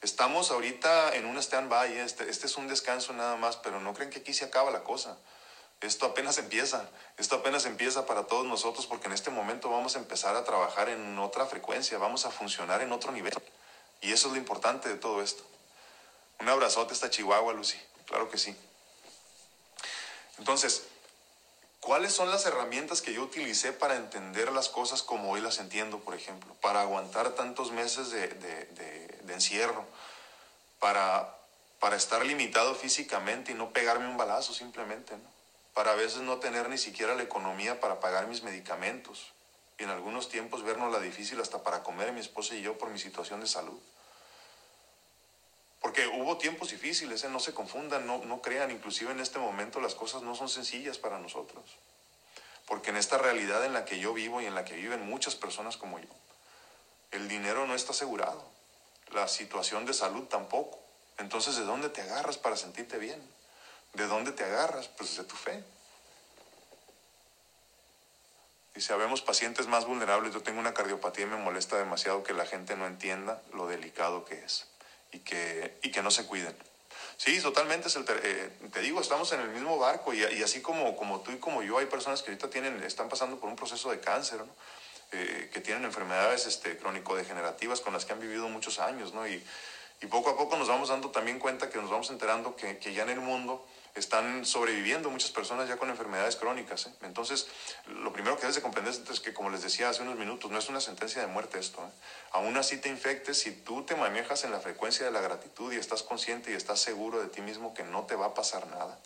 Estamos 0.01 0.51
ahorita 0.51 1.15
en 1.15 1.25
un 1.25 1.37
stand-by, 1.37 1.93
¿eh? 1.93 2.03
este, 2.03 2.29
este 2.29 2.45
es 2.45 2.55
un 2.57 2.67
descanso 2.67 3.13
nada 3.13 3.35
más, 3.35 3.57
pero 3.57 3.79
no 3.79 3.93
creen 3.93 4.11
que 4.11 4.19
aquí 4.19 4.33
se 4.33 4.45
acaba 4.45 4.69
la 4.69 4.83
cosa. 4.83 5.17
Esto 5.81 6.05
apenas 6.07 6.37
empieza, 6.37 6.89
esto 7.17 7.35
apenas 7.35 7.65
empieza 7.65 8.05
para 8.05 8.25
todos 8.25 8.45
nosotros 8.45 8.85
porque 8.87 9.07
en 9.07 9.13
este 9.13 9.29
momento 9.29 9.69
vamos 9.69 9.95
a 9.95 9.99
empezar 9.99 10.35
a 10.35 10.43
trabajar 10.43 10.89
en 10.89 11.17
otra 11.19 11.45
frecuencia, 11.45 11.97
vamos 11.97 12.25
a 12.25 12.31
funcionar 12.31 12.81
en 12.81 12.91
otro 12.91 13.11
nivel. 13.11 13.33
Y 14.01 14.11
eso 14.11 14.27
es 14.27 14.33
lo 14.33 14.39
importante 14.39 14.89
de 14.89 14.95
todo 14.95 15.21
esto. 15.21 15.43
Un 16.39 16.49
abrazote 16.49 16.93
hasta 16.93 17.09
Chihuahua, 17.09 17.53
Lucy. 17.53 17.79
claro 18.05 18.29
que 18.29 18.37
sí. 18.37 18.55
Entonces, 20.37 20.83
¿cuáles 21.79 22.13
son 22.13 22.29
las 22.29 22.45
herramientas 22.45 23.01
que 23.01 23.13
yo 23.13 23.23
utilicé 23.23 23.71
para 23.71 23.95
entender 23.95 24.51
las 24.51 24.69
cosas 24.69 25.01
como 25.01 25.31
hoy 25.31 25.41
las 25.41 25.57
entiendo, 25.59 25.99
por 25.99 26.13
ejemplo? 26.13 26.55
Para 26.61 26.81
aguantar 26.81 27.31
tantos 27.31 27.71
meses 27.71 28.11
de, 28.11 28.27
de 28.27 28.96
encierro, 29.33 29.85
para, 30.79 31.35
para 31.79 31.95
estar 31.95 32.25
limitado 32.25 32.75
físicamente 32.75 33.51
y 33.51 33.55
no 33.55 33.71
pegarme 33.71 34.07
un 34.07 34.17
balazo 34.17 34.53
simplemente. 34.53 35.15
Para 35.73 35.91
a 35.91 35.95
veces 35.95 36.21
no 36.21 36.37
tener 36.37 36.69
ni 36.69 36.77
siquiera 36.77 37.15
la 37.15 37.23
economía 37.23 37.79
para 37.79 37.99
pagar 37.99 38.27
mis 38.27 38.43
medicamentos 38.43 39.31
y 39.79 39.83
en 39.83 39.89
algunos 39.89 40.29
tiempos 40.29 40.63
vernos 40.63 40.91
la 40.91 40.99
difícil 40.99 41.39
hasta 41.39 41.63
para 41.63 41.83
comer 41.83 42.11
mi 42.11 42.19
esposa 42.19 42.55
y 42.55 42.61
yo 42.61 42.77
por 42.77 42.89
mi 42.89 42.97
situación 42.97 43.41
de 43.41 43.47
salud. 43.47 43.79
Porque 45.81 46.07
hubo 46.07 46.37
tiempos 46.37 46.71
difíciles, 46.71 47.23
¿eh? 47.23 47.29
no 47.29 47.39
se 47.39 47.53
confundan, 47.53 48.07
no, 48.07 48.17
no 48.25 48.41
crean, 48.41 48.71
inclusive 48.71 49.11
en 49.11 49.19
este 49.19 49.37
momento 49.37 49.79
las 49.79 49.93
cosas 49.93 50.23
no 50.23 50.35
son 50.35 50.49
sencillas 50.49 50.97
para 50.97 51.19
nosotros. 51.19 51.63
Porque 52.65 52.89
en 52.89 52.97
esta 52.97 53.17
realidad 53.17 53.63
en 53.63 53.73
la 53.73 53.85
que 53.85 53.99
yo 53.99 54.13
vivo 54.13 54.41
y 54.41 54.45
en 54.45 54.55
la 54.55 54.65
que 54.65 54.75
viven 54.75 55.07
muchas 55.07 55.35
personas 55.35 55.77
como 55.77 55.99
yo, 55.99 56.07
el 57.11 57.29
dinero 57.29 57.67
no 57.67 57.75
está 57.75 57.91
asegurado, 57.91 58.43
la 59.11 59.27
situación 59.27 59.85
de 59.85 59.93
salud 59.93 60.23
tampoco. 60.25 60.79
Entonces, 61.17 61.55
¿de 61.55 61.63
dónde 61.63 61.89
te 61.89 62.01
agarras 62.01 62.37
para 62.37 62.55
sentirte 62.55 62.97
bien? 62.97 63.21
¿De 63.93 64.07
dónde 64.07 64.31
te 64.31 64.43
agarras? 64.43 64.87
Pues 64.89 65.17
de 65.17 65.23
tu 65.23 65.35
fe. 65.35 65.63
Si 68.75 68.93
habemos 68.93 69.21
pacientes 69.21 69.65
más 69.65 69.85
vulnerables, 69.85 70.33
yo 70.33 70.43
tengo 70.43 70.59
una 70.59 70.73
cardiopatía 70.73 71.25
y 71.25 71.29
me 71.29 71.37
molesta 71.37 71.77
demasiado 71.77 72.23
que 72.23 72.33
la 72.33 72.45
gente 72.45 72.75
no 72.75 72.85
entienda 72.85 73.41
lo 73.53 73.67
delicado 73.67 74.23
que 74.23 74.35
es 74.43 74.67
y 75.11 75.19
que, 75.19 75.79
y 75.81 75.91
que 75.91 76.03
no 76.03 76.11
se 76.11 76.27
cuiden. 76.27 76.55
Sí, 77.17 77.41
totalmente. 77.41 77.87
El 77.87 78.05
eh, 78.07 78.51
te 78.71 78.81
digo, 78.81 79.01
estamos 79.01 79.31
en 79.31 79.39
el 79.39 79.49
mismo 79.49 79.79
barco 79.79 80.13
y, 80.13 80.23
y, 80.23 80.43
así 80.43 80.61
como, 80.61 80.95
como 80.95 81.21
tú 81.21 81.31
y 81.31 81.39
como 81.39 81.63
yo, 81.63 81.79
hay 81.79 81.87
personas 81.87 82.21
que 82.21 82.29
ahorita 82.29 82.51
tienen, 82.51 82.83
están 82.83 83.09
pasando 83.09 83.39
por 83.39 83.49
un 83.49 83.55
proceso 83.55 83.89
de 83.89 83.99
cáncer, 83.99 84.39
¿no? 84.39 84.53
Eh, 85.11 85.49
que 85.53 85.61
tienen 85.61 85.85
enfermedades 85.85 86.45
este, 86.45 86.77
crónico-degenerativas 86.77 87.81
con 87.81 87.93
las 87.93 88.05
que 88.05 88.13
han 88.13 88.19
vivido 88.19 88.49
muchos 88.49 88.79
años, 88.79 89.13
¿no? 89.13 89.27
Y, 89.27 89.43
y 90.01 90.05
poco 90.07 90.29
a 90.29 90.37
poco 90.37 90.57
nos 90.57 90.67
vamos 90.67 90.89
dando 90.89 91.11
también 91.11 91.39
cuenta 91.39 91.69
que 91.69 91.79
nos 91.79 91.89
vamos 91.89 92.09
enterando 92.09 92.55
que, 92.55 92.77
que 92.77 92.93
ya 92.93 93.03
en 93.03 93.09
el 93.09 93.19
mundo 93.19 93.65
están 93.97 94.45
sobreviviendo 94.45 95.09
muchas 95.09 95.31
personas 95.31 95.67
ya 95.67 95.77
con 95.77 95.89
enfermedades 95.89 96.35
crónicas. 96.35 96.87
¿eh? 96.87 96.93
Entonces, 97.01 97.47
lo 97.87 98.13
primero 98.13 98.35
que 98.35 98.41
debes 98.41 98.55
de 98.55 98.61
comprender 98.61 98.93
es 98.93 99.19
que, 99.19 99.33
como 99.33 99.49
les 99.49 99.63
decía 99.63 99.89
hace 99.89 100.03
unos 100.03 100.17
minutos, 100.17 100.51
no 100.51 100.59
es 100.59 100.69
una 100.69 100.81
sentencia 100.81 101.21
de 101.21 101.27
muerte 101.27 101.59
esto. 101.59 101.81
¿eh? 101.81 101.89
Aún 102.31 102.57
así 102.57 102.77
te 102.77 102.89
infectes, 102.89 103.39
si 103.39 103.51
tú 103.51 103.83
te 103.83 103.95
manejas 103.95 104.43
en 104.43 104.51
la 104.51 104.59
frecuencia 104.59 105.05
de 105.05 105.11
la 105.11 105.21
gratitud 105.21 105.73
y 105.73 105.77
estás 105.77 106.03
consciente 106.03 106.51
y 106.51 106.53
estás 106.53 106.79
seguro 106.79 107.19
de 107.19 107.27
ti 107.27 107.41
mismo 107.41 107.73
que 107.73 107.83
no 107.83 108.03
te 108.03 108.15
va 108.15 108.27
a 108.27 108.33
pasar 108.33 108.67
nada, 108.67 108.99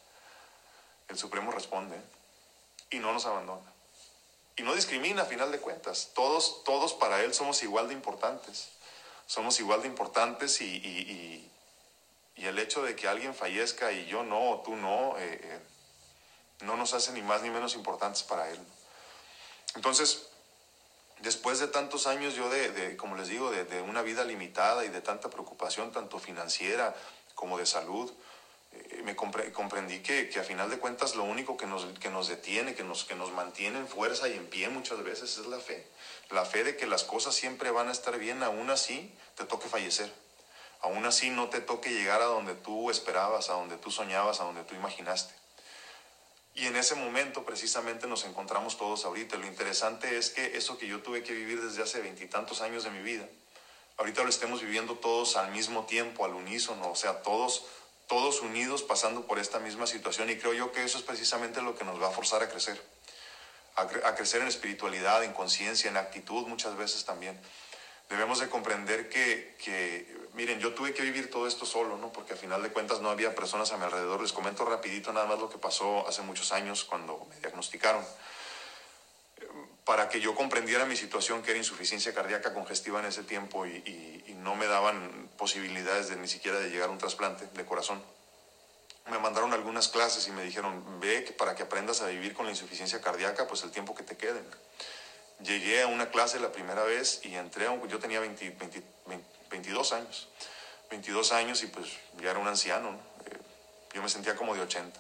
el 1.08 1.18
Supremo 1.18 1.52
responde 1.52 1.96
y 2.90 3.00
no 3.00 3.14
nos 3.14 3.26
abandona. 3.26 3.71
Y 4.58 4.64
no 4.64 4.76
discrimina 4.76 5.24
a 5.24 5.26
final 5.26 5.52
de 5.52 5.60
cuentas. 5.60 6.10
Todos, 6.14 6.64
todos 6.64 6.94
para 6.94 7.24
Él 7.24 7.34
somos 7.34 7.64
igual 7.64 7.88
de 7.88 7.94
importantes. 7.94 8.70
Somos 9.26 9.60
igual 9.60 9.82
de 9.82 9.88
importantes 9.88 10.62
y 10.62 11.48
y 12.42 12.48
el 12.48 12.58
hecho 12.58 12.82
de 12.82 12.96
que 12.96 13.08
alguien 13.08 13.36
fallezca 13.36 13.92
y 13.92 14.08
yo 14.08 14.24
no, 14.24 14.50
o 14.50 14.62
tú 14.62 14.76
no, 14.76 15.16
eh, 15.20 15.40
eh, 15.44 15.60
no 16.62 16.76
nos 16.76 16.94
hace 16.96 17.12
ni 17.12 17.22
más 17.22 17.44
ni 17.44 17.52
menos 17.52 17.76
importantes 17.76 18.24
para 18.24 18.50
Él. 18.50 18.60
Entonces, 19.76 20.28
después 21.20 21.60
de 21.60 21.68
tantos 21.68 22.08
años 22.08 22.34
yo 22.34 22.50
de, 22.50 22.98
como 22.98 23.16
les 23.16 23.28
digo, 23.28 23.52
de, 23.52 23.82
una 23.82 24.02
vida 24.02 24.24
limitada 24.24 24.84
y 24.86 24.90
de 24.90 25.02
tanta 25.02 25.30
preocupación, 25.30 25.92
tanto 25.92 26.18
financiera 26.18 26.96
como 27.36 27.60
de 27.60 27.68
salud, 27.68 28.12
eh, 28.74 29.02
me 29.04 29.16
comprendí 29.16 30.00
que, 30.00 30.30
que, 30.30 30.40
a 30.40 30.44
final 30.44 30.70
de 30.70 30.80
cuentas 30.80 31.16
lo 31.16 31.24
único 31.24 31.58
que 31.58 31.68
nos, 31.68 31.86
que 32.00 32.10
nos 32.10 32.28
detiene, 32.28 32.76
que 32.76 32.84
nos, 32.84 33.06
que 33.06 33.16
nos 33.16 33.32
mantiene 33.32 33.80
en 33.80 33.88
fuerza 33.88 34.28
y 34.28 34.34
en 34.34 34.48
pie 34.48 34.70
muchas 34.70 35.04
veces 35.04 35.38
es 35.38 35.46
la 35.48 35.60
fe. 35.60 35.88
La 36.30 36.46
fe 36.46 36.64
de 36.64 36.78
que 36.78 36.88
las 36.88 37.04
cosas 37.04 37.36
siempre 37.36 37.72
van 37.72 37.90
a 37.90 37.92
estar 37.92 38.18
bien, 38.18 38.44
aún 38.44 38.70
así 38.70 39.14
te 39.36 39.46
toque 39.46 39.68
fallecer 39.68 40.12
aún 40.82 41.06
así 41.06 41.30
no 41.30 41.50
te 41.50 41.62
toque 41.62 41.92
llegar 41.92 42.22
a 42.22 42.26
donde 42.26 42.56
tú 42.56 42.90
esperabas, 42.90 43.50
a 43.50 43.54
donde 43.54 43.78
tú 43.78 43.92
soñabas, 43.92 44.42
a 44.42 44.46
donde 44.46 44.64
tú 44.64 44.76
imaginaste. 44.76 45.34
Y 46.54 46.66
en 46.66 46.76
ese 46.76 46.96
momento 46.96 47.46
precisamente 47.46 48.08
nos 48.08 48.26
encontramos 48.26 48.78
todos 48.78 49.06
ahorita. 49.06 49.38
Lo 49.38 49.48
interesante 49.48 50.18
es 50.18 50.32
que 50.32 50.58
eso 50.58 50.78
que 50.78 50.88
yo 50.88 51.02
tuve 51.02 51.24
que 51.24 51.34
vivir 51.34 51.62
desde 51.62 51.84
hace 51.84 52.02
veintitantos 52.02 52.62
años 52.62 52.84
de 52.84 52.90
mi 52.90 53.02
vida, 53.02 53.26
ahorita 53.98 54.24
lo 54.24 54.30
estemos 54.30 54.62
viviendo 54.62 54.96
todos 54.96 55.38
al 55.38 55.52
mismo 55.52 55.86
tiempo, 55.86 56.26
al 56.26 56.34
unísono, 56.34 56.92
o 56.92 56.96
sea, 56.96 57.22
todos, 57.22 57.64
todos 58.12 58.42
unidos 58.42 58.84
pasando 58.84 59.26
por 59.26 59.40
esta 59.40 59.60
misma 59.60 59.88
situación. 59.88 60.30
Y 60.30 60.36
creo 60.36 60.52
yo 60.52 60.74
que 60.74 60.84
eso 60.84 60.98
es 60.98 61.04
precisamente 61.06 61.62
lo 61.62 61.78
que 61.78 61.86
nos 61.86 62.02
va 62.02 62.10
a 62.10 62.12
forzar 62.12 62.44
a 62.44 62.50
crecer, 62.50 62.78
a, 63.78 63.84
a 63.84 64.16
crecer 64.16 64.42
en 64.42 64.50
espiritualidad, 64.50 65.24
en 65.24 65.32
conciencia, 65.32 65.90
en 65.90 65.96
actitud 65.96 66.46
muchas 66.46 66.76
veces 66.76 67.06
también 67.06 67.40
debemos 68.12 68.42
de 68.42 68.50
comprender 68.50 69.08
que, 69.08 69.56
que, 69.64 70.06
miren, 70.34 70.60
yo 70.60 70.74
tuve 70.74 70.94
que 70.94 71.02
vivir 71.02 71.32
todo 71.32 71.48
esto 71.48 71.66
solo, 71.66 71.96
¿no? 71.96 72.12
Porque 72.12 72.34
al 72.34 72.40
final 72.40 72.62
de 72.62 72.70
cuentas 72.70 73.00
no 73.00 73.10
había 73.10 73.34
personas 73.34 73.72
a 73.72 73.78
mi 73.78 73.86
alrededor. 73.86 74.22
Les 74.22 74.34
comento 74.34 74.66
rapidito 74.66 75.14
nada 75.14 75.26
más 75.26 75.40
lo 75.40 75.50
que 75.50 75.58
pasó 75.58 76.06
hace 76.06 76.22
muchos 76.22 76.52
años 76.52 76.84
cuando 76.84 77.26
me 77.30 77.40
diagnosticaron. 77.40 78.06
Para 79.86 80.10
que 80.10 80.20
yo 80.20 80.36
comprendiera 80.36 80.86
mi 80.86 80.96
situación, 80.96 81.42
que 81.42 81.52
era 81.52 81.58
insuficiencia 81.58 82.14
cardíaca 82.14 82.54
congestiva 82.54 83.00
en 83.00 83.08
ese 83.08 83.24
tiempo 83.24 83.66
y, 83.66 84.36
no 84.42 84.56
me 84.56 84.66
daban 84.66 85.30
posibilidades 85.38 86.10
de 86.10 86.16
ni 86.16 86.28
siquiera 86.28 86.58
de 86.58 86.72
llegar 86.72 86.90
a 86.90 86.92
un 86.92 86.98
trasplante 86.98 87.46
de 87.54 87.64
corazón. 87.64 88.02
Me 89.12 89.20
mandaron 89.20 89.54
algunas 89.54 89.88
clases 89.88 90.28
y 90.28 90.32
me 90.32 90.44
dijeron, 90.44 91.00
ve 91.00 91.36
para 91.38 91.54
que 91.54 91.62
aprendas 91.62 92.02
a 92.02 92.08
vivir 92.08 92.34
con 92.34 92.46
la 92.46 92.52
insuficiencia 92.52 93.02
cardíaca, 93.02 93.46
pues 93.46 93.62
el 93.62 93.70
tiempo 93.70 93.94
que 93.94 94.02
te 94.02 94.18
quede 94.18 94.42
llegué 95.44 95.82
a 95.82 95.88
una 95.88 96.10
clase 96.10 96.40
la 96.40 96.52
primera 96.52 96.84
vez 96.84 97.22
y 97.24 97.36
entré, 97.36 97.66
yo 97.88 98.00
tenía 98.00 98.20
22 98.20 99.94
años, 99.94 100.30
22 100.90 101.32
años 101.34 101.64
y 101.64 101.68
pues 101.68 101.88
ya 102.22 102.32
era 102.32 102.40
un 102.40 102.48
anciano, 102.48 103.00
eh, 103.26 103.38
yo 103.94 104.02
me 104.02 104.10
sentía 104.10 104.36
como 104.36 104.56
de 104.56 104.62
80. 104.62 105.00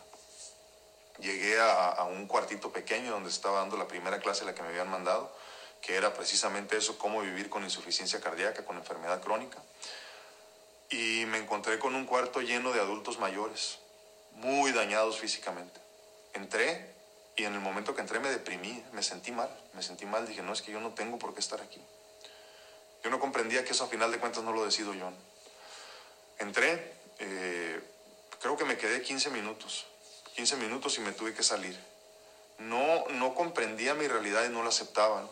Llegué 1.19 1.60
a, 1.60 2.04
un 2.04 2.28
cuartito 2.28 2.71
pequeño 2.71 3.12
donde 3.12 3.30
estaba 3.30 3.60
dando 3.60 3.78
la 3.78 3.88
primera 3.88 4.19
clase 4.19 4.45
la 4.45 4.56
que 4.56 4.63
me 4.63 4.69
habían 4.69 4.89
mandado, 4.89 5.36
que 5.82 5.95
era 5.95 6.13
precisamente 6.13 6.78
eso, 6.78 6.97
cómo 6.97 7.21
vivir 7.21 7.50
con 7.50 7.63
insuficiencia 7.63 8.19
cardíaca, 8.19 8.65
con 8.65 8.78
enfermedad 8.78 9.21
crónica. 9.21 9.62
Y 10.89 11.26
me 11.28 11.38
encontré 11.38 11.80
con 11.80 11.95
un 11.95 12.06
cuarto 12.06 12.41
lleno 12.41 12.71
de 12.71 12.80
adultos 12.80 13.19
mayores, 13.19 13.80
muy 14.34 14.71
dañados 14.71 15.19
físicamente. 15.19 15.80
Entré 16.34 16.93
y 17.36 17.45
en 17.45 17.54
el 17.54 17.60
momento 17.60 17.95
que 17.95 18.02
entré 18.02 18.19
me 18.19 18.30
deprimí, 18.30 18.84
me 18.91 19.04
sentí 19.04 19.32
mal, 19.32 19.50
me 19.74 19.82
sentí 19.82 20.06
mal, 20.06 20.28
dije, 20.28 20.41
no, 20.41 20.54
es 20.54 20.62
que 20.62 20.71
yo 20.71 20.80
no 20.80 20.93
tengo 20.93 21.17
por 21.17 21.34
qué 21.34 21.39
estar 21.39 21.62
aquí. 21.62 21.82
Yo 23.04 23.10
no 23.10 23.19
comprendía 23.19 23.63
que 23.63 23.71
eso 23.71 23.84
a 23.84 23.88
final 23.88 24.12
de 24.12 24.19
cuentas 24.19 24.43
no 24.43 24.54
lo 24.54 24.63
decido 24.63 24.93
yo. 24.93 25.12
Entré, 26.38 26.93
eh, 27.19 27.82
creo 28.39 28.58
que 28.58 28.65
me 28.65 28.78
quedé 28.78 29.02
15 29.02 29.30
minutos, 29.30 29.88
15 30.35 30.55
minutos 30.57 30.97
y 30.97 31.01
me 31.01 31.11
tuve 31.11 31.33
que 31.33 31.43
salir. 31.43 31.77
No, 32.57 33.07
no 33.09 33.33
comprendía 33.35 33.93
mi 33.93 34.07
realidad 34.07 34.45
y 34.45 34.49
no 34.49 34.63
la 34.63 34.69
aceptaba. 34.69 35.27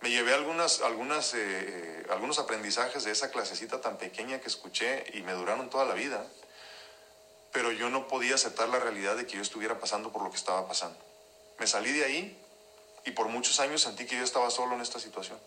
Me 0.00 0.10
llevé 0.10 0.34
algunas, 0.34 0.80
algunas, 0.80 1.34
eh, 1.34 2.06
algunos 2.10 2.38
aprendizajes 2.38 3.04
de 3.04 3.12
esa 3.12 3.30
clasecita 3.30 3.80
tan 3.80 3.98
pequeña 3.98 4.40
que 4.40 4.48
escuché 4.48 5.04
y 5.14 5.22
me 5.22 5.32
duraron 5.32 5.70
toda 5.70 5.84
la 5.84 5.94
vida 5.94 6.26
pero 7.52 7.72
yo 7.72 7.90
no 7.90 8.06
podía 8.08 8.34
aceptar 8.34 8.68
la 8.68 8.78
realidad 8.78 9.16
de 9.16 9.26
que 9.26 9.36
yo 9.36 9.42
estuviera 9.42 9.78
pasando 9.78 10.12
por 10.12 10.22
lo 10.22 10.30
que 10.30 10.36
estaba 10.36 10.66
pasando. 10.68 10.98
Me 11.58 11.66
salí 11.66 11.92
de 11.92 12.04
ahí 12.04 12.38
y 13.04 13.10
por 13.10 13.28
muchos 13.28 13.58
años 13.60 13.82
sentí 13.82 14.06
que 14.06 14.16
yo 14.16 14.24
estaba 14.24 14.50
solo 14.50 14.74
en 14.74 14.80
esta 14.80 15.00
situación. 15.00 15.38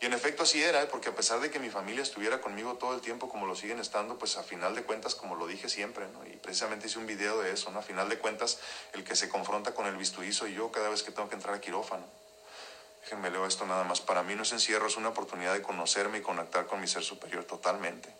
Y 0.00 0.06
en 0.06 0.12
efecto 0.12 0.44
así 0.44 0.62
era, 0.62 0.82
¿eh? 0.82 0.86
porque 0.86 1.08
a 1.08 1.14
pesar 1.14 1.40
de 1.40 1.50
que 1.50 1.58
mi 1.58 1.70
familia 1.70 2.02
estuviera 2.02 2.40
conmigo 2.40 2.74
todo 2.74 2.94
el 2.94 3.00
tiempo 3.00 3.28
como 3.28 3.46
lo 3.46 3.56
siguen 3.56 3.80
estando, 3.80 4.16
pues 4.16 4.36
a 4.36 4.44
final 4.44 4.76
de 4.76 4.84
cuentas, 4.84 5.16
como 5.16 5.34
lo 5.34 5.48
dije 5.48 5.68
siempre, 5.68 6.06
¿no? 6.08 6.24
y 6.24 6.36
precisamente 6.36 6.86
hice 6.86 6.98
un 6.98 7.06
video 7.06 7.40
de 7.40 7.52
eso, 7.52 7.72
¿no? 7.72 7.80
a 7.80 7.82
final 7.82 8.08
de 8.08 8.18
cuentas, 8.18 8.60
el 8.92 9.02
que 9.02 9.16
se 9.16 9.28
confronta 9.28 9.74
con 9.74 9.86
el 9.86 9.96
bisturí 9.96 10.32
soy 10.32 10.54
yo 10.54 10.70
cada 10.70 10.88
vez 10.88 11.02
que 11.02 11.10
tengo 11.10 11.28
que 11.28 11.34
entrar 11.34 11.54
a 11.54 11.60
quirófano. 11.60 12.06
Déjenme 13.02 13.30
leo 13.30 13.46
esto 13.46 13.64
nada 13.64 13.84
más. 13.84 14.02
Para 14.02 14.22
mí 14.22 14.34
no 14.34 14.42
es 14.42 14.52
encierro, 14.52 14.86
es 14.86 14.98
una 14.98 15.08
oportunidad 15.08 15.54
de 15.54 15.62
conocerme 15.62 16.18
y 16.18 16.20
conectar 16.20 16.66
con 16.66 16.78
mi 16.78 16.86
ser 16.86 17.02
superior 17.02 17.42
totalmente. 17.44 18.12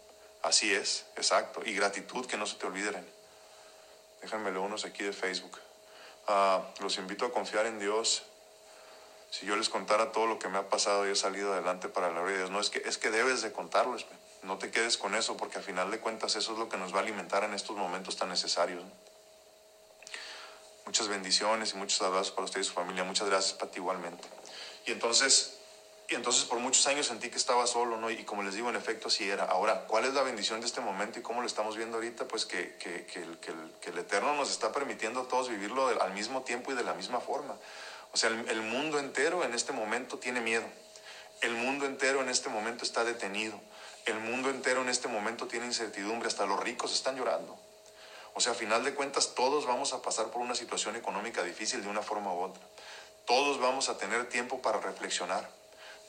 Así 0.42 0.72
es, 0.72 1.04
exacto. 1.16 1.60
Y 1.62 1.74
gratitud 1.74 2.24
que 2.24 2.38
no 2.38 2.46
se 2.46 2.56
te 2.56 2.66
olviden. 2.66 3.06
Déjenmelo 4.22 4.62
unos 4.62 4.86
aquí 4.86 5.04
de 5.04 5.12
Facebook. 5.12 5.58
Ah, 6.26 6.62
los 6.80 6.96
invito 6.96 7.26
a 7.26 7.32
confiar 7.32 7.66
en 7.66 7.78
Dios. 7.78 8.22
Si 9.30 9.44
yo 9.46 9.56
les 9.56 9.68
contara 9.68 10.10
todo 10.12 10.26
lo 10.26 10.38
que 10.38 10.48
me 10.48 10.58
ha 10.58 10.68
pasado 10.68 11.06
y 11.06 11.10
he 11.10 11.16
salido 11.16 11.52
adelante 11.52 11.88
para 11.88 12.08
la 12.08 12.14
gloria 12.14 12.32
de 12.32 12.38
Dios, 12.38 12.50
no 12.50 12.60
es 12.60 12.70
que, 12.70 12.82
es 12.86 12.96
que 12.98 13.10
debes 13.10 13.42
de 13.42 13.52
contarlo. 13.52 13.96
No 14.42 14.56
te 14.56 14.70
quedes 14.70 14.96
con 14.96 15.14
eso, 15.14 15.36
porque 15.36 15.58
a 15.58 15.62
final 15.62 15.90
de 15.90 16.00
cuentas 16.00 16.36
eso 16.36 16.52
es 16.52 16.58
lo 16.58 16.68
que 16.68 16.76
nos 16.76 16.94
va 16.94 16.98
a 16.98 17.02
alimentar 17.02 17.44
en 17.44 17.54
estos 17.54 17.76
momentos 17.76 18.16
tan 18.16 18.30
necesarios. 18.30 18.82
Muchas 20.86 21.08
bendiciones 21.08 21.74
y 21.74 21.76
muchos 21.76 22.00
abrazos 22.00 22.30
para 22.30 22.46
ustedes 22.46 22.66
y 22.66 22.70
su 22.70 22.74
familia. 22.74 23.04
Muchas 23.04 23.28
gracias 23.28 23.52
para 23.52 23.70
ti 23.70 23.78
igualmente. 23.78 24.26
Y 24.86 24.92
entonces, 24.92 25.58
y 26.08 26.14
entonces 26.14 26.44
por 26.44 26.58
muchos 26.60 26.86
años 26.86 27.06
sentí 27.06 27.28
que 27.28 27.36
estaba 27.36 27.66
solo, 27.66 27.98
¿no? 27.98 28.10
Y 28.10 28.24
como 28.24 28.42
les 28.42 28.54
digo, 28.54 28.70
en 28.70 28.76
efecto 28.76 29.08
así 29.08 29.28
era. 29.28 29.44
Ahora, 29.44 29.86
¿cuál 29.86 30.06
es 30.06 30.14
la 30.14 30.22
bendición 30.22 30.60
de 30.60 30.66
este 30.66 30.80
momento 30.80 31.18
y 31.18 31.22
cómo 31.22 31.42
lo 31.42 31.46
estamos 31.46 31.76
viendo 31.76 31.98
ahorita? 31.98 32.26
Pues 32.26 32.46
que, 32.46 32.76
que, 32.76 33.04
que, 33.04 33.18
el, 33.20 33.38
el, 33.82 33.98
Eterno 33.98 34.34
nos 34.34 34.50
está 34.50 34.72
permitiendo 34.72 35.20
a 35.20 35.28
todos 35.28 35.50
vivirlo 35.50 35.88
al 36.00 36.14
mismo 36.14 36.42
tiempo 36.42 36.72
y 36.72 36.74
de 36.74 36.84
la 36.84 36.94
misma 36.94 37.20
forma. 37.20 37.54
O 38.12 38.16
sea, 38.16 38.30
el, 38.30 38.48
el 38.48 38.62
mundo 38.62 38.98
entero 38.98 39.44
en 39.44 39.54
este 39.54 39.72
momento 39.72 40.18
tiene 40.18 40.40
miedo. 40.40 40.64
El 41.40 41.52
mundo 41.52 41.86
entero 41.86 42.20
en 42.20 42.28
este 42.28 42.48
momento 42.48 42.84
está 42.84 43.04
detenido. 43.04 43.60
El 44.06 44.18
mundo 44.20 44.50
entero 44.50 44.82
en 44.82 44.88
este 44.88 45.08
momento 45.08 45.46
tiene 45.46 45.66
incertidumbre. 45.66 46.28
Hasta 46.28 46.46
los 46.46 46.58
ricos 46.60 46.92
están 46.92 47.16
llorando. 47.16 47.58
O 48.34 48.40
sea, 48.40 48.52
a 48.52 48.54
final 48.54 48.84
de 48.84 48.94
cuentas, 48.94 49.34
todos 49.34 49.66
vamos 49.66 49.92
a 49.92 50.00
pasar 50.00 50.26
por 50.26 50.42
una 50.42 50.54
situación 50.54 50.96
económica 50.96 51.42
difícil 51.42 51.82
de 51.82 51.88
una 51.88 52.02
forma 52.02 52.32
u 52.32 52.40
otra. 52.40 52.62
Todos 53.26 53.60
vamos 53.60 53.88
a 53.88 53.98
tener 53.98 54.28
tiempo 54.28 54.62
para 54.62 54.80
reflexionar. 54.80 55.48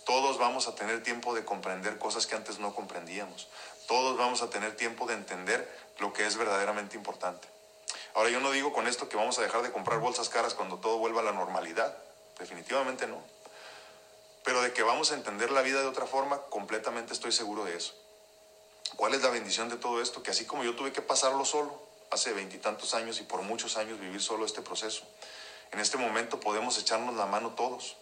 Todos 0.06 0.38
vamos 0.38 0.68
a 0.68 0.76
tener 0.76 1.04
tiempo 1.04 1.36
de 1.36 1.44
comprender 1.44 1.98
cosas 1.98 2.26
que 2.26 2.36
antes 2.36 2.60
no 2.60 2.74
comprendíamos. 2.74 3.48
Todos 3.88 4.18
vamos 4.18 4.42
a 4.42 4.50
tener 4.50 4.76
tiempo 4.76 5.06
de 5.06 5.16
entender 5.16 5.70
lo 6.00 6.14
que 6.14 6.26
es 6.26 6.38
verdaderamente 6.38 6.96
importante. 6.96 7.48
Ahora 8.14 8.30
yo 8.30 8.40
no 8.40 8.52
digo 8.52 8.74
con 8.74 8.88
esto 8.88 9.08
que 9.10 9.18
vamos 9.18 9.38
a 9.40 9.42
dejar 9.42 9.62
de 9.62 9.72
comprar 9.72 10.00
bolsas 10.00 10.30
caras 10.30 10.54
cuando 10.54 10.78
todo 10.78 10.98
vuelva 10.98 11.22
a 11.22 11.26
la 11.26 11.32
normalidad. 11.32 11.96
Definitivamente 12.40 13.08
no. 13.08 13.22
Pero 14.44 14.62
de 14.62 14.74
que 14.74 14.84
vamos 14.84 15.12
a 15.12 15.16
entender 15.16 15.52
la 15.52 15.62
vida 15.62 15.82
de 15.82 15.88
otra 15.88 16.06
forma, 16.06 16.42
completamente 16.50 17.14
estoy 17.14 17.32
seguro 17.32 17.66
de 17.66 17.76
eso. 17.76 17.94
¿Cuál 18.96 19.14
es 19.14 19.22
la 19.22 19.30
bendición 19.30 19.70
de 19.70 19.78
todo 19.78 20.02
esto? 20.02 20.24
Que 20.24 20.32
así 20.32 20.46
como 20.46 20.64
yo 20.64 20.76
tuve 20.76 20.92
que 20.92 21.02
pasarlo 21.02 21.46
solo 21.46 21.80
hace 22.12 22.34
veintitantos 22.34 22.94
años 22.94 23.20
y 23.20 23.24
por 23.24 23.42
muchos 23.44 23.78
años 23.78 24.00
vivir 24.00 24.22
solo 24.22 24.46
este 24.46 24.62
proceso, 24.62 25.04
en 25.72 25.80
este 25.80 25.98
momento 25.98 26.40
podemos 26.40 26.78
echarnos 26.80 27.16
la 27.16 27.28
mano 27.28 27.52
todos 27.52 27.98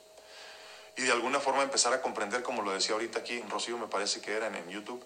y 0.96 1.04
de 1.04 1.12
alguna 1.12 1.40
forma 1.40 1.62
empezar 1.62 1.94
a 1.94 2.02
comprender, 2.02 2.42
como 2.42 2.64
lo 2.64 2.72
decía 2.72 2.94
ahorita 2.94 3.20
aquí, 3.20 3.40
Rocío 3.50 3.78
me 3.78 3.88
parece 3.88 4.22
que 4.22 4.34
era 4.34 4.48
en 4.48 4.70
YouTube, 4.70 5.04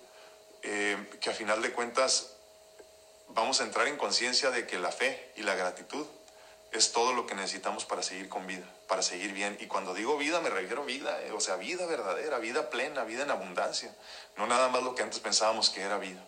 eh, 0.61 1.09
que 1.19 1.29
a 1.29 1.33
final 1.33 1.61
de 1.61 1.73
cuentas 1.73 2.35
vamos 3.33 3.61
a 3.61 3.63
entrar 3.63 3.87
en 3.87 3.97
conciencia 3.97 4.51
de 4.51 4.67
que 4.67 4.79
la 4.79 4.91
fe 4.91 5.31
y 5.35 5.43
la 5.43 5.55
gratitud 5.55 6.05
es 6.71 6.93
todo 6.93 7.13
lo 7.13 7.27
que 7.27 7.35
necesitamos 7.35 7.85
para 7.85 8.01
seguir 8.01 8.29
con 8.29 8.47
vida, 8.47 8.65
para 8.87 9.01
seguir 9.01 9.33
bien. 9.33 9.57
Y 9.59 9.67
cuando 9.67 9.93
digo 9.93 10.17
vida 10.17 10.39
me 10.39 10.49
refiero 10.49 10.83
a 10.83 10.85
vida, 10.85 11.21
eh, 11.23 11.31
o 11.31 11.39
sea, 11.39 11.57
vida 11.57 11.85
verdadera, 11.85 12.39
vida 12.39 12.69
plena, 12.69 13.03
vida 13.03 13.23
en 13.23 13.31
abundancia, 13.31 13.93
no 14.37 14.47
nada 14.47 14.69
más 14.69 14.81
lo 14.83 14.95
que 14.95 15.03
antes 15.03 15.19
pensábamos 15.19 15.69
que 15.69 15.81
era 15.81 15.97
vida. 15.97 16.23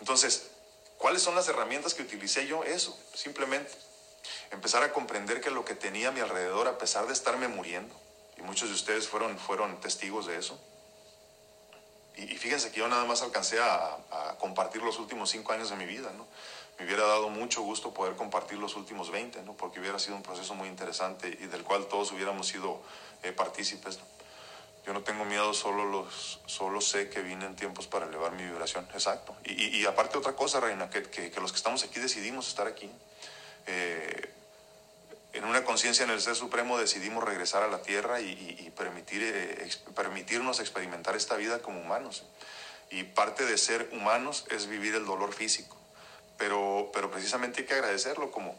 Entonces, 0.00 0.50
¿cuáles 0.96 1.22
son 1.22 1.34
las 1.34 1.48
herramientas 1.48 1.94
que 1.94 2.02
utilicé 2.02 2.46
yo? 2.46 2.64
Eso, 2.64 2.98
simplemente 3.12 3.72
empezar 4.50 4.82
a 4.82 4.92
comprender 4.92 5.40
que 5.40 5.50
lo 5.50 5.64
que 5.64 5.74
tenía 5.74 6.08
a 6.08 6.12
mi 6.12 6.20
alrededor, 6.20 6.66
a 6.68 6.78
pesar 6.78 7.06
de 7.06 7.12
estarme 7.12 7.48
muriendo, 7.48 7.94
y 8.38 8.42
muchos 8.42 8.68
de 8.70 8.74
ustedes 8.74 9.08
fueron, 9.08 9.38
fueron 9.38 9.80
testigos 9.80 10.26
de 10.26 10.38
eso. 10.38 10.58
Y, 12.16 12.26
fíjense 12.36 12.70
que 12.70 12.80
yo 12.80 12.88
nada 12.88 13.04
más 13.04 13.22
alcancé 13.22 13.60
a, 13.60 13.98
compartir 14.38 14.82
los 14.82 14.98
últimos 14.98 15.30
cinco 15.30 15.52
años 15.52 15.70
de 15.70 15.76
mi 15.76 15.84
vida, 15.84 16.12
¿no? 16.16 16.26
Me 16.78 16.84
hubiera 16.86 17.06
dado 17.06 17.28
mucho 17.28 17.62
gusto 17.62 17.94
poder 17.94 18.16
compartir 18.16 18.58
los 18.58 18.74
últimos 18.76 19.10
20, 19.10 19.42
¿no? 19.42 19.54
Porque 19.54 19.80
hubiera 19.80 19.98
sido 19.98 20.16
un 20.16 20.22
proceso 20.22 20.54
muy 20.54 20.68
interesante 20.68 21.28
y 21.28 21.46
del 21.46 21.62
cual 21.62 21.86
todos 21.86 22.10
hubiéramos 22.12 22.48
sido 22.48 22.82
eh, 23.22 23.32
partícipes, 23.32 24.00
Yo 24.86 24.92
no 24.92 25.02
tengo 25.02 25.24
miedo, 25.24 25.54
solo, 25.54 25.86
los, 25.86 26.40
solo 26.46 26.80
sé 26.80 27.08
que 27.08 27.22
vienen 27.22 27.56
tiempos 27.56 27.86
para 27.86 28.06
elevar 28.06 28.32
mi 28.32 28.42
vibración. 28.42 28.86
Exacto. 28.92 29.34
Y, 29.44 29.78
y, 29.78 29.86
aparte 29.86 30.18
otra 30.18 30.34
cosa, 30.34 30.60
Reina, 30.60 30.90
que, 30.90 31.02
que, 31.04 31.30
que, 31.30 31.40
los 31.40 31.52
que 31.52 31.56
estamos 31.56 31.82
aquí 31.84 32.00
decidimos 32.00 32.48
estar 32.48 32.66
aquí. 32.66 32.90
Eh, 33.66 34.30
en 35.34 35.44
una 35.44 35.64
conciencia 35.64 36.04
en 36.04 36.10
el 36.10 36.20
Ser 36.20 36.36
Supremo 36.36 36.78
decidimos 36.78 37.24
regresar 37.24 37.64
a 37.64 37.68
la 37.68 37.82
Tierra 37.82 38.20
y, 38.20 38.72
permitir, 38.76 39.20
eh, 39.22 39.70
permitirnos 39.94 40.60
experimentar 40.60 41.16
esta 41.16 41.34
vida 41.34 41.60
como 41.60 41.80
humanos. 41.80 42.22
Y 42.90 43.02
parte 43.02 43.44
de 43.44 43.58
ser 43.58 43.90
humanos 43.92 44.46
es 44.50 44.68
vivir 44.68 44.94
el 44.94 45.04
dolor 45.04 45.32
físico. 45.34 45.76
Pero, 46.38 46.90
pero 46.92 47.10
precisamente 47.10 47.60
hay 47.60 47.66
que 47.66 47.74
agradecerlo 47.74 48.30
como, 48.30 48.56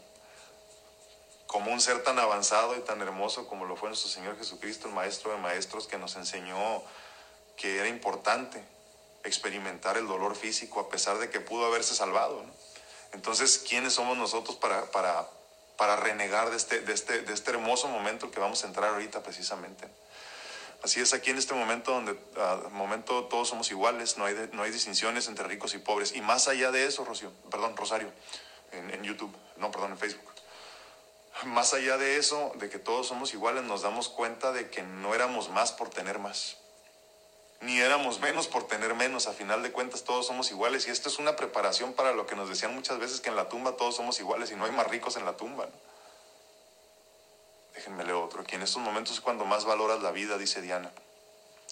como 1.46 1.72
un 1.72 1.80
ser 1.80 2.02
tan 2.02 2.18
avanzado 2.18 2.76
y 2.76 2.80
tan 2.80 3.00
hermoso 3.00 3.48
como 3.48 3.64
lo 3.64 3.76
fue 3.76 3.88
nuestro 3.88 4.10
Señor 4.10 4.36
Jesucristo, 4.36 4.88
el 4.88 4.94
Maestro 4.94 5.30
de 5.30 5.38
Maestros, 5.38 5.86
que 5.86 5.96
nos 5.96 6.16
enseñó 6.16 6.82
que 7.56 7.78
era 7.78 7.88
importante 7.88 8.62
experimentar 9.24 9.96
el 9.96 10.06
dolor 10.06 10.36
físico 10.36 10.80
a 10.80 10.90
pesar 10.90 11.18
de 11.18 11.30
que 11.30 11.40
pudo 11.40 11.64
haberse 11.66 11.94
salvado. 11.94 12.44
Entonces, 13.12 13.64
¿quiénes 13.66 13.94
somos 13.94 14.18
nosotros 14.18 14.56
para, 14.56 14.90
para, 14.90 15.26
para 15.76 15.96
renegar 15.96 16.50
de 16.50 16.56
este, 16.56 16.80
de, 16.80 16.92
este, 16.92 17.22
de 17.22 17.32
este 17.32 17.50
hermoso 17.50 17.88
momento 17.88 18.30
que 18.30 18.40
vamos 18.40 18.64
a 18.64 18.66
entrar 18.66 18.92
ahorita 18.92 19.22
precisamente. 19.22 19.88
Así 20.82 21.00
es 21.00 21.14
aquí 21.14 21.30
en 21.30 21.38
este 21.38 21.54
momento 21.54 21.92
donde 21.92 22.12
uh, 22.12 22.70
momento 22.70 23.24
todos 23.24 23.48
somos 23.48 23.70
iguales, 23.70 24.18
no 24.18 24.24
hay, 24.24 24.50
no 24.52 24.62
hay 24.62 24.70
distinciones 24.70 25.26
entre 25.26 25.46
ricos 25.46 25.74
y 25.74 25.78
pobres. 25.78 26.14
Y 26.14 26.20
más 26.20 26.48
allá 26.48 26.70
de 26.70 26.86
eso, 26.86 27.04
Rocío, 27.04 27.32
perdón, 27.50 27.76
Rosario, 27.76 28.12
en, 28.72 28.90
en 28.90 29.02
YouTube, 29.02 29.34
no, 29.56 29.70
perdón, 29.70 29.92
en 29.92 29.98
Facebook. 29.98 30.32
Más 31.44 31.74
allá 31.74 31.96
de 31.98 32.16
eso, 32.16 32.52
de 32.56 32.70
que 32.70 32.78
todos 32.78 33.08
somos 33.08 33.34
iguales, 33.34 33.64
nos 33.64 33.82
damos 33.82 34.08
cuenta 34.08 34.52
de 34.52 34.70
que 34.70 34.82
no 34.82 35.14
éramos 35.14 35.50
más 35.50 35.72
por 35.72 35.90
tener 35.90 36.18
más 36.18 36.56
ni 37.66 37.80
éramos 37.80 38.20
menos 38.20 38.46
por 38.46 38.66
tener 38.68 38.94
menos. 38.94 39.26
A 39.26 39.32
final 39.32 39.62
de 39.62 39.72
cuentas 39.72 40.04
todos 40.04 40.26
somos 40.26 40.50
iguales 40.52 40.86
y 40.86 40.90
esto 40.90 41.08
es 41.08 41.18
una 41.18 41.34
preparación 41.34 41.92
para 41.92 42.12
lo 42.12 42.26
que 42.26 42.36
nos 42.36 42.48
decían 42.48 42.72
muchas 42.74 42.98
veces 42.98 43.20
que 43.20 43.28
en 43.28 43.36
la 43.36 43.48
tumba 43.48 43.76
todos 43.76 43.96
somos 43.96 44.18
iguales 44.20 44.52
y 44.52 44.54
no 44.54 44.64
hay 44.64 44.70
más 44.70 44.86
ricos 44.86 45.16
en 45.16 45.24
la 45.24 45.36
tumba. 45.36 45.68
Déjenme 47.74 48.04
leer 48.04 48.16
otro. 48.16 48.42
Aquí 48.42 48.54
en 48.54 48.62
estos 48.62 48.80
momentos 48.80 49.14
es 49.14 49.20
cuando 49.20 49.44
más 49.44 49.64
valoras 49.64 50.00
la 50.00 50.12
vida, 50.12 50.38
dice 50.38 50.62
Diana. 50.62 50.92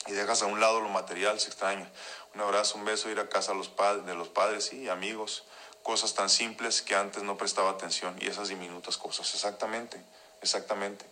Y 0.07 0.13
dejas 0.13 0.43
a 0.43 0.47
un 0.47 0.61
lado 0.61 0.81
lo 0.81 0.89
material, 0.89 1.39
se 1.39 1.47
extraña. 1.49 1.89
Un 2.35 2.41
abrazo, 2.41 2.77
un 2.77 2.85
beso, 2.85 3.09
ir 3.09 3.21
a 3.21 3.29
casa 3.29 3.53
de 3.53 4.15
los 4.15 4.29
padres 4.29 4.73
y 4.73 4.89
amigos. 4.89 5.45
Cosas 5.85 6.15
tan 6.15 6.29
simples 6.29 6.83
que 6.83 6.97
antes 6.97 7.23
no 7.23 7.37
prestaba 7.37 7.71
atención 7.71 8.17
y 8.21 8.27
esas 8.27 8.49
diminutas 8.49 8.99
cosas. 8.99 9.33
Exactamente, 9.33 10.03
exactamente. 10.43 11.07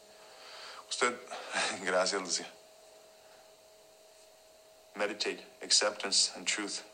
Usted, 0.89 1.15
gracias 1.83 2.21
Lucía 2.21 2.53
meditate, 4.97 5.41
acceptance, 5.63 6.33
and 6.37 6.47
truth. 6.47 6.85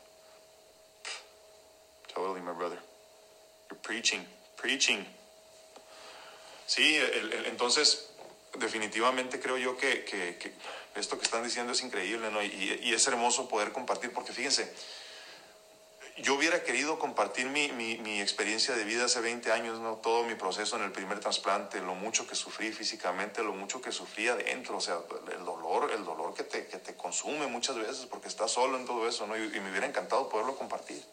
Totally, 2.07 2.41
my 2.41 2.53
brother. 2.53 2.77
You're 3.69 3.79
preaching, 3.81 4.21
preaching. 4.57 5.05
Sí, 6.65 6.99
entonces, 7.45 8.09
definitivamente 8.57 9.39
creo 9.39 9.57
yo 9.57 9.77
que, 9.77 10.03
que, 10.05 10.53
esto 10.95 11.17
que 11.17 11.25
están 11.25 11.43
diciendo 11.43 11.73
es 11.73 11.81
increíble, 11.81 12.29
¿no? 12.31 12.41
Y, 12.43 12.91
es 12.93 13.07
hermoso 13.07 13.47
poder 13.47 13.71
compartir, 13.71 14.11
porque 14.13 14.33
fíjense, 14.33 14.73
yo 16.21 16.35
hubiera 16.35 16.63
querido 16.63 16.99
compartir 16.99 17.47
mi, 17.47 17.69
mi, 17.69 17.97
mi, 17.97 18.21
experiencia 18.21 18.75
de 18.75 18.83
vida 18.83 19.05
hace 19.05 19.21
20 19.21 19.51
años, 19.51 19.79
¿no? 19.79 19.95
todo 19.95 20.23
mi 20.23 20.35
proceso 20.35 20.75
en 20.75 20.83
el 20.83 20.91
primer 20.91 21.19
trasplante, 21.19 21.81
lo 21.81 21.95
mucho 21.95 22.27
que 22.27 22.35
sufrí 22.35 22.71
físicamente, 22.71 23.43
lo 23.43 23.53
mucho 23.53 23.81
que 23.81 23.91
sufrí 23.91 24.27
adentro, 24.27 24.77
o 24.77 24.81
sea, 24.81 24.99
el 25.31 25.45
dolor, 25.45 25.91
el 25.91 26.03
dolor 26.03 26.33
que 26.33 26.43
te, 26.43 26.67
que 26.67 26.77
te 26.77 26.95
consume 26.95 27.47
muchas 27.47 27.77
veces 27.77 28.05
porque 28.05 28.27
estás 28.27 28.51
solo 28.51 28.77
en 28.77 28.85
todo 28.85 29.07
eso, 29.07 29.27
¿no? 29.27 29.37
Y, 29.37 29.59
me 29.59 29.69
hubiera 29.69 29.87
encantado 29.87 30.29
poderlo 30.29 30.55
compartir 30.55 31.03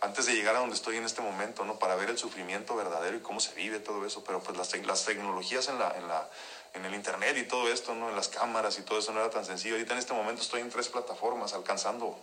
antes 0.00 0.26
de 0.26 0.34
llegar 0.34 0.54
a 0.54 0.60
donde 0.60 0.76
estoy 0.76 0.96
en 0.96 1.04
este 1.04 1.22
momento, 1.22 1.64
¿no? 1.64 1.78
Para 1.78 1.96
ver 1.96 2.08
el 2.08 2.18
sufrimiento 2.18 2.76
verdadero 2.76 3.16
y 3.16 3.20
cómo 3.20 3.40
se 3.40 3.52
vive 3.54 3.80
todo 3.80 4.06
eso, 4.06 4.22
pero 4.24 4.40
pues 4.40 4.56
las, 4.56 4.72
las 4.86 5.04
tecnologías 5.04 5.68
en 5.68 5.78
la, 5.78 5.90
en 5.96 6.06
la 6.06 6.28
en 6.74 6.84
el 6.84 6.94
internet 6.94 7.36
y 7.38 7.44
todo 7.44 7.68
esto, 7.68 7.94
¿no? 7.94 8.10
En 8.10 8.16
las 8.16 8.28
cámaras 8.28 8.78
y 8.78 8.82
todo 8.82 8.98
eso 8.98 9.12
no 9.12 9.20
era 9.20 9.30
tan 9.30 9.44
sencillo. 9.44 9.74
Ahorita 9.74 9.94
en 9.94 9.98
este 9.98 10.12
momento 10.12 10.42
estoy 10.42 10.60
en 10.60 10.70
tres 10.70 10.88
plataformas 10.88 11.54
alcanzando 11.54 12.18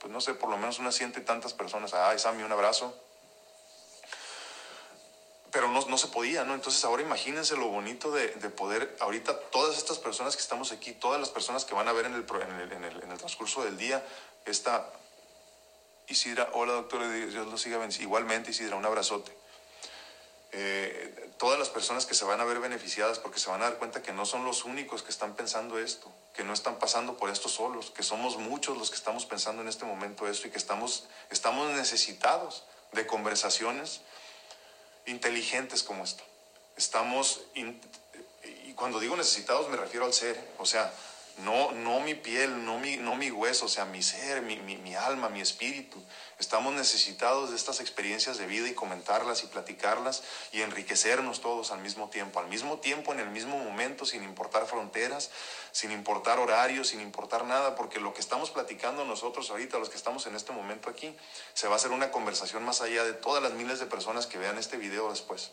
pues 0.00 0.10
no 0.10 0.20
sé, 0.20 0.32
por 0.34 0.48
lo 0.48 0.56
menos 0.56 0.78
unas 0.78 0.94
ciento 0.94 1.20
y 1.20 1.22
tantas 1.22 1.52
personas. 1.52 1.92
Ay, 1.92 2.18
Sammy, 2.18 2.42
un 2.42 2.50
abrazo. 2.50 2.94
Pero 5.52 5.68
no, 5.68 5.84
no, 5.86 5.98
se 5.98 6.06
podía, 6.06 6.44
¿no? 6.44 6.54
Entonces 6.54 6.82
ahora 6.84 7.02
imagínense 7.02 7.56
lo 7.56 7.68
bonito 7.68 8.10
de, 8.10 8.28
de, 8.28 8.50
poder, 8.50 8.96
ahorita 9.00 9.38
todas 9.50 9.76
estas 9.76 9.98
personas 9.98 10.36
que 10.36 10.42
estamos 10.42 10.72
aquí, 10.72 10.92
todas 10.92 11.20
las 11.20 11.28
personas 11.28 11.64
que 11.64 11.74
van 11.74 11.86
a 11.88 11.92
ver 11.92 12.06
en 12.06 12.14
el, 12.14 12.24
en 12.24 12.84
el, 12.84 13.02
en 13.02 13.10
el, 13.10 13.18
transcurso 13.18 13.62
del 13.64 13.76
día, 13.76 14.04
esta 14.46 14.90
Isidra, 16.06 16.48
hola 16.54 16.72
doctor, 16.72 17.06
Dios 17.12 17.46
lo 17.46 17.58
siga 17.58 17.84
Igualmente 17.98 18.50
Isidra, 18.50 18.76
un 18.76 18.86
abrazote. 18.86 19.39
Eh, 20.52 21.30
todas 21.38 21.58
las 21.58 21.70
personas 21.70 22.06
que 22.06 22.14
se 22.14 22.24
van 22.24 22.40
a 22.40 22.44
ver 22.44 22.58
beneficiadas 22.58 23.18
porque 23.18 23.38
se 23.38 23.48
van 23.48 23.62
a 23.62 23.64
dar 23.64 23.78
cuenta 23.78 24.02
que 24.02 24.12
no 24.12 24.26
son 24.26 24.44
los 24.44 24.64
únicos 24.64 25.02
que 25.02 25.10
están 25.10 25.34
pensando 25.34 25.78
esto, 25.78 26.12
que 26.34 26.44
no 26.44 26.52
están 26.52 26.78
pasando 26.78 27.16
por 27.16 27.30
esto 27.30 27.48
solos, 27.48 27.90
que 27.90 28.02
somos 28.02 28.36
muchos 28.36 28.76
los 28.76 28.90
que 28.90 28.96
estamos 28.96 29.26
pensando 29.26 29.62
en 29.62 29.68
este 29.68 29.84
momento 29.84 30.28
esto 30.28 30.48
y 30.48 30.50
que 30.50 30.58
estamos, 30.58 31.04
estamos 31.30 31.70
necesitados 31.72 32.64
de 32.92 33.06
conversaciones 33.06 34.00
inteligentes 35.06 35.82
como 35.82 36.04
esta. 36.04 36.22
Estamos, 36.76 37.42
y 37.54 38.72
cuando 38.74 39.00
digo 39.00 39.16
necesitados 39.16 39.68
me 39.68 39.76
refiero 39.76 40.06
al 40.06 40.12
ser, 40.12 40.52
o 40.58 40.66
sea, 40.66 40.92
no, 41.44 41.72
no 41.72 42.00
mi 42.00 42.14
piel, 42.14 42.64
no 42.64 42.78
mi, 42.78 42.96
no 42.96 43.16
mi 43.16 43.30
hueso, 43.30 43.66
o 43.66 43.68
sea, 43.68 43.84
mi 43.84 44.02
ser, 44.02 44.42
mi, 44.42 44.56
mi, 44.56 44.76
mi, 44.76 44.94
alma, 44.94 45.28
mi 45.28 45.40
espíritu. 45.40 46.02
Estamos 46.38 46.72
necesitados 46.74 47.50
de 47.50 47.56
estas 47.56 47.80
experiencias 47.80 48.38
de 48.38 48.46
vida 48.46 48.68
y 48.68 48.74
comentarlas 48.74 49.42
y 49.44 49.46
platicarlas 49.46 50.22
y 50.52 50.62
enriquecernos 50.62 51.40
todos 51.40 51.72
al 51.72 51.80
mismo 51.80 52.08
tiempo, 52.08 52.40
al 52.40 52.48
mismo 52.48 52.78
tiempo, 52.78 53.12
en 53.12 53.20
el 53.20 53.30
mismo 53.30 53.58
momento, 53.58 54.06
sin 54.06 54.22
importar 54.22 54.66
fronteras, 54.66 55.30
sin 55.72 55.92
importar 55.92 56.38
horarios, 56.38 56.88
sin 56.88 57.00
importar 57.00 57.44
nada, 57.44 57.74
porque 57.74 58.00
lo 58.00 58.14
que 58.14 58.20
estamos 58.20 58.50
platicando 58.50 59.04
nosotros 59.04 59.50
ahorita, 59.50 59.78
los 59.78 59.90
que 59.90 59.96
estamos 59.96 60.26
en 60.26 60.34
este 60.34 60.52
momento 60.52 60.90
aquí, 60.90 61.14
se 61.54 61.66
va 61.66 61.74
a 61.74 61.76
hacer 61.76 61.90
una 61.90 62.10
conversación 62.10 62.64
más 62.64 62.80
allá 62.80 63.04
de 63.04 63.12
todas 63.12 63.42
las 63.42 63.52
miles 63.52 63.80
de 63.80 63.86
personas 63.86 64.26
que 64.26 64.38
vean 64.38 64.58
este 64.58 64.76
video 64.76 65.10
después 65.10 65.52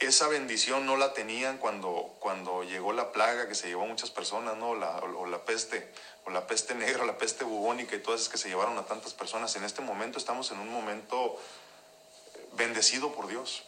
esa 0.00 0.28
bendición 0.28 0.86
no 0.86 0.96
la 0.96 1.12
tenían 1.12 1.58
cuando, 1.58 2.16
cuando 2.20 2.64
llegó 2.64 2.92
la 2.94 3.12
plaga 3.12 3.48
que 3.48 3.54
se 3.54 3.68
llevó 3.68 3.82
a 3.82 3.86
muchas 3.86 4.10
personas, 4.10 4.56
¿no? 4.56 4.74
La, 4.74 4.96
o, 4.96 5.26
la 5.26 5.44
peste, 5.44 5.92
o 6.24 6.30
la 6.30 6.46
peste 6.46 6.74
negra, 6.74 7.04
la 7.04 7.18
peste 7.18 7.44
bubónica 7.44 7.94
y 7.94 8.00
todas 8.00 8.20
esas 8.20 8.32
que 8.32 8.38
se 8.38 8.48
llevaron 8.48 8.78
a 8.78 8.86
tantas 8.86 9.12
personas. 9.12 9.54
En 9.56 9.64
este 9.64 9.82
momento 9.82 10.18
estamos 10.18 10.50
en 10.52 10.58
un 10.58 10.70
momento 10.70 11.38
bendecido 12.52 13.12
por 13.12 13.28
Dios. 13.28 13.64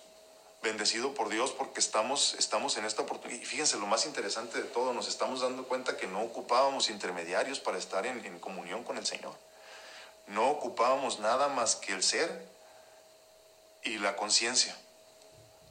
Bendecido 0.63 1.13
por 1.13 1.29
Dios 1.29 1.53
porque 1.53 1.81
estamos, 1.81 2.35
estamos 2.39 2.79
en 2.79 2.87
esta 2.87 3.03
oportunidad. 3.03 3.43
Y 3.43 3.45
fíjense, 3.45 3.77
lo 3.77 3.87
más 3.87 4.07
interesante 4.07 4.63
de 4.63 4.69
todo, 4.69 4.95
nos 4.95 5.09
estamos 5.09 5.43
dando 5.43 5.65
cuenta 5.65 5.99
que 5.99 6.07
no 6.07 6.23
ocupábamos 6.23 6.89
intermediarios 6.89 7.61
para 7.61 7.77
estar 7.77 8.07
en 8.07 8.39
comunión 8.39 8.85
con 8.85 8.97
el 8.97 9.05
Señor. 9.05 9.35
No 10.29 10.49
ocupábamos 10.49 11.19
nada 11.19 11.49
más 11.49 11.77
que 11.77 11.93
el 11.93 12.03
ser 12.03 12.49
y 13.83 13.99
la 13.99 14.17
conciencia 14.17 14.75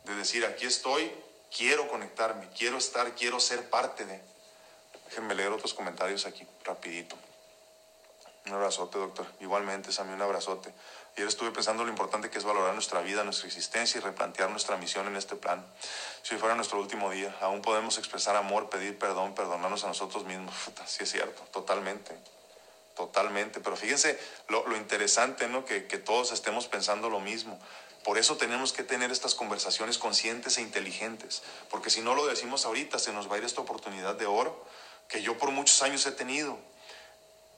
de 0.06 0.16
decir, 0.16 0.46
aquí 0.46 0.66
estoy, 0.66 1.12
quiero 1.56 1.88
conectarme, 1.88 2.48
quiero 2.58 2.78
estar, 2.78 3.14
quiero 3.16 3.40
ser 3.40 3.70
parte 3.70 4.06
de. 4.06 4.22
Déjenme 5.06 5.36
leer 5.36 5.52
otros 5.52 5.74
comentarios 5.74 6.26
aquí, 6.26 6.48
rapidito. 6.64 7.18
Un 8.46 8.54
abrazote, 8.54 8.98
doctor. 8.98 9.28
Igualmente, 9.40 9.92
Sammy, 9.92 10.14
un 10.14 10.22
abrazote. 10.22 10.74
Ayer 11.16 11.28
estuve 11.28 11.52
pensando 11.52 11.84
lo 11.84 11.90
importante 11.90 12.30
que 12.30 12.38
es 12.38 12.44
valorar 12.44 12.74
nuestra 12.74 13.02
vida, 13.02 13.24
nuestra 13.24 13.48
existencia 13.48 14.00
y 14.00 14.02
replantear 14.02 14.50
nuestra 14.50 14.78
misión 14.78 15.08
en 15.08 15.16
este 15.16 15.36
plan. 15.36 15.64
Si 16.24 16.34
hoy 16.34 16.40
fuera 16.40 16.56
nuestro 16.56 16.80
último 16.80 17.12
día, 17.12 17.36
aún 17.42 17.62
podemos 17.62 17.98
expresar 17.98 18.36
amor, 18.36 18.70
pedir 18.70 18.98
perdón, 18.98 19.36
perdonarnos 19.36 19.84
a 19.84 19.88
nosotros 19.88 20.26
mismos. 20.26 20.56
Sí 20.88 21.04
es 21.04 21.12
cierto, 21.12 21.44
totalmente. 21.52 22.18
Totalmente. 22.96 23.60
Pero 23.60 23.76
fíjense 23.76 24.20
lo, 24.48 24.66
lo 24.68 24.76
interesante, 24.76 25.48
¿no? 25.48 25.66
Que, 25.66 25.86
que 25.86 25.98
todos 25.98 26.32
estemos 26.32 26.68
pensando 26.68 27.10
lo 27.10 27.20
mismo. 27.20 27.60
Por 28.04 28.18
eso 28.18 28.38
tenemos 28.38 28.74
que 28.74 28.84
tener 28.84 29.12
estas 29.12 29.36
conversaciones 29.36 29.98
conscientes 29.98 30.58
e 30.58 30.62
inteligentes, 30.62 31.44
porque 31.70 31.92
si 31.92 32.02
no 32.02 32.16
lo 32.16 32.26
decimos 32.26 32.66
ahorita, 32.66 32.98
se 32.98 33.14
nos 33.14 33.30
va 33.30 33.36
a 33.36 33.38
ir 33.38 33.44
esta 33.44 33.62
oportunidad 33.62 34.16
de 34.16 34.26
oro 34.26 34.66
que 35.08 35.22
yo 35.22 35.38
por 35.38 35.52
muchos 35.52 35.82
años 35.84 36.06
he 36.06 36.12
tenido, 36.12 36.58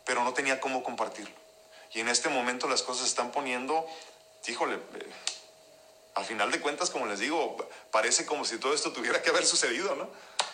pero 0.05 0.23
no 0.23 0.33
tenía 0.33 0.59
cómo 0.59 0.83
compartirlo. 0.83 1.35
Y 1.93 2.01
en 2.01 2.09
este 2.09 2.27
momento 2.27 2.67
las 2.67 2.81
cosas 2.81 3.03
se 3.03 3.09
están 3.09 3.31
poniendo, 3.31 3.87
híjole, 4.47 4.75
eh, 4.75 5.11
al 6.15 6.25
final 6.25 6.51
de 6.51 6.59
cuentas, 6.59 6.89
como 6.89 7.05
les 7.05 7.19
digo, 7.19 7.55
parece 7.91 8.25
como 8.25 8.43
si 8.43 8.57
todo 8.57 8.73
esto 8.73 8.91
tuviera 8.91 9.21
que 9.21 9.29
haber 9.29 9.45
sucedido, 9.45 9.95
¿no? 9.95 10.09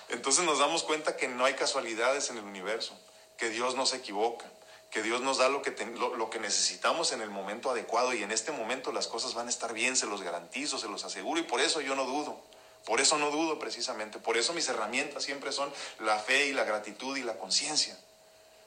Entonces 0.09 0.43
nos 0.43 0.59
damos 0.59 0.83
cuenta 0.83 1.17
que 1.17 1.27
no 1.27 1.45
hay 1.45 1.53
casualidades 1.55 2.29
en 2.29 2.37
el 2.37 2.43
universo, 2.43 2.97
que 3.37 3.49
Dios 3.49 3.75
no 3.75 3.85
se 3.85 3.97
equivoca 3.97 4.45
que 4.89 5.03
Dios 5.03 5.21
nos 5.21 5.37
da 5.37 5.49
lo 5.49 5.61
que, 5.61 5.71
lo, 5.95 6.29
que 6.29 6.39
necesitamos 6.39 7.11
en 7.11 7.21
el 7.21 7.29
momento 7.29 7.69
adecuado 7.69 8.13
y 8.13 8.23
en 8.23 8.31
este 8.31 8.51
momento 8.51 8.91
las 8.91 9.07
cosas 9.07 9.35
van 9.35 9.47
a 9.47 9.49
estar 9.49 9.73
bien, 9.73 9.95
se 9.95 10.07
los 10.07 10.23
garantizo, 10.23 10.79
se 10.79 10.87
los 10.87 11.03
aseguro 11.03 11.39
y 11.39 11.43
por 11.43 11.61
eso 11.61 11.81
yo 11.81 11.95
no 11.95 12.05
dudo. 12.05 12.41
Por 12.85 13.01
eso 13.01 13.17
no 13.17 13.29
dudo 13.29 13.59
precisamente, 13.59 14.19
por 14.19 14.37
eso 14.37 14.53
mis 14.53 14.67
herramientas 14.67 15.23
siempre 15.23 15.51
son 15.51 15.71
la 15.99 16.17
fe 16.17 16.47
y 16.47 16.53
la 16.53 16.63
gratitud 16.63 17.17
y 17.17 17.23
la 17.23 17.37
conciencia. 17.37 17.95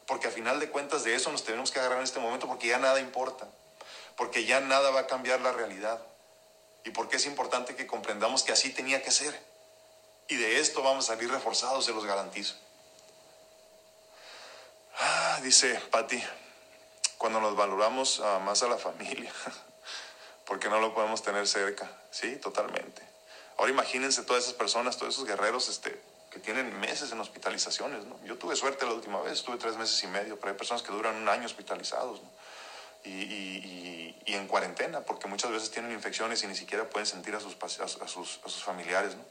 Porque 0.06 0.28
a 0.28 0.30
final 0.30 0.60
de 0.60 0.68
cuentas 0.68 1.02
de 1.02 1.14
eso 1.14 1.32
nos 1.32 1.44
tenemos 1.44 1.72
que 1.72 1.80
agarrar 1.80 1.98
en 1.98 2.04
este 2.04 2.20
momento 2.20 2.46
porque 2.46 2.68
ya 2.68 2.78
nada 2.78 3.00
importa, 3.00 3.48
porque 4.16 4.44
ya 4.44 4.60
nada 4.60 4.90
va 4.90 5.00
a 5.00 5.06
cambiar 5.06 5.40
la 5.40 5.52
realidad 5.52 6.00
y 6.84 6.90
porque 6.90 7.16
es 7.16 7.26
importante 7.26 7.74
que 7.74 7.86
comprendamos 7.86 8.42
que 8.42 8.52
así 8.52 8.70
tenía 8.70 9.02
que 9.02 9.10
ser. 9.10 9.38
Y 10.28 10.36
de 10.36 10.60
esto 10.60 10.82
vamos 10.82 11.08
a 11.08 11.14
salir 11.14 11.30
reforzados, 11.30 11.84
se 11.84 11.92
los 11.92 12.04
garantizo. 12.04 12.54
Ah, 15.34 15.40
dice 15.40 15.80
Patti, 15.90 16.22
cuando 17.16 17.40
nos 17.40 17.56
valoramos 17.56 18.20
más 18.44 18.62
a 18.62 18.68
la 18.68 18.76
familia, 18.76 19.32
porque 20.44 20.68
no 20.68 20.78
lo 20.78 20.92
podemos 20.92 21.22
tener 21.22 21.48
cerca. 21.48 21.90
Sí, 22.10 22.36
totalmente. 22.36 23.00
Ahora 23.56 23.70
imagínense 23.70 24.24
todas 24.24 24.42
esas 24.42 24.52
personas, 24.56 24.98
todos 24.98 25.14
esos 25.14 25.24
guerreros 25.26 25.70
este, 25.70 25.98
que 26.30 26.38
tienen 26.38 26.78
meses 26.80 27.12
en 27.12 27.20
hospitalizaciones. 27.20 28.04
¿no? 28.04 28.22
Yo 28.26 28.36
tuve 28.36 28.56
suerte 28.56 28.84
la 28.84 28.92
última 28.92 29.22
vez, 29.22 29.42
tuve 29.42 29.56
tres 29.56 29.78
meses 29.78 30.02
y 30.02 30.06
medio, 30.06 30.38
pero 30.38 30.52
hay 30.52 30.58
personas 30.58 30.82
que 30.82 30.92
duran 30.92 31.16
un 31.16 31.26
año 31.30 31.46
hospitalizados. 31.46 32.20
Y, 33.02 34.14
en 34.26 34.46
cuarentena, 34.48 35.00
porque 35.00 35.28
muchas 35.28 35.50
veces 35.50 35.70
tienen 35.70 35.92
infecciones 35.92 36.42
y 36.42 36.46
ni 36.46 36.54
siquiera 36.54 36.90
pueden 36.90 37.06
sentir 37.06 37.34
a 37.34 37.40
sus, 37.40 37.56
a 37.62 37.88
sus, 37.88 38.40
a 38.44 38.48
sus 38.50 38.62
familiares. 38.62 39.16
¿no? 39.16 39.24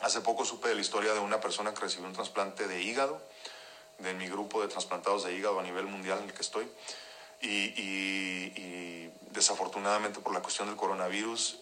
Hace 0.00 0.20
poco 0.20 0.44
supe 0.44 0.68
de 0.68 0.74
la 0.74 0.80
historia 0.82 1.14
de 1.14 1.20
una 1.20 1.40
persona 1.40 1.72
que 1.72 1.80
recibió 1.80 2.06
un 2.06 2.12
trasplante 2.12 2.68
de 2.68 2.82
hígado 2.82 3.22
de 3.98 4.14
mi 4.14 4.28
grupo 4.28 4.62
de 4.62 4.68
trasplantados 4.68 5.24
de 5.24 5.34
hígado 5.34 5.60
a 5.60 5.62
nivel 5.62 5.86
mundial 5.86 6.18
en 6.18 6.24
el 6.24 6.34
que 6.34 6.42
estoy. 6.42 6.68
Y, 7.42 9.10
desafortunadamente 9.30 10.20
por 10.20 10.32
la 10.32 10.40
cuestión 10.40 10.66
del 10.66 10.78
coronavirus 10.78 11.58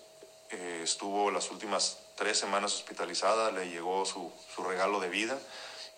eh, 0.50 0.82
estuvo 0.84 1.32
las 1.32 1.50
últimas 1.50 1.98
tres 2.14 2.38
semanas 2.38 2.72
hospitalizada, 2.72 3.50
le 3.50 3.68
llegó 3.68 4.06
su, 4.06 4.32
su 4.54 4.62
regalo 4.62 5.00
de 5.00 5.08
vida 5.08 5.36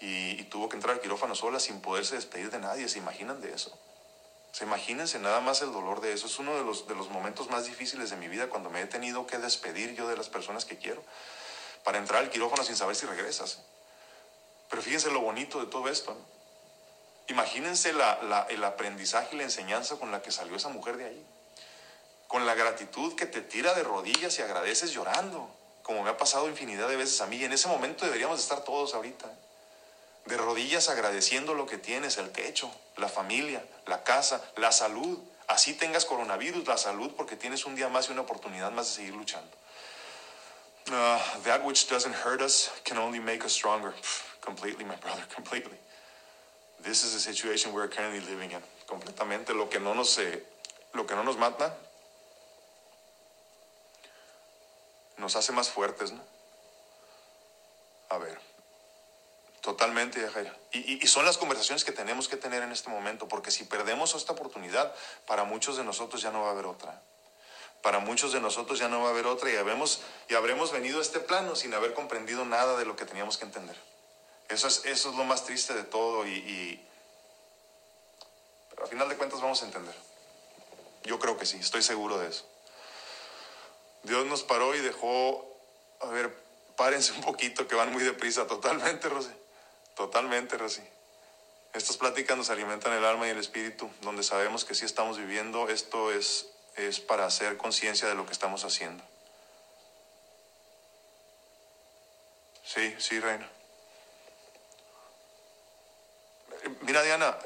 y, 0.00 0.42
tuvo 0.44 0.68
que 0.68 0.76
entrar 0.76 0.94
al 0.94 1.00
quirófano 1.00 1.34
sola 1.34 1.60
sin 1.60 1.80
poderse 1.80 2.14
despedir 2.14 2.50
de 2.50 2.58
nadie. 2.58 2.88
¿Se 2.88 2.98
imaginan 2.98 3.40
de 3.40 3.52
eso? 3.52 3.76
Se 4.52 4.64
imagínense 4.64 5.18
nada 5.18 5.40
más 5.40 5.60
el 5.62 5.72
dolor 5.72 6.00
de 6.00 6.12
eso. 6.12 6.26
Es 6.26 6.38
uno 6.38 6.54
de 6.56 6.64
los, 6.64 6.86
de 6.88 6.94
los 6.94 7.10
momentos 7.10 7.50
más 7.50 7.66
difíciles 7.66 8.10
de 8.10 8.16
mi 8.16 8.28
vida 8.28 8.48
cuando 8.48 8.70
me 8.70 8.80
he 8.80 8.86
tenido 8.86 9.26
que 9.26 9.38
despedir 9.38 9.94
yo 9.94 10.08
de 10.08 10.16
las 10.16 10.28
personas 10.28 10.64
que 10.64 10.78
quiero 10.78 11.02
para 11.84 11.98
entrar 11.98 12.22
al 12.22 12.30
quirófano 12.30 12.64
sin 12.64 12.76
saber 12.76 12.96
si 12.96 13.06
regresas. 13.06 13.62
Pero 14.68 14.82
fíjense 14.82 15.10
lo 15.10 15.20
bonito 15.20 15.60
de 15.60 15.66
todo 15.66 15.88
esto. 15.88 16.16
Imagínense 17.28 17.90
el 17.90 18.64
aprendizaje 18.64 19.34
y 19.34 19.38
la 19.38 19.44
enseñanza 19.44 19.96
con 19.96 20.12
la 20.12 20.22
que 20.22 20.30
salió 20.30 20.56
esa 20.56 20.68
mujer 20.68 20.96
de 20.96 21.06
ahí. 21.06 21.26
Con 22.28 22.46
la 22.46 22.54
gratitud 22.54 23.14
que 23.14 23.26
te 23.26 23.40
tira 23.40 23.74
de 23.74 23.82
rodillas 23.82 24.38
y 24.38 24.42
agradeces 24.42 24.92
llorando, 24.92 25.48
como 25.82 26.02
me 26.02 26.10
ha 26.10 26.16
pasado 26.16 26.48
infinidad 26.48 26.88
de 26.88 26.96
veces 26.96 27.20
a 27.20 27.26
mí. 27.26 27.36
Y 27.36 27.44
en 27.44 27.52
ese 27.52 27.68
momento 27.68 28.04
deberíamos 28.04 28.40
estar 28.40 28.64
todos 28.64 28.94
ahorita. 28.94 29.28
De 30.26 30.36
rodillas 30.36 30.88
agradeciendo 30.88 31.54
lo 31.54 31.66
que 31.66 31.78
tienes, 31.78 32.18
el 32.18 32.30
techo, 32.32 32.70
la 32.96 33.08
familia, 33.08 33.64
la 33.86 34.02
casa, 34.02 34.42
la 34.56 34.72
salud. 34.72 35.18
Así 35.46 35.74
tengas 35.74 36.04
coronavirus, 36.04 36.66
la 36.66 36.76
salud, 36.76 37.12
porque 37.16 37.36
tienes 37.36 37.64
un 37.64 37.76
día 37.76 37.88
más 37.88 38.08
y 38.08 38.12
una 38.12 38.22
oportunidad 38.22 38.72
más 38.72 38.88
de 38.88 38.94
seguir 38.94 39.14
luchando. 39.14 39.50
Uh, 40.88 41.18
that 41.42 41.64
which 41.64 41.88
doesn't 41.88 42.14
hurt 42.14 42.40
us 42.40 42.70
can 42.84 42.98
only 42.98 43.18
make 43.18 43.44
us 43.44 43.52
stronger. 43.52 43.92
Completely, 44.46 44.84
my 44.84 44.96
brother, 44.96 45.24
completely. 45.34 45.76
This 46.82 47.04
is 47.04 47.12
the 47.12 47.20
situation 47.20 47.74
we're 47.74 47.88
currently 47.88 48.20
living 48.20 48.52
in. 48.52 48.62
Completamente 48.86 49.52
lo 49.52 49.68
que 49.68 49.80
no 49.80 49.92
nos, 49.92 50.16
eh, 50.18 50.42
lo 50.94 51.04
que 51.04 51.16
no 51.16 51.24
nos 51.24 51.36
mata 51.36 51.76
nos 55.18 55.34
hace 55.34 55.52
más 55.52 55.68
fuertes, 55.68 56.12
¿no? 56.12 56.22
A 58.10 58.18
ver, 58.18 58.38
totalmente, 59.60 60.24
y, 60.70 61.02
y 61.02 61.06
son 61.08 61.24
las 61.24 61.38
conversaciones 61.38 61.84
que 61.84 61.90
tenemos 61.90 62.28
que 62.28 62.36
tener 62.36 62.62
en 62.62 62.70
este 62.70 62.88
momento, 62.88 63.26
porque 63.26 63.50
si 63.50 63.64
perdemos 63.64 64.14
esta 64.14 64.32
oportunidad, 64.32 64.94
para 65.26 65.42
muchos 65.42 65.76
de 65.76 65.82
nosotros 65.82 66.22
ya 66.22 66.30
no 66.30 66.42
va 66.42 66.48
a 66.48 66.52
haber 66.52 66.66
otra. 66.66 67.02
Para 67.82 67.98
muchos 67.98 68.32
de 68.32 68.40
nosotros 68.40 68.78
ya 68.78 68.88
no 68.88 69.02
va 69.02 69.08
a 69.08 69.10
haber 69.10 69.26
otra 69.26 69.50
y, 69.50 69.56
habemos, 69.56 70.02
y 70.28 70.34
habremos 70.34 70.70
venido 70.70 71.00
a 71.00 71.02
este 71.02 71.18
plano 71.18 71.56
sin 71.56 71.74
haber 71.74 71.94
comprendido 71.94 72.44
nada 72.44 72.76
de 72.76 72.84
lo 72.84 72.94
que 72.94 73.06
teníamos 73.06 73.38
que 73.38 73.44
entender. 73.44 73.76
Eso 74.48 74.68
es, 74.68 74.84
eso 74.84 75.10
es 75.10 75.16
lo 75.16 75.24
más 75.24 75.44
triste 75.44 75.74
de 75.74 75.82
todo 75.82 76.26
y, 76.26 76.80
Pero 78.70 78.82
al 78.84 78.88
final 78.88 79.08
de 79.08 79.16
cuentas 79.16 79.40
vamos 79.40 79.62
a 79.62 79.66
entender. 79.66 79.94
Yo 81.04 81.18
creo 81.18 81.36
que 81.36 81.46
sí, 81.46 81.56
estoy 81.56 81.82
seguro 81.82 82.18
de 82.18 82.28
eso. 82.28 82.44
Dios 84.02 84.24
nos 84.26 84.44
paró 84.44 84.74
y 84.74 84.80
dejó, 84.80 85.44
a 86.00 86.06
ver, 86.06 86.36
párense 86.76 87.12
un 87.12 87.22
poquito 87.22 87.66
que 87.66 87.74
van 87.74 87.92
muy 87.92 88.04
deprisa, 88.04 88.46
totalmente, 88.46 89.08
Rosy. 89.08 89.32
Totalmente, 89.94 90.56
Rosy. 90.56 90.82
Estas 91.72 91.96
pláticas 91.96 92.36
nos 92.36 92.50
alimentan 92.50 92.92
el 92.92 93.04
alma 93.04 93.26
y 93.26 93.30
el 93.30 93.38
espíritu, 93.38 93.90
donde 94.02 94.22
sabemos 94.22 94.64
que 94.64 94.74
si 94.74 94.84
estamos 94.84 95.18
viviendo, 95.18 95.68
esto 95.68 96.12
es, 96.12 96.46
es 96.76 97.00
para 97.00 97.26
hacer 97.26 97.56
conciencia 97.56 98.08
de 98.08 98.14
lo 98.14 98.26
que 98.26 98.32
estamos 98.32 98.64
haciendo. 98.64 99.02
Sí, 102.64 102.94
sí, 102.98 103.20
Reina. 103.20 103.48
Mira, 106.82 107.02
Diana, 107.02 107.36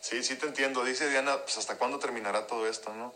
sí, 0.00 0.22
sí 0.22 0.36
te 0.36 0.46
entiendo. 0.46 0.84
Dice 0.84 1.08
Diana, 1.08 1.42
pues 1.42 1.58
hasta 1.58 1.76
cuándo 1.76 1.98
terminará 1.98 2.46
todo 2.46 2.66
esto, 2.66 2.92
¿no? 2.94 3.12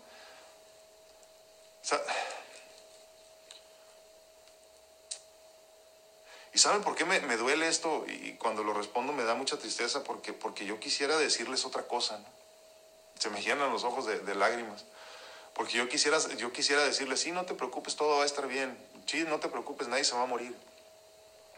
saben 6.64 6.82
por 6.82 6.94
qué 6.94 7.04
me, 7.04 7.20
me, 7.20 7.36
duele 7.36 7.68
esto? 7.68 8.06
Y 8.08 8.36
cuando 8.38 8.64
lo 8.64 8.72
respondo 8.72 9.12
me 9.12 9.24
da 9.24 9.34
mucha 9.34 9.58
tristeza 9.58 10.02
porque, 10.02 10.32
porque 10.32 10.64
yo 10.64 10.80
quisiera 10.80 11.18
decirles 11.18 11.66
otra 11.66 11.82
cosa. 11.82 12.16
¿no? 12.16 12.24
Se 13.18 13.28
me 13.28 13.42
llenan 13.42 13.70
los 13.70 13.84
ojos 13.84 14.06
de, 14.06 14.20
de, 14.20 14.34
lágrimas. 14.34 14.86
Porque 15.52 15.76
yo 15.76 15.86
quisiera, 15.90 16.18
yo 16.38 16.52
quisiera 16.52 16.82
decirles, 16.82 17.20
sí, 17.20 17.32
no 17.32 17.44
te 17.44 17.52
preocupes, 17.52 17.96
todo 17.96 18.16
va 18.16 18.22
a 18.22 18.26
estar 18.26 18.48
bien. 18.48 18.78
Sí, 19.04 19.26
no 19.28 19.40
te 19.40 19.48
preocupes, 19.48 19.88
nadie 19.88 20.04
se 20.04 20.16
va 20.16 20.22
a 20.22 20.26
morir. 20.26 20.56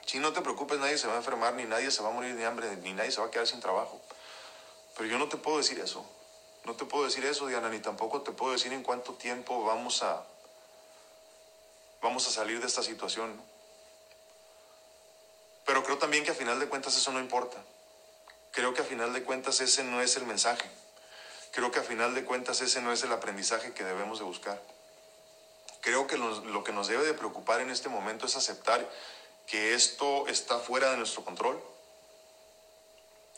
Sí, 0.07 0.21
no 0.21 0.33
te 0.33 0.41
preocupes, 0.41 0.79
nadie 0.79 0.97
se 0.99 1.09
va 1.09 1.15
a 1.15 1.17
enfermar, 1.17 1.55
ni 1.55 1.65
nadie 1.65 1.91
se 1.91 2.01
va 2.01 2.11
a 2.11 2.13
morir 2.13 2.37
de 2.37 2.47
hambre, 2.47 2.77
ni 2.77 2.93
nadie 2.93 3.11
se 3.11 3.21
va 3.21 3.27
a 3.27 3.31
quedar 3.31 3.47
sin 3.47 3.61
trabajo. 3.61 4.01
Pero 4.97 5.09
yo 5.09 5.19
no 5.19 5.29
te 5.29 5.37
puedo 5.37 5.59
decir 5.59 5.81
eso. 5.81 6.09
No 6.65 6.75
te 6.75 6.85
puedo 6.85 7.05
decir 7.05 7.25
eso, 7.25 7.47
Diana, 7.49 7.69
ni 7.69 7.81
tampoco 7.81 8.23
te 8.23 8.31
puedo 8.31 8.53
decir 8.53 8.73
en 8.73 8.85
cuánto 8.85 9.15
tiempo 9.15 9.65
vamos 9.65 10.05
a, 10.05 10.25
vamos 12.01 12.27
a 12.29 12.31
salir 12.31 12.61
de 12.61 12.67
esta 12.67 12.85
situación. 12.85 13.41
Pero 15.65 15.83
creo 15.83 15.99
también 15.99 16.25
que 16.25 16.31
a 16.31 16.35
final 16.35 16.61
de 16.61 16.69
cuentas 16.69 16.97
eso 16.97 17.11
no 17.11 17.19
importa. 17.19 17.59
Creo 18.53 18.75
que 18.75 18.83
a 18.83 18.85
final 18.85 19.13
de 19.13 19.25
cuentas 19.25 19.61
ese 19.61 19.83
no 19.83 20.01
es 20.01 20.17
el 20.17 20.25
mensaje. 20.25 20.71
Creo 21.51 21.73
que 21.73 21.81
a 21.81 21.83
final 21.83 22.15
de 22.15 22.25
cuentas 22.25 22.61
ese 22.61 22.81
no 22.81 22.93
es 22.93 23.03
el 23.03 23.13
aprendizaje 23.13 23.73
que 23.75 23.83
debemos 23.83 24.19
de 24.19 24.25
buscar. 24.25 24.63
Creo 25.81 26.07
que 26.07 26.17
lo, 26.17 26.45
lo 26.45 26.63
que 26.63 26.73
nos 26.73 26.87
debe 26.87 27.05
de 27.05 27.15
preocupar 27.15 27.61
en 27.61 27.71
este 27.71 27.89
momento 27.89 28.27
es 28.27 28.37
aceptar 28.37 28.89
que 29.47 29.75
esto 29.75 30.27
está 30.29 30.59
fuera 30.59 30.91
de 30.91 30.97
nuestro 30.97 31.25
control 31.25 31.63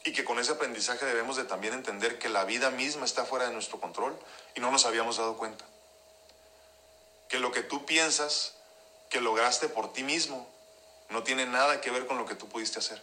y 0.05 0.13
que 0.13 0.25
con 0.25 0.39
ese 0.39 0.53
aprendizaje 0.53 1.05
debemos 1.05 1.37
de 1.37 1.45
también 1.45 1.75
entender 1.75 2.19
que 2.19 2.29
la 2.29 2.45
vida 2.45 2.71
misma 2.71 3.05
está 3.05 3.25
fuera 3.25 3.47
de 3.47 3.53
nuestro 3.53 3.79
control 3.79 4.19
y 4.55 4.61
no 4.61 4.71
nos 4.71 4.87
habíamos 4.87 5.19
dado 5.19 5.37
cuenta. 5.37 5.65
Que 7.29 7.39
lo 7.39 7.53
que 7.53 7.63
tú 7.63 7.85
piensas 7.85 8.55
que 9.11 9.21
lograste 9.21 9.69
por 9.69 9.93
ti 9.93 10.03
mismo 10.03 10.49
no 11.11 11.23
tiene 11.23 11.47
nada 11.47 11.81
que 11.81 11.91
ver 11.91 12.07
con 12.07 12.17
lo 12.17 12.27
que 12.27 12.35
tú 12.35 12.49
pudiste 12.49 12.79
hacer. 12.79 13.03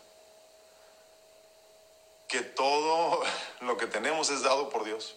Que 2.27 2.41
todo 2.41 3.21
lo 3.61 3.77
que 3.77 3.87
tenemos 3.87 4.29
es 4.29 4.41
dado 4.41 4.69
por 4.69 4.83
Dios. 4.83 5.15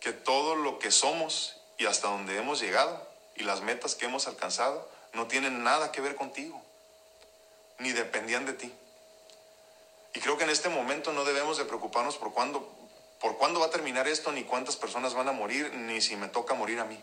Que 0.00 0.12
todo 0.12 0.54
lo 0.54 0.78
que 0.78 0.90
somos 0.90 1.56
y 1.76 1.86
hasta 1.86 2.08
donde 2.08 2.38
hemos 2.38 2.60
llegado 2.60 3.06
y 3.34 3.44
las 3.44 3.60
metas 3.60 3.94
que 3.94 4.06
hemos 4.06 4.26
alcanzado 4.26 4.88
no 5.12 5.26
tienen 5.26 5.62
nada 5.62 5.92
que 5.92 6.00
ver 6.00 6.14
contigo, 6.14 6.62
ni 7.78 7.92
dependían 7.92 8.46
de 8.46 8.52
ti. 8.52 8.72
Y 10.14 10.20
creo 10.20 10.36
que 10.36 10.44
en 10.44 10.50
este 10.50 10.68
momento 10.68 11.12
no 11.12 11.24
debemos 11.24 11.58
de 11.58 11.64
preocuparnos 11.64 12.16
por 12.16 12.32
cuándo, 12.32 12.68
por 13.20 13.36
cuándo 13.36 13.60
va 13.60 13.66
a 13.66 13.70
terminar 13.70 14.08
esto, 14.08 14.32
ni 14.32 14.44
cuántas 14.44 14.76
personas 14.76 15.14
van 15.14 15.28
a 15.28 15.32
morir, 15.32 15.72
ni 15.74 16.00
si 16.00 16.16
me 16.16 16.28
toca 16.28 16.54
morir 16.54 16.80
a 16.80 16.84
mí. 16.84 17.02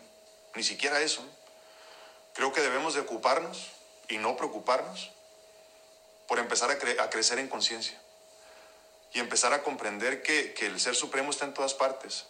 Ni 0.54 0.62
siquiera 0.62 1.00
eso. 1.00 1.22
Creo 2.34 2.52
que 2.52 2.60
debemos 2.60 2.94
de 2.94 3.00
ocuparnos 3.00 3.70
y 4.08 4.18
no 4.18 4.36
preocuparnos 4.36 5.12
por 6.28 6.38
empezar 6.38 6.70
a, 6.70 6.78
cre 6.78 7.00
a 7.00 7.08
crecer 7.08 7.38
en 7.38 7.48
conciencia 7.48 7.98
y 9.12 9.20
empezar 9.20 9.52
a 9.52 9.62
comprender 9.62 10.22
que 10.22 10.54
el 10.60 10.80
Ser 10.80 10.94
Supremo 10.94 11.30
está 11.30 11.44
en 11.44 11.54
todas 11.54 11.74
partes 11.74 12.26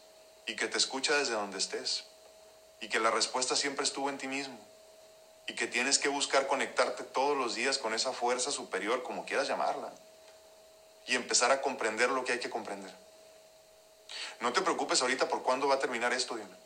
y 0.47 0.55
que 0.55 0.69
te 0.69 0.79
escucha 0.79 1.17
desde 1.17 1.33
donde 1.33 1.59
estés 1.59 2.05
y 2.81 2.89
que 2.89 3.01
la 3.01 3.11
respuesta 3.11 3.57
siempre 3.57 3.85
estuvo 3.85 4.11
en 4.11 4.19
ti 4.19 4.29
mismo 4.29 4.59
y 5.47 5.55
que 5.55 5.67
tienes 5.67 5.99
que 5.99 6.09
buscar 6.09 6.47
conectarte 6.47 7.05
todos 7.05 7.37
los 7.37 7.55
días 7.55 7.79
con 7.79 7.95
esa 7.95 8.13
fuerza 8.13 8.51
superior, 8.51 9.03
como 9.03 9.25
quieras 9.25 9.49
llamarla, 9.49 9.93
y 11.07 11.15
empezar 11.15 11.53
a 11.53 11.63
comprender 11.63 12.11
lo 12.11 12.25
que 12.25 12.33
hay 12.33 12.41
que 12.41 12.51
comprender. 12.51 12.93
No 14.41 14.53
te 14.53 14.63
preocupes 14.63 15.01
ahorita 15.03 15.29
por 15.29 15.43
cuándo 15.43 15.69
va 15.69 15.77
a 15.77 15.79
terminar 15.79 16.13
esto, 16.13 16.35
Diana. 16.35 16.57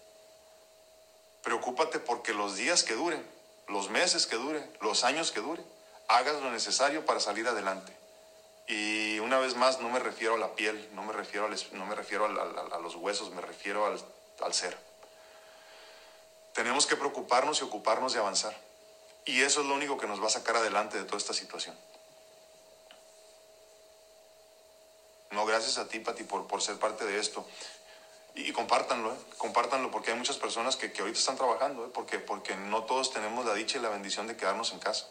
Preocúpate 1.43 1.99
porque 1.99 2.33
los 2.33 2.57
días 2.57 2.83
que 2.83 2.95
duren, 2.95 3.25
los 3.69 3.91
meses 3.91 4.27
que 4.27 4.37
duren, 4.37 4.69
los 4.81 5.05
años 5.05 5.31
que 5.31 5.41
duren, 5.41 5.65
hagas 6.09 6.41
lo 6.43 6.51
necesario 6.51 7.05
para 7.05 7.21
salir 7.21 7.47
adelante. 7.47 7.97
Y 8.67 9.19
una 9.21 9.39
vez 9.39 9.57
más, 9.57 9.81
no 9.81 9.89
me 9.89 9.99
refiero 9.99 10.35
a 10.35 10.39
la 10.39 10.55
piel, 10.55 10.89
no 10.93 11.03
me 11.03 11.13
refiero, 11.13 11.47
al, 11.47 11.57
no 11.73 11.87
me 11.87 11.95
refiero 11.95 12.27
a, 12.27 12.79
los 12.79 12.95
huesos, 12.95 13.31
me 13.31 13.41
refiero 13.41 13.87
al 13.87 14.55
ser. 14.55 14.77
Tenemos 16.53 16.87
que 16.87 16.97
preocuparnos 16.97 17.61
y 17.61 17.65
ocuparnos 17.65 18.13
de 18.13 18.21
avanzar. 18.21 18.55
Y 19.25 19.43
eso 19.43 19.61
es 19.61 19.67
lo 19.67 19.75
único 19.75 19.99
que 19.99 20.07
nos 20.07 20.23
va 20.23 20.27
a 20.27 20.31
sacar 20.31 20.57
adelante 20.57 20.99
de 20.99 21.05
toda 21.05 21.19
esta 21.19 21.35
situación. 21.35 21.77
No, 25.31 25.47
gracias 25.47 25.79
a 25.79 25.87
ti, 25.87 26.01
Pati, 26.01 26.25
por, 26.25 26.47
por 26.47 26.61
ser 26.61 26.79
parte 26.79 27.05
de 27.05 27.19
esto. 27.19 27.47
Y, 28.35 28.49
y 28.49 28.53
compártanlo, 28.53 29.13
¿eh? 29.13 29.17
compártanlo, 29.39 29.91
porque 29.91 30.11
hay 30.11 30.19
muchas 30.19 30.39
personas 30.39 30.77
que, 30.77 30.93
que 30.93 31.03
ahorita 31.03 31.19
están 31.19 31.37
trabajando, 31.37 31.87
¿eh? 31.87 31.91
porque, 31.93 32.19
porque 32.19 32.57
no 32.57 32.85
todos 32.85 33.13
tenemos 33.13 33.45
la 33.45 33.55
dicha 33.55 33.79
y 33.79 33.81
la 33.81 33.91
bendición 33.91 34.27
de 34.27 34.37
quedarnos 34.37 34.73
en 34.73 34.81
casa. 34.81 35.07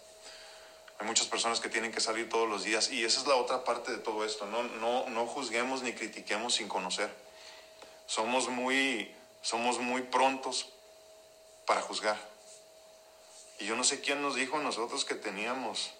Hay 0.99 1.07
muchas 1.07 1.27
personas 1.27 1.61
que 1.61 1.69
tienen 1.69 1.93
que 1.93 2.01
salir 2.01 2.27
todos 2.27 2.49
los 2.49 2.65
días 2.65 2.91
y 2.91 3.05
esa 3.05 3.21
es 3.21 3.27
la 3.27 3.35
otra 3.35 3.63
parte 3.63 3.91
de 3.91 3.99
todo 3.99 4.25
esto. 4.25 4.45
No, 4.45 4.63
no, 4.63 5.07
no 5.09 5.25
juzguemos 5.27 5.81
ni 5.81 5.93
critiquemos 5.93 6.55
sin 6.55 6.67
conocer. 6.67 7.09
Somos 8.05 8.49
muy, 8.49 9.15
somos 9.41 9.79
muy 9.79 10.01
prontos 10.01 10.67
para 11.65 11.81
juzgar. 11.81 12.19
Y 13.59 13.65
yo 13.65 13.75
no 13.75 13.83
sé 13.83 13.99
quién 13.99 14.21
nos 14.21 14.35
dijo 14.35 14.57
a 14.57 14.63
nosotros 14.63 15.03
que 15.03 15.15
teníamos. 15.15 15.91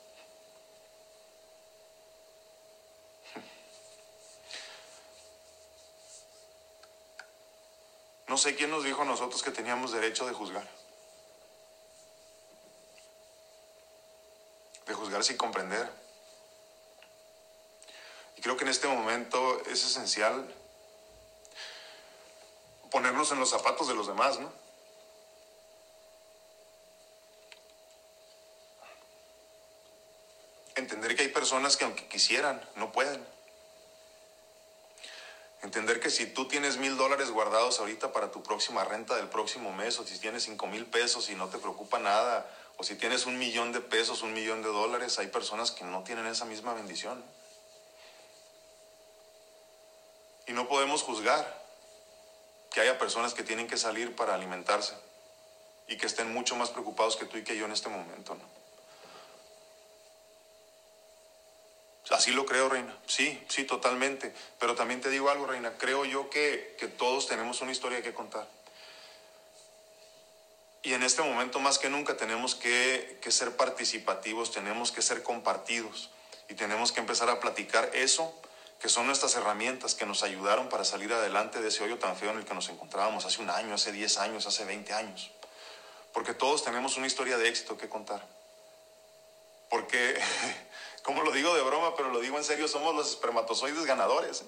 No 8.28 8.38
sé 8.38 8.56
quién 8.56 8.70
nos 8.70 8.86
dijo 8.86 9.02
a 9.02 9.06
nosotros 9.06 9.44
que 9.44 9.52
teníamos 9.52 9.92
derecho 9.92 10.26
de 10.26 10.34
juzgar. 10.34 10.66
De 14.86 14.94
juzgar 14.94 15.24
sin 15.24 15.36
comprender. 15.36 15.92
Y 18.38 18.42
creo 18.42 18.56
que 18.56 18.64
en 18.64 18.70
este 18.70 18.88
momento 18.88 19.60
es 19.66 19.84
esencial 19.84 20.56
ponernos 22.90 23.32
en 23.34 23.40
los 23.40 23.50
zapatos 23.50 23.90
de 23.90 23.96
los 23.96 24.08
demás, 24.08 24.40
¿no? 24.40 24.69
Entender 30.90 31.16
que 31.16 31.22
hay 31.22 31.28
personas 31.28 31.78
que 31.78 31.86
aunque 31.86 32.08
quisieran, 32.08 32.60
no 32.76 32.92
pueden. 32.92 33.24
Entender 35.62 36.00
que 36.00 36.10
si 36.10 36.26
tú 36.26 36.48
tienes 36.48 36.78
mil 36.78 36.98
dólares 36.98 37.30
guardados 37.30 37.80
ahorita 37.80 38.12
para 38.12 38.32
tu 38.32 38.42
próxima 38.42 38.84
renta 38.84 39.16
del 39.16 39.30
próximo 39.30 39.72
mes, 39.72 40.00
o 40.00 40.04
si 40.04 40.18
tienes 40.18 40.46
cinco 40.46 40.66
mil 40.66 40.88
pesos 40.88 41.30
y 41.30 41.36
no 41.36 41.48
te 41.48 41.60
preocupa 41.60 42.00
nada, 42.00 42.50
o 42.78 42.84
si 42.84 42.96
tienes 42.96 43.28
un 43.28 43.38
millón 43.38 43.72
de 43.72 43.82
pesos, 43.82 44.24
un 44.24 44.34
millón 44.34 44.64
de 44.64 44.70
dólares, 44.70 45.20
hay 45.20 45.28
personas 45.28 45.70
que 45.70 45.84
no 45.84 46.04
tienen 46.04 46.26
esa 46.26 46.46
misma 46.46 46.74
bendición. 46.74 47.24
Y 50.48 50.54
no 50.54 50.68
podemos 50.68 51.04
juzgar 51.04 51.46
que 52.72 52.82
haya 52.82 52.98
personas 52.98 53.36
que 53.36 53.44
tienen 53.44 53.68
que 53.68 53.78
salir 53.78 54.16
para 54.16 54.34
alimentarse 54.34 54.96
y 55.88 55.98
que 55.98 56.08
estén 56.08 56.34
mucho 56.34 56.56
más 56.56 56.72
preocupados 56.72 57.16
que 57.16 57.26
tú 57.26 57.38
y 57.38 57.44
que 57.44 57.56
yo 57.56 57.66
en 57.66 57.74
este 57.74 57.90
momento, 57.90 58.34
¿no? 58.34 58.59
Así 62.10 62.32
lo 62.32 62.46
creo, 62.46 62.70
Reina. 62.70 62.96
Sí, 63.06 63.44
sí, 63.48 63.64
totalmente. 63.66 64.34
Pero 64.60 64.76
también 64.76 65.00
te 65.00 65.10
digo 65.10 65.30
algo, 65.30 65.46
Reina. 65.46 65.74
Creo 65.78 66.06
yo 66.06 66.30
que, 66.30 66.76
que 66.80 66.88
todos 66.88 67.28
tenemos 67.28 67.62
una 67.62 67.72
historia 67.72 68.02
que 68.02 68.14
contar. 68.14 68.48
Y 70.82 70.94
en 70.94 71.04
este 71.04 71.22
momento 71.22 71.60
más 71.60 71.78
que 71.78 71.90
nunca 71.90 72.18
tenemos 72.18 72.56
que, 72.56 73.20
que, 73.22 73.32
ser 73.32 73.56
participativos, 73.58 74.52
tenemos 74.52 74.92
que 74.92 75.02
ser 75.02 75.24
compartidos 75.24 76.10
y 76.48 76.54
tenemos 76.54 76.92
que 76.92 77.02
empezar 77.02 77.30
a 77.30 77.40
platicar 77.40 77.92
eso, 77.94 78.34
que 78.80 78.88
son 78.88 79.06
nuestras 79.06 79.36
herramientas 79.36 79.94
que 79.94 80.06
nos 80.06 80.24
ayudaron 80.24 80.70
para 80.70 80.86
salir 80.86 81.12
adelante 81.14 81.62
de 81.62 81.68
ese 81.68 81.84
hoyo 81.84 82.00
tan 82.00 82.16
feo 82.16 82.32
en 82.32 82.38
el 82.38 82.46
que 82.46 82.54
nos 82.54 82.70
encontrábamos 82.70 83.26
hace 83.26 83.42
un 83.42 83.50
año, 83.50 83.76
hace 83.76 83.92
10 83.92 84.18
años, 84.20 84.46
hace 84.48 84.64
20 84.64 84.94
años. 84.94 85.32
Porque 86.14 86.34
todos 86.34 86.64
tenemos 86.64 86.96
una 86.96 87.08
historia 87.08 87.38
de 87.38 87.50
éxito 87.50 87.78
que 87.78 87.90
contar. 87.90 88.26
Porque 89.70 90.20
como 91.10 91.24
lo 91.24 91.32
digo 91.32 91.56
de 91.56 91.64
broma, 91.64 91.96
pero 91.96 92.12
lo 92.12 92.20
digo 92.20 92.38
en 92.38 92.44
serio, 92.44 92.68
somos 92.68 92.94
los 92.94 93.10
espermatozoides 93.10 93.84
ganadores. 93.84 94.44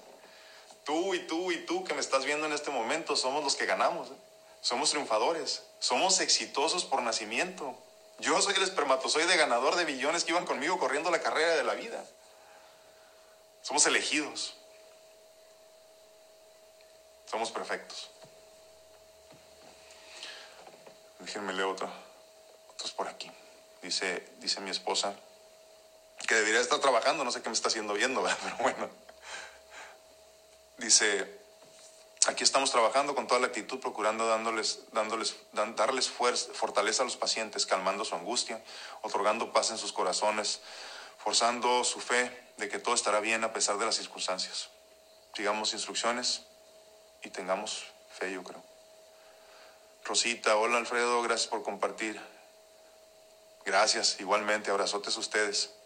Tú 0.83 1.15
y 1.15 1.25
tú 1.25 1.51
y 1.51 1.65
tú 1.65 1.83
que 1.83 1.95
me 1.95 2.01
estás 2.01 2.23
viendo 2.23 2.45
en 2.45 2.53
este 2.53 2.69
momento, 2.69 3.15
somos 3.15 3.43
los 3.43 3.55
que 3.55 3.65
ganamos. 3.65 4.11
¿eh? 4.11 4.15
Somos 4.61 4.91
triunfadores, 4.91 5.63
somos 5.79 6.19
exitosos 6.19 6.85
por 6.85 7.01
nacimiento. 7.01 7.75
Yo 8.19 8.39
soy 8.43 8.53
el 8.53 8.61
espermatozoide 8.61 9.35
ganador 9.37 9.75
de 9.75 9.85
billones 9.85 10.23
que 10.23 10.33
iban 10.33 10.45
conmigo 10.45 10.77
corriendo 10.77 11.09
la 11.09 11.19
carrera 11.19 11.55
de 11.55 11.63
la 11.63 11.73
vida. 11.73 12.05
Somos 13.63 13.83
elegidos. 13.87 14.53
Somos 17.25 17.49
perfectos. 17.49 18.11
Déjenme 21.17 21.53
leer 21.53 21.65
otro. 21.65 21.91
Otros 22.69 22.91
por 22.91 23.07
aquí. 23.07 23.31
Dice, 23.81 24.27
dice 24.37 24.59
mi 24.59 24.69
esposa 24.69 25.15
que 26.31 26.37
debería 26.37 26.61
estar 26.61 26.79
trabajando, 26.79 27.25
no 27.25 27.31
sé 27.33 27.41
qué 27.41 27.49
me 27.49 27.55
está 27.55 27.67
haciendo 27.67 27.93
viendo, 27.93 28.23
¿verdad? 28.23 28.39
pero 28.41 28.55
bueno. 28.59 28.89
Dice, 30.77 31.41
Aquí 32.27 32.43
estamos 32.43 32.71
trabajando 32.71 33.15
con 33.15 33.27
toda 33.27 33.41
la 33.41 33.47
actitud, 33.47 33.79
procurando 33.79 34.27
dándoles, 34.27 34.83
dándoles, 34.93 35.35
darles 35.51 36.07
fuerza, 36.07 36.53
fortaleza 36.53 37.01
a 37.01 37.05
los 37.05 37.17
pacientes, 37.17 37.65
calmando 37.65 38.05
su 38.05 38.13
angustia, 38.13 38.63
otorgando 39.01 39.51
paz 39.51 39.71
en 39.71 39.79
sus 39.79 39.91
corazones, 39.91 40.61
forzando 41.17 41.83
su 41.83 41.99
fe 41.99 42.31
de 42.57 42.69
que 42.69 42.77
todo 42.77 42.93
estará 42.93 43.19
bien 43.21 43.43
a 43.43 43.51
pesar 43.51 43.79
de 43.79 43.85
las 43.87 43.95
circunstancias. 43.95 44.69
Sigamos 45.35 45.73
instrucciones 45.73 46.43
y 47.23 47.31
tengamos 47.31 47.87
fe, 48.13 48.31
yo 48.31 48.43
creo. 48.43 48.63
Rosita, 50.05 50.55
hola 50.57 50.77
Alfredo, 50.77 51.23
gracias 51.23 51.49
por 51.49 51.63
compartir. 51.63 52.21
Gracias, 53.65 54.19
igualmente, 54.19 54.69
abrazotes 54.69 55.17
a 55.17 55.19
ustedes. 55.19 55.80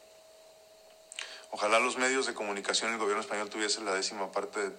Ojalá 1.56 1.80
los 1.80 1.96
medios 1.96 2.26
de 2.26 2.34
comunicación 2.34 2.90
y 2.90 2.94
el 2.96 3.00
gobierno 3.00 3.22
español 3.22 3.50
tuviesen 3.50 3.86
la 3.86 3.94
décima 3.94 4.30
parte 4.30 4.60
de... 4.60 4.76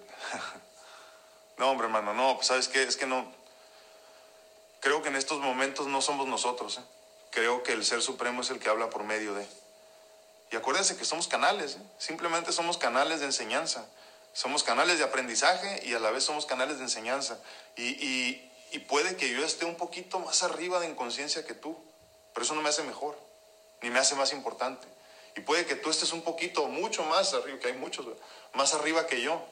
no, 1.57 1.70
hombre, 1.70 1.87
hermano, 1.87 2.12
no, 2.12 2.35
pues 2.35 2.49
sabes 2.49 2.68
qué, 2.68 2.83
es 2.83 2.99
que 2.99 3.07
no... 3.07 3.33
Creo 4.81 5.01
que 5.01 5.09
en 5.09 5.16
estos 5.16 5.39
momentos 5.41 5.87
no 5.87 6.03
somos 6.03 6.29
nosotros. 6.29 6.77
¿eh? 6.77 6.83
Creo 7.31 7.62
que 7.62 7.72
el 7.72 7.83
Ser 7.83 8.03
Supremo 8.03 8.43
es 8.43 8.51
el 8.51 8.59
que 8.59 8.68
habla 8.68 8.91
por 8.91 9.05
medio 9.05 9.33
de... 9.33 9.49
Y 10.51 10.57
acuérdense 10.57 10.99
que 10.99 11.07
somos 11.07 11.29
canales, 11.29 11.77
¿eh? 11.77 11.83
simplemente 11.97 12.53
somos 12.53 12.77
canales 12.77 13.20
de 13.20 13.27
enseñanza. 13.27 13.87
Somos 14.35 14.62
canales 14.62 14.99
de 14.99 15.05
aprendizaje 15.05 15.81
y 15.83 15.95
a 15.95 15.99
la 15.99 16.11
vez 16.11 16.24
somos 16.24 16.45
canales 16.45 16.77
de 16.77 16.85
enseñanza. 16.85 17.41
Y 17.77 18.79
puede 18.87 19.16
que 19.16 19.31
yo 19.31 19.43
esté 19.47 19.64
un 19.64 19.77
poquito 19.77 20.18
más 20.18 20.43
arriba 20.43 20.79
de 20.79 20.91
inconsciencia 20.91 21.47
que 21.47 21.55
tú, 21.55 21.74
pero 22.35 22.45
eso 22.45 22.55
no 22.55 22.61
me 22.61 22.68
hace 22.68 22.83
mejor, 22.83 23.18
ni 23.81 23.89
me 23.89 23.99
hace 23.99 24.14
más 24.14 24.35
importante. 24.35 24.87
Y 25.37 25.41
puede 25.41 25.66
que 25.66 25.76
tú 25.76 25.91
estés 25.91 26.12
un 26.12 26.22
poquito, 26.22 26.66
mucho 26.66 27.05
más 27.05 27.34
arriba, 27.34 27.59
que 27.59 27.68
hay 27.68 27.74
muchos, 27.74 28.07
más 28.55 28.72
arriba 28.72 29.07
que 29.07 29.20
yo, 29.20 29.45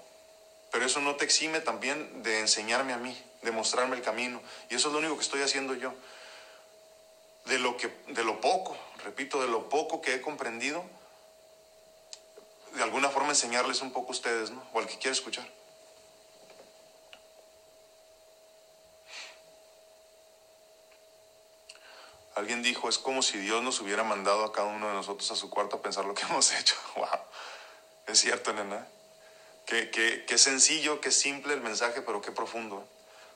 pero 0.73 0.87
eso 0.87 1.01
no 1.01 1.15
te 1.17 1.25
exime 1.25 1.61
también 1.61 2.23
de 2.23 2.41
enseñarme 2.41 2.95
a 2.95 2.97
mí, 2.97 3.17
de 3.43 3.51
mostrarme 3.53 3.95
el 3.95 4.03
camino. 4.03 4.43
Y 4.71 4.75
eso 4.77 4.89
es 4.89 4.93
lo 4.93 4.99
único 4.99 5.17
que 5.17 5.23
estoy 5.23 5.43
haciendo 5.43 5.75
yo. 5.75 5.95
De 7.45 7.59
lo, 7.59 7.77
que, 7.77 7.89
de 8.09 8.25
lo 8.25 8.41
poco, 8.41 8.77
repito, 9.05 9.41
de 9.43 9.49
lo 9.49 9.69
poco 9.69 10.01
que 10.01 10.15
he 10.15 10.21
comprendido, 10.23 10.83
de 12.73 12.83
alguna 12.83 13.11
forma 13.11 13.29
enseñarles 13.29 13.83
un 13.83 13.93
poco 13.93 14.09
a 14.09 14.13
ustedes, 14.13 14.51
¿no? 14.51 14.67
O 14.73 14.79
al 14.79 14.87
que 14.87 14.97
quiera 14.97 15.13
escuchar. 15.13 15.47
Alguien 22.35 22.63
dijo, 22.63 22.89
es 22.89 22.99
como 22.99 23.23
si 23.23 23.39
Dios 23.39 23.63
nos 23.63 23.81
hubiera 23.81 24.03
mandado 24.03 24.45
a 24.45 24.53
cada 24.53 24.67
uno 24.69 24.89
de 24.89 24.95
nosotros 24.95 25.31
a 25.31 25.37
su 25.37 25.51
cuarto 25.51 25.77
a 25.77 25.83
pensar 25.83 26.05
lo 26.05 26.15
que 26.15 26.23
hemos 26.29 26.53
hecho. 26.53 26.75
¡Wow! 26.97 27.07
Es 28.07 28.21
cierto, 28.21 28.53
nena. 28.53 28.87
Qué, 29.67 30.37
sencillo, 30.37 31.01
qué 31.01 31.11
simple 31.11 31.55
el 31.55 31.63
mensaje, 31.63 32.03
pero 32.03 32.21
qué 32.21 32.33
profundo. 32.33 32.87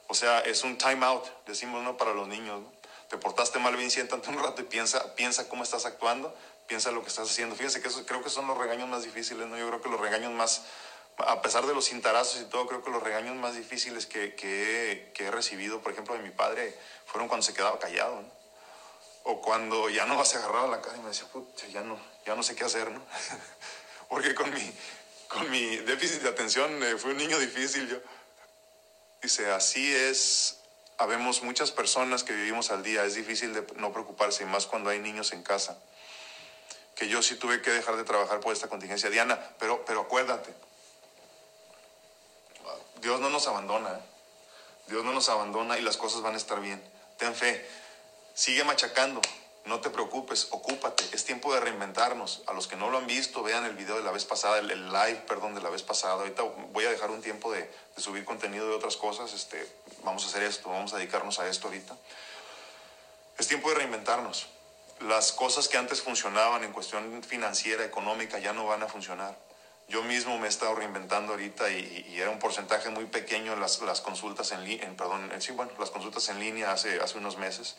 O 0.09 0.15
sea, 0.15 0.41
es 0.41 0.63
un 0.63 0.77
time 0.77 1.05
out, 1.07 1.25
decimos, 1.47 1.83
¿no? 1.83 1.97
Para 1.97 2.13
los 2.13 2.29
niños, 2.29 2.63
Te 3.09 3.17
portaste 3.17 3.59
mal, 3.59 3.75
bien, 3.75 3.91
siéntate 3.91 4.29
un 4.29 4.39
rato 4.39 4.61
y 4.61 4.65
piensa, 4.65 5.15
piensa 5.15 5.49
cómo 5.49 5.63
estás 5.63 5.87
actuando, 5.87 6.37
piensa 6.67 6.91
lo 6.91 7.01
que 7.03 7.09
estás 7.09 7.31
haciendo. 7.31 7.57
Fíjense 7.57 7.81
que 7.81 7.89
eso, 7.89 8.05
creo 8.05 8.23
que 8.23 8.29
son 8.29 8.47
los 8.47 8.59
regaños 8.59 8.87
más 8.89 9.05
difíciles, 9.05 9.47
¿no? 9.47 9.57
Yo 9.57 9.67
creo 9.69 9.81
que 9.81 9.89
los 9.89 9.99
regaños 9.99 10.33
más, 10.33 10.65
a 11.17 11.41
pesar 11.41 11.67
de 11.67 11.73
los 11.73 11.87
cintarazos 11.89 12.43
y 12.43 12.45
todo, 12.45 12.67
creo 12.67 12.85
que 12.85 12.91
los 12.91 13.03
regaños 13.03 13.35
más 13.37 13.55
difíciles 13.55 14.05
que, 14.05 14.35
que, 14.35 15.11
que 15.15 15.27
he 15.27 15.31
recibido, 15.31 15.81
por 15.81 15.93
ejemplo, 15.93 16.15
de 16.15 16.21
mi 16.21 16.31
padre, 16.31 16.79
fueron 17.07 17.29
cuando 17.29 17.47
se 17.47 17.55
quedaba 17.55 17.79
callado, 17.79 18.21
¿no? 18.21 18.38
O 19.31 19.43
cuando 19.43 19.91
ya 19.91 20.07
no 20.07 20.25
se 20.25 20.39
agarraba 20.39 20.69
la 20.69 20.81
cara 20.81 20.97
y 20.97 21.01
me 21.01 21.09
decía, 21.09 21.27
pucha, 21.31 21.67
ya 21.67 21.83
no, 21.83 22.01
ya 22.25 22.35
no 22.35 22.43
sé 22.43 22.57
qué 22.57 22.65
hacer, 22.65 22.91
¿no? 22.91 23.03
Porque 24.09 24.35
con 24.35 24.53
mi, 24.55 24.73
con 25.29 25.51
mi 25.51 25.77
déficit 25.77 26.23
de 26.23 26.31
atención 26.31 26.83
eh, 26.83 26.97
fui 26.97 27.11
un 27.11 27.19
niño 27.19 27.39
difícil 27.39 27.87
yo. 27.91 27.99
Dice, 29.21 29.51
así 29.51 29.95
es, 29.95 30.61
habemos 30.97 31.43
muchas 31.43 31.71
personas 31.73 32.25
que 32.25 32.33
vivimos 32.33 32.71
al 32.71 32.83
día, 32.83 33.05
es 33.05 33.17
difícil 33.17 33.53
de 33.53 33.67
no 33.77 33.93
preocuparse, 33.93 34.45
y 34.45 34.47
más 34.47 34.65
cuando 34.65 34.89
hay 34.89 34.99
niños 34.99 35.33
en 35.33 35.43
casa. 35.43 35.79
Que 36.95 37.09
yo 37.09 37.21
sí 37.21 37.35
tuve 37.35 37.61
que 37.61 37.71
dejar 37.71 37.99
de 37.99 38.05
trabajar 38.05 38.41
por 38.41 38.55
esta 38.55 38.69
contingencia. 38.69 39.11
Diana, 39.11 39.39
pero, 39.59 39.85
pero 39.85 40.01
acuérdate, 40.01 40.55
Dios 43.03 43.21
no 43.21 43.29
nos 43.29 43.47
abandona, 43.47 43.91
¿eh? 43.91 44.03
Dios 44.87 45.05
no 45.05 45.13
nos 45.13 45.29
abandona 45.29 45.79
y 45.79 45.83
las 45.83 45.99
cosas 45.99 46.23
van 46.23 46.33
a 46.33 46.39
estar 46.39 46.63
bien. 46.63 46.83
Ten 47.19 47.35
fe. 47.35 47.69
Sigue 48.39 48.63
machacando, 48.63 49.21
no 49.65 49.81
te 49.81 49.91
preocupes, 49.91 50.47
ocúpate, 50.53 51.05
es 51.11 51.25
tiempo 51.25 51.53
de 51.53 51.59
reinventarnos. 51.59 52.45
A 52.47 52.53
los 52.53 52.69
que 52.69 52.77
no 52.77 52.89
lo 52.89 52.99
han 52.99 53.09
visto, 53.09 53.43
vean 53.43 53.65
el 53.65 53.75
video 53.75 53.97
de 53.97 54.05
la 54.05 54.13
vez 54.13 54.25
pasada, 54.25 54.61
el, 54.61 54.93
live, 54.93 55.25
perdón, 55.27 55.57
de 55.57 55.61
la 55.61 55.71
vez 55.71 55.83
pasada. 55.83 56.13
Ahorita 56.13 56.45
voy 56.71 56.85
a 56.85 56.91
dejar 56.91 57.11
un 57.11 57.21
tiempo 57.21 57.51
de, 57.51 57.69
subir 57.97 58.25
contenido 58.25 58.69
de 58.69 58.77
otras 58.77 58.97
cosas. 58.97 59.33
Este, 59.33 59.67
vamos 60.05 60.25
a 60.25 60.29
hacer 60.29 60.45
esto, 60.45 60.69
vamos 60.71 60.93
a 60.93 60.99
dedicarnos 60.99 61.41
a 61.41 61.49
esto 61.49 61.67
ahorita. 61.67 61.97
Es 63.39 63.49
tiempo 63.49 63.71
de 63.71 63.75
reinventarnos. 63.75 64.47
Las 65.01 65.33
cosas 65.33 65.67
que 65.67 65.77
antes 65.77 66.01
funcionaban 66.01 66.63
en 66.63 66.73
cuestión 66.73 67.25
financiera, 67.25 67.85
económica, 67.85 68.39
ya 68.39 68.53
no 68.53 68.67
van 68.67 68.85
a 68.85 68.87
funcionar. 68.87 69.37
Yo 69.89 70.05
mismo 70.05 70.39
me 70.39 70.47
he 70.47 70.51
estado 70.51 70.77
reinventando 70.77 71.33
ahorita 71.33 71.71
y, 71.71 72.15
era 72.17 72.31
un 72.31 72.39
porcentaje 72.39 72.89
muy 72.91 73.07
pequeño 73.07 73.57
las, 73.57 73.81
las 73.81 74.01
consultas 74.01 74.53
en, 74.53 74.61
en 74.61 74.97
perdón, 74.97 75.29
sí, 75.41 75.51
bueno, 75.51 75.73
las 75.81 75.91
consultas 75.91 76.29
en 76.29 76.39
línea 76.39 76.71
hace, 76.71 77.01
hace 77.01 77.19
unos 77.19 77.37
meses 77.37 77.75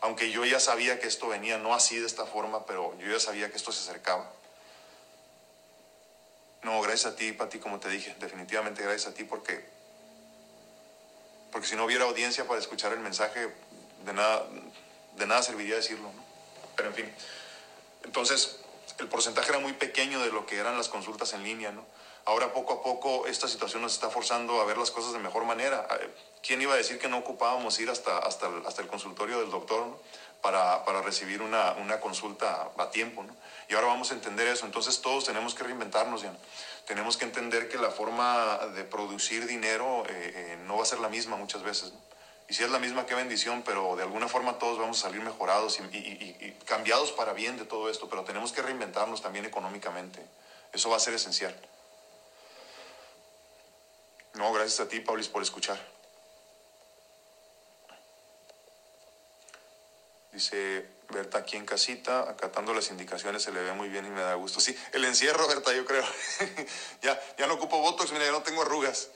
aunque 0.00 0.30
yo 0.30 0.44
ya 0.44 0.60
sabía 0.60 1.00
que 1.00 1.06
esto 1.06 1.28
venía 1.28 1.58
no 1.58 1.74
así 1.74 1.98
de 1.98 2.06
esta 2.06 2.24
forma, 2.26 2.66
pero 2.66 2.96
yo 2.98 3.10
ya 3.10 3.20
sabía 3.20 3.50
que 3.50 3.56
esto 3.56 3.72
se 3.72 3.88
acercaba. 3.88 4.30
No, 6.62 6.80
gracias 6.82 7.12
a 7.12 7.16
ti, 7.16 7.32
Pati, 7.32 7.58
como 7.58 7.78
te 7.78 7.88
dije, 7.88 8.14
definitivamente 8.18 8.82
gracias 8.82 9.12
a 9.12 9.14
ti 9.14 9.24
porque, 9.24 9.64
porque 11.52 11.66
si 11.66 11.76
no 11.76 11.84
hubiera 11.84 12.04
audiencia 12.04 12.46
para 12.46 12.60
escuchar 12.60 12.92
el 12.92 13.00
mensaje, 13.00 13.52
de 14.04 14.12
nada, 14.12 14.46
de 15.16 15.26
nada 15.26 15.42
serviría 15.42 15.76
decirlo. 15.76 16.10
Pero 16.76 16.88
en 16.90 16.94
fin, 16.94 17.12
entonces 18.04 18.60
el 18.98 19.08
porcentaje 19.08 19.50
era 19.50 19.58
muy 19.58 19.72
pequeño 19.72 20.20
de 20.20 20.30
lo 20.30 20.46
que 20.46 20.58
eran 20.58 20.76
las 20.76 20.88
consultas 20.88 21.32
en 21.32 21.44
línea, 21.44 21.72
¿no? 21.72 21.84
Ahora 22.28 22.52
poco 22.52 22.74
a 22.74 22.82
poco 22.82 23.26
esta 23.26 23.48
situación 23.48 23.80
nos 23.80 23.94
está 23.94 24.10
forzando 24.10 24.60
a 24.60 24.66
ver 24.66 24.76
las 24.76 24.90
cosas 24.90 25.14
de 25.14 25.18
mejor 25.18 25.46
manera. 25.46 25.88
Eh, 25.98 26.10
¿Quién 26.46 26.60
iba 26.60 26.74
a 26.74 26.76
decir 26.76 26.98
que 26.98 27.08
no 27.08 27.16
ocupábamos 27.16 27.80
ir 27.80 27.88
hasta, 27.88 28.18
hasta, 28.18 28.48
el, 28.48 28.66
hasta 28.66 28.82
el 28.82 28.88
consultorio 28.88 29.40
del 29.40 29.50
doctor 29.50 29.98
para, 30.42 30.84
para, 30.84 31.00
recibir 31.00 31.40
una, 31.40 31.72
una, 31.80 32.00
consulta 32.00 32.70
a 32.76 32.90
tiempo? 32.90 33.22
¿no? 33.22 33.34
Y 33.70 33.74
ahora 33.74 33.86
vamos 33.86 34.10
a 34.10 34.14
entender 34.14 34.46
eso. 34.46 34.66
Entonces 34.66 35.00
todos 35.00 35.24
tenemos 35.24 35.54
que 35.54 35.64
reinventarnos 35.64 36.20
ya. 36.20 36.36
Tenemos 36.84 37.16
que 37.16 37.24
entender 37.24 37.70
que 37.70 37.78
la 37.78 37.88
forma 37.88 38.58
de 38.74 38.84
producir 38.84 39.46
dinero 39.46 40.04
eh, 40.06 40.32
eh, 40.34 40.58
no 40.66 40.76
va 40.76 40.82
a 40.82 40.86
ser 40.86 41.00
la 41.00 41.08
misma 41.08 41.36
muchas 41.36 41.62
veces. 41.62 41.94
Y 42.46 42.52
si 42.52 42.62
es 42.62 42.70
la 42.70 42.78
misma, 42.78 43.06
qué 43.06 43.14
bendición, 43.14 43.62
pero 43.64 43.96
de 43.96 44.02
alguna 44.02 44.28
forma 44.28 44.58
todos 44.58 44.78
vamos 44.78 44.98
a 44.98 45.08
salir 45.08 45.22
mejorados 45.22 45.80
y 45.80 46.52
cambiados 46.66 47.10
para 47.12 47.32
bien 47.32 47.56
de 47.56 47.64
todo 47.64 47.88
esto, 47.88 48.10
pero 48.10 48.24
tenemos 48.24 48.52
que 48.52 48.60
reinventarnos 48.60 49.22
también 49.22 49.46
económicamente. 49.46 50.22
Eso 50.74 50.90
va 50.90 50.98
a 50.98 51.00
ser 51.00 51.14
esencial. 51.14 51.58
No, 54.38 54.52
gracias 54.52 54.78
a 54.78 54.88
ti, 54.88 55.00
Paulis, 55.00 55.26
por 55.26 55.42
escuchar. 55.42 55.76
Dice 60.32 60.86
Berta 61.08 61.38
aquí 61.38 61.56
en 61.56 61.66
casita, 61.66 62.30
acatando 62.30 62.72
las 62.72 62.90
indicaciones, 62.90 63.42
se 63.42 63.50
le 63.50 63.60
ve 63.60 63.72
muy 63.72 63.88
bien 63.88 64.06
y 64.06 64.10
me 64.10 64.20
da 64.20 64.34
gusto. 64.34 64.60
Sí, 64.60 64.78
el 64.92 65.04
encierro, 65.04 65.48
Berta, 65.48 65.74
yo 65.74 65.84
creo. 65.84 66.04
ya, 67.02 67.20
ya 67.36 67.48
no 67.48 67.54
ocupo 67.54 67.80
botox, 67.80 68.12
mira, 68.12 68.26
ya 68.26 68.30
no 68.30 68.44
tengo 68.44 68.62
arrugas. 68.62 69.10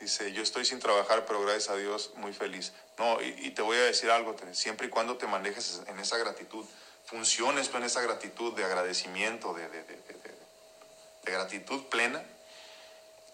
Dice, 0.00 0.32
yo 0.32 0.42
estoy 0.42 0.64
sin 0.64 0.80
trabajar, 0.80 1.26
pero 1.26 1.42
gracias 1.42 1.68
a 1.68 1.76
Dios 1.76 2.10
muy 2.16 2.32
feliz. 2.32 2.72
No, 2.98 3.22
y, 3.22 3.52
te 3.52 3.62
voy 3.62 3.76
a 3.76 3.84
decir 3.84 4.10
algo, 4.10 4.34
siempre 4.50 4.88
y 4.88 4.90
cuando 4.90 5.16
te 5.16 5.28
manejes 5.28 5.82
en 5.86 6.00
esa 6.00 6.18
gratitud, 6.18 6.66
funciones 7.04 7.70
en 7.72 7.84
esa 7.84 8.00
gratitud 8.00 8.52
de 8.54 8.64
agradecimiento, 8.64 9.54
de, 9.54 9.68
de 9.68 9.84
de 9.84 10.37
gratitud 11.24 11.84
plena, 11.86 12.22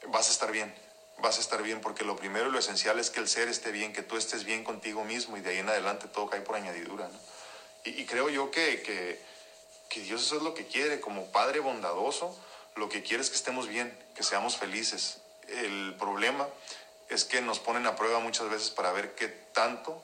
vas 0.08 0.28
a 0.28 0.32
estar 0.32 0.52
bien. 0.52 0.74
Vas 1.18 1.38
a 1.38 1.40
estar 1.40 1.62
bien 1.62 1.80
porque 1.80 2.04
lo 2.04 2.16
primero 2.16 2.48
y 2.48 2.52
lo 2.52 2.58
esencial 2.58 2.98
es 2.98 3.10
que 3.10 3.20
el 3.20 3.28
ser 3.28 3.48
esté 3.48 3.70
bien, 3.70 3.92
que 3.92 4.02
tú 4.02 4.16
estés 4.16 4.44
bien 4.44 4.64
contigo 4.64 5.04
mismo 5.04 5.36
y 5.36 5.40
de 5.40 5.50
ahí 5.50 5.58
en 5.58 5.68
adelante 5.68 6.08
todo 6.08 6.28
cae 6.28 6.40
por 6.40 6.56
añadidura. 6.56 7.08
Y, 7.84 8.04
creo 8.06 8.30
yo 8.30 8.50
que, 8.50 8.82
que, 8.82 9.20
que 9.90 10.00
Dios 10.00 10.22
eso 10.22 10.36
es 10.36 10.42
lo 10.42 10.54
que 10.54 10.66
quiere, 10.66 11.00
como 11.00 11.30
Padre 11.30 11.60
bondadoso, 11.60 12.36
lo 12.76 12.88
que 12.88 13.02
quiere 13.02 13.22
es 13.22 13.30
que 13.30 13.36
estemos 13.36 13.68
bien, 13.68 13.96
que 14.14 14.22
seamos 14.22 14.56
felices. 14.56 15.18
El 15.48 15.94
problema 15.98 16.48
es 17.08 17.24
que 17.24 17.40
nos 17.42 17.58
ponen 17.60 17.86
a 17.86 17.94
prueba 17.94 18.18
muchas 18.20 18.48
veces 18.48 18.70
para 18.70 18.92
ver 18.92 19.14
qué 19.14 19.28
tanto. 19.28 20.02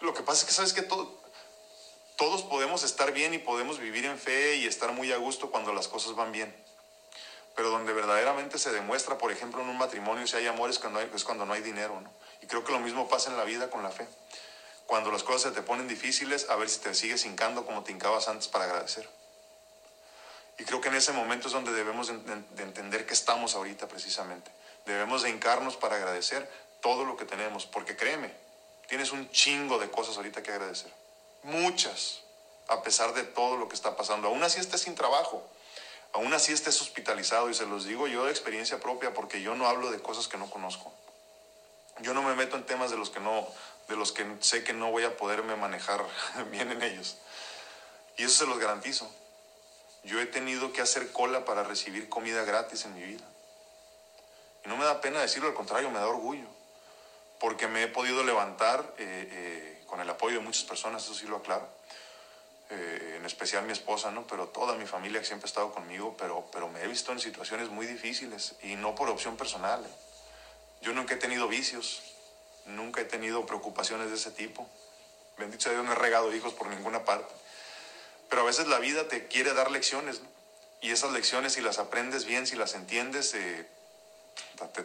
Lo 0.00 0.14
que 0.14 0.22
pasa 0.22 0.42
es 0.42 0.46
que 0.46 0.52
sabes 0.52 0.72
que 0.72 0.82
todo, 0.82 1.18
todos 2.16 2.42
podemos 2.42 2.82
estar 2.82 3.12
bien 3.12 3.34
y 3.34 3.38
podemos 3.38 3.78
vivir 3.78 4.06
en 4.06 4.18
fe 4.18 4.56
y 4.56 4.66
estar 4.66 4.92
muy 4.92 5.12
a 5.12 5.18
gusto 5.18 5.50
cuando 5.50 5.72
las 5.72 5.86
cosas 5.86 6.14
van 6.14 6.32
bien. 6.32 6.54
Pero 7.54 7.70
donde 7.70 7.92
verdaderamente 7.92 8.58
se 8.58 8.72
demuestra, 8.72 9.18
por 9.18 9.32
ejemplo, 9.32 9.62
en 9.62 9.68
un 9.68 9.78
matrimonio, 9.78 10.26
si 10.26 10.36
hay 10.36 10.46
amor 10.46 10.70
es 10.70 10.78
cuando, 10.78 11.46
no 11.46 11.52
hay 11.52 11.62
dinero. 11.62 12.00
¿no? 12.00 12.10
Y 12.42 12.46
creo 12.46 12.64
que 12.64 12.72
lo 12.72 12.80
mismo 12.80 13.08
pasa 13.08 13.30
en 13.30 13.36
la 13.36 13.44
vida 13.44 13.70
con 13.70 13.82
la 13.82 13.90
fe. 13.90 14.06
Cuando 14.86 15.10
las 15.10 15.22
cosas 15.22 15.42
se 15.42 15.50
te 15.50 15.62
ponen 15.62 15.88
difíciles, 15.88 16.48
a 16.48 16.56
ver 16.56 16.68
si 16.68 16.80
te 16.80 16.94
sigues 16.94 17.24
hincando 17.24 17.66
como 17.66 17.82
te 17.82 17.92
hincabas 17.92 18.28
antes 18.28 18.48
para 18.48 18.64
agradecer. 18.64 19.08
Y 20.58 20.64
creo 20.64 20.80
que 20.80 20.88
en 20.88 20.94
ese 20.94 21.12
momento 21.12 21.48
es 21.48 21.52
donde 21.52 21.72
debemos 21.72 22.08
de 22.08 22.62
entender 22.62 23.04
que 23.04 23.12
estamos 23.12 23.54
ahorita 23.54 23.88
precisamente. 23.88 24.50
Debemos 24.86 25.22
de 25.22 25.30
hincarnos 25.30 25.76
para 25.76 25.96
agradecer 25.96 26.48
todo 26.80 27.04
lo 27.04 27.16
que 27.16 27.24
tenemos, 27.24 27.66
porque 27.66 27.96
créeme, 27.96 28.32
tienes 28.88 29.12
un 29.12 29.30
chingo 29.30 29.78
de 29.78 29.90
cosas 29.90 30.16
ahorita 30.16 30.42
que 30.42 30.52
agradecer. 30.52 30.90
Muchas, 31.46 32.22
a 32.66 32.82
pesar 32.82 33.14
de 33.14 33.22
todo 33.22 33.56
lo 33.56 33.68
que 33.68 33.76
está 33.76 33.96
pasando. 33.96 34.26
Aún 34.26 34.42
así 34.42 34.58
estés 34.58 34.80
sin 34.80 34.96
trabajo, 34.96 35.48
aún 36.12 36.34
así 36.34 36.52
estés 36.52 36.80
hospitalizado, 36.82 37.48
y 37.48 37.54
se 37.54 37.66
los 37.66 37.84
digo 37.84 38.08
yo 38.08 38.24
de 38.24 38.32
experiencia 38.32 38.80
propia, 38.80 39.14
porque 39.14 39.40
yo 39.40 39.54
no 39.54 39.68
hablo 39.68 39.92
de 39.92 40.00
cosas 40.00 40.26
que 40.26 40.38
no 40.38 40.50
conozco. 40.50 40.92
Yo 42.00 42.14
no 42.14 42.22
me 42.22 42.34
meto 42.34 42.56
en 42.56 42.66
temas 42.66 42.90
de 42.90 42.96
los 42.96 43.10
que 43.10 43.20
no, 43.20 43.46
de 43.86 43.94
los 43.94 44.10
que 44.10 44.26
sé 44.40 44.64
que 44.64 44.72
no 44.72 44.90
voy 44.90 45.04
a 45.04 45.16
poderme 45.16 45.54
manejar 45.54 46.04
bien 46.50 46.72
en 46.72 46.82
ellos. 46.82 47.16
Y 48.16 48.24
eso 48.24 48.44
se 48.44 48.46
los 48.46 48.58
garantizo. 48.58 49.08
Yo 50.02 50.20
he 50.20 50.26
tenido 50.26 50.72
que 50.72 50.82
hacer 50.82 51.12
cola 51.12 51.44
para 51.44 51.62
recibir 51.62 52.08
comida 52.08 52.42
gratis 52.42 52.86
en 52.86 52.94
mi 52.94 53.04
vida. 53.04 53.24
Y 54.64 54.68
no 54.68 54.76
me 54.76 54.84
da 54.84 55.00
pena 55.00 55.20
decirlo, 55.20 55.48
al 55.48 55.54
contrario, 55.54 55.92
me 55.92 56.00
da 56.00 56.08
orgullo. 56.08 56.48
Porque 57.38 57.68
me 57.68 57.84
he 57.84 57.86
podido 57.86 58.24
levantar 58.24 58.94
eh, 58.98 59.28
eh, 59.30 59.75
con 59.86 60.00
el 60.00 60.08
apoyo 60.10 60.38
de 60.38 60.44
muchas 60.44 60.64
personas, 60.64 61.04
eso 61.04 61.14
sí 61.14 61.26
lo 61.26 61.36
aclaro. 61.36 61.68
Eh, 62.68 63.14
en 63.18 63.24
especial 63.24 63.64
mi 63.64 63.72
esposa, 63.72 64.10
¿no? 64.10 64.26
Pero 64.26 64.48
toda 64.48 64.74
mi 64.74 64.86
familia 64.86 65.20
que 65.20 65.26
siempre 65.26 65.46
ha 65.46 65.50
estado 65.50 65.72
conmigo, 65.72 66.16
pero, 66.18 66.48
pero 66.52 66.68
me 66.68 66.82
he 66.82 66.86
visto 66.88 67.12
en 67.12 67.20
situaciones 67.20 67.68
muy 67.68 67.86
difíciles 67.86 68.56
y 68.62 68.74
no 68.74 68.94
por 68.94 69.08
opción 69.08 69.36
personal. 69.36 69.86
Yo 70.82 70.92
nunca 70.92 71.14
he 71.14 71.16
tenido 71.16 71.46
vicios, 71.46 72.02
nunca 72.66 73.00
he 73.00 73.04
tenido 73.04 73.46
preocupaciones 73.46 74.10
de 74.10 74.16
ese 74.16 74.32
tipo. 74.32 74.68
Bendito 75.38 75.64
sea 75.64 75.72
Dios, 75.72 75.84
no 75.84 75.92
he 75.92 75.96
regado 75.96 76.34
hijos 76.34 76.54
por 76.54 76.66
ninguna 76.68 77.04
parte. 77.04 77.32
Pero 78.28 78.42
a 78.42 78.44
veces 78.44 78.66
la 78.66 78.78
vida 78.78 79.08
te 79.08 79.28
quiere 79.28 79.54
dar 79.54 79.70
lecciones, 79.70 80.20
Y 80.82 80.90
esas 80.90 81.12
lecciones, 81.12 81.54
si 81.54 81.62
las 81.62 81.78
aprendes 81.78 82.26
bien, 82.26 82.46
si 82.46 82.54
las 82.54 82.74
entiendes, 82.74 83.32
eh, 83.34 83.66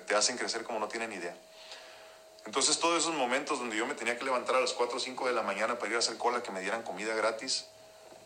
te, 0.08 0.16
hacen 0.16 0.38
crecer 0.38 0.64
como 0.64 0.80
no 0.80 0.88
tienen 0.88 1.12
idea. 1.12 1.36
Entonces, 2.46 2.80
todos 2.80 3.02
esos 3.02 3.14
momentos 3.14 3.60
donde 3.60 3.78
yo 3.78 3.86
me 3.86 3.94
tenía 3.94 4.18
que 4.18 4.26
levantar 4.26 4.56
a 4.56 4.60
las 4.60 4.74
4 4.74 4.98
o 4.98 5.00
5 5.00 5.28
de 5.28 5.34
la 5.34 5.44
mañana 5.44 5.78
para 5.78 5.90
ir 5.92 5.96
a 5.96 6.00
hacer 6.00 6.18
cola, 6.18 6.42
que 6.42 6.52
me 6.52 6.62
dieran 6.62 6.84
comida 6.84 7.14
gratis, 7.14 7.66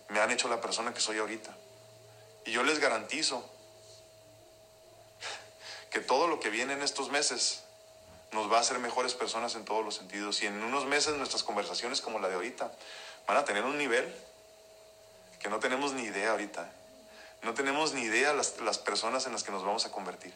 me 0.09 0.19
han 0.19 0.31
hecho 0.31 0.47
la 0.47 0.61
persona 0.61 0.93
que 0.93 1.01
soy 1.01 1.17
ahorita. 1.17 1.55
Y 2.45 2.51
yo 2.51 2.63
les 2.63 2.79
garantizo 2.79 3.43
que 5.89 5.99
todo 5.99 6.27
lo 6.27 6.39
que 6.39 6.49
viene 6.49 6.73
en 6.73 6.81
estos 6.81 7.09
meses 7.09 7.63
nos 8.31 8.51
va 8.51 8.57
a 8.57 8.61
hacer 8.61 8.79
mejores 8.79 9.13
personas 9.13 9.55
en 9.55 9.65
todos 9.65 9.83
los 9.83 9.95
sentidos. 9.95 10.43
Y 10.43 10.47
en 10.47 10.61
unos 10.63 10.85
meses 10.85 11.15
nuestras 11.15 11.43
conversaciones 11.43 12.01
como 12.01 12.19
la 12.19 12.27
de 12.27 12.35
ahorita 12.35 12.71
van 13.27 13.37
a 13.37 13.45
tener 13.45 13.63
un 13.63 13.77
nivel 13.77 14.13
que 15.39 15.49
no 15.49 15.59
tenemos 15.59 15.93
ni 15.93 16.03
idea 16.03 16.31
ahorita. 16.31 16.69
No 17.41 17.53
tenemos 17.53 17.93
ni 17.93 18.01
idea 18.01 18.33
las, 18.33 18.59
las 18.59 18.77
personas 18.77 19.25
en 19.25 19.33
las 19.33 19.43
que 19.43 19.51
nos 19.51 19.63
vamos 19.63 19.85
a 19.85 19.91
convertir. 19.91 20.33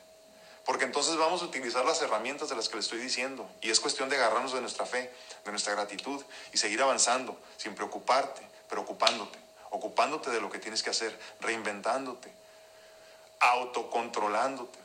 Porque 0.70 0.86
entonces 0.86 1.18
vamos 1.18 1.42
a 1.42 1.46
utilizar 1.46 1.84
las 1.84 2.00
herramientas 2.04 2.48
de 2.48 2.56
las 2.56 2.70
que 2.70 2.76
le 2.76 2.82
estoy 2.82 3.00
diciendo. 3.00 3.50
Y 3.60 3.72
es 3.72 3.80
cuestión 3.80 4.08
de 4.08 4.18
agarrarnos 4.18 4.54
de 4.54 4.62
nuestra 4.62 4.86
fe, 4.86 5.12
de 5.44 5.50
nuestra 5.50 5.74
gratitud 5.74 6.24
y 6.54 6.60
seguir 6.60 6.80
avanzando 6.84 7.36
sin 7.58 7.74
preocuparte, 7.74 8.48
preocupándote, 8.70 9.40
ocupándote 9.72 10.30
de 10.30 10.40
lo 10.40 10.52
que 10.52 10.60
tienes 10.60 10.84
que 10.84 10.92
hacer, 10.92 11.20
reinventándote, 11.40 12.32
autocontrolándote, 13.40 14.78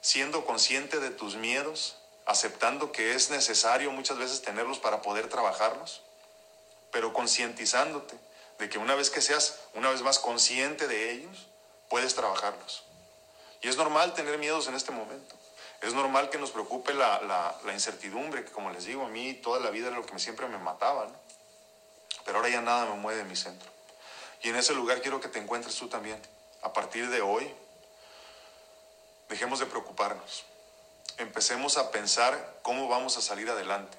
siendo 0.00 0.44
consciente 0.44 1.00
de 1.00 1.10
tus 1.10 1.34
miedos, 1.34 1.96
aceptando 2.24 2.92
que 2.92 3.16
es 3.16 3.30
necesario 3.30 3.90
muchas 3.90 4.16
veces 4.16 4.42
tenerlos 4.42 4.78
para 4.78 5.02
poder 5.02 5.28
trabajarlos, 5.28 6.02
pero 6.92 7.12
concientizándote 7.12 8.16
de 8.60 8.68
que 8.68 8.78
una 8.78 8.94
vez 8.94 9.10
que 9.10 9.22
seas 9.22 9.58
una 9.74 9.90
vez 9.90 10.02
más 10.02 10.20
consciente 10.20 10.86
de 10.86 11.10
ellos, 11.10 11.48
puedes 11.88 12.14
trabajarlos. 12.14 12.84
Y 13.60 13.68
es 13.68 13.76
normal 13.76 14.14
tener 14.14 14.38
miedos 14.38 14.68
en 14.68 14.74
este 14.74 14.90
momento. 14.90 15.34
Es 15.80 15.94
normal 15.94 16.30
que 16.30 16.38
nos 16.38 16.50
preocupe 16.50 16.92
la, 16.94 17.54
incertidumbre, 17.72 18.44
que 18.44 18.50
como 18.52 18.70
les 18.70 18.84
digo, 18.84 19.04
a 19.04 19.08
mí 19.08 19.34
toda 19.34 19.60
la 19.60 19.70
vida 19.70 19.88
era 19.88 19.96
lo 19.96 20.04
que 20.04 20.18
siempre 20.18 20.46
me 20.48 20.58
mataba. 20.58 21.08
Pero 22.24 22.38
ahora 22.38 22.50
ya 22.50 22.60
nada 22.60 22.86
me 22.86 22.96
mueve 22.96 23.18
de 23.18 23.24
mi 23.24 23.36
centro. 23.36 23.70
Y 24.42 24.50
en 24.50 24.56
ese 24.56 24.74
lugar 24.74 25.00
quiero 25.00 25.20
que 25.20 25.28
te 25.28 25.38
encuentres 25.38 25.76
tú 25.76 25.88
también. 25.88 26.20
A 26.62 26.72
partir 26.72 27.08
de 27.08 27.22
hoy, 27.22 27.50
dejemos 29.28 29.58
de 29.58 29.66
preocuparnos. 29.66 30.44
Empecemos 31.16 31.76
a 31.76 31.90
pensar 31.90 32.58
cómo 32.62 32.88
vamos 32.88 33.16
a 33.16 33.22
salir 33.22 33.48
adelante. 33.50 33.98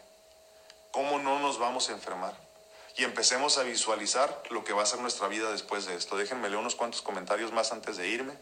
Cómo 0.92 1.20
no 1.20 1.40
nos 1.40 1.58
vamos 1.58 1.90
a 1.90 1.94
enfermar 1.94 2.36
y 2.98 3.04
empecemos 3.04 3.58
a 3.58 3.64
visualizar 3.64 4.44
lo 4.50 4.64
que 4.64 4.74
va 4.74 4.84
a 4.84 4.86
ser 4.86 5.00
nuestra 5.00 5.28
vida 5.28 5.52
después 5.52 5.86
de 5.86 5.96
esto. 5.96 6.18
Déjenme 6.18 6.50
leer 6.50 6.60
unos 6.60 6.76
cuantos 6.76 7.02
comentarios 7.02 7.52
más 7.52 7.72
antes 7.72 7.98
de 7.98 8.08
irme. 8.08 8.34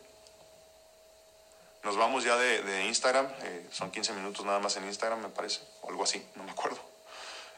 Nos 1.84 1.96
vamos 1.96 2.24
ya 2.24 2.36
de, 2.36 2.86
Instagram, 2.86 3.28
eh, 3.44 3.68
son 3.72 3.90
15 3.90 4.14
minutos 4.14 4.46
nada 4.46 4.60
más 4.60 4.76
en 4.76 4.86
Instagram, 4.86 5.22
me 5.22 5.30
parece, 5.30 5.62
o 5.82 5.90
algo 5.90 6.04
así, 6.04 6.26
no 6.36 6.44
me 6.44 6.52
acuerdo. 6.52 6.80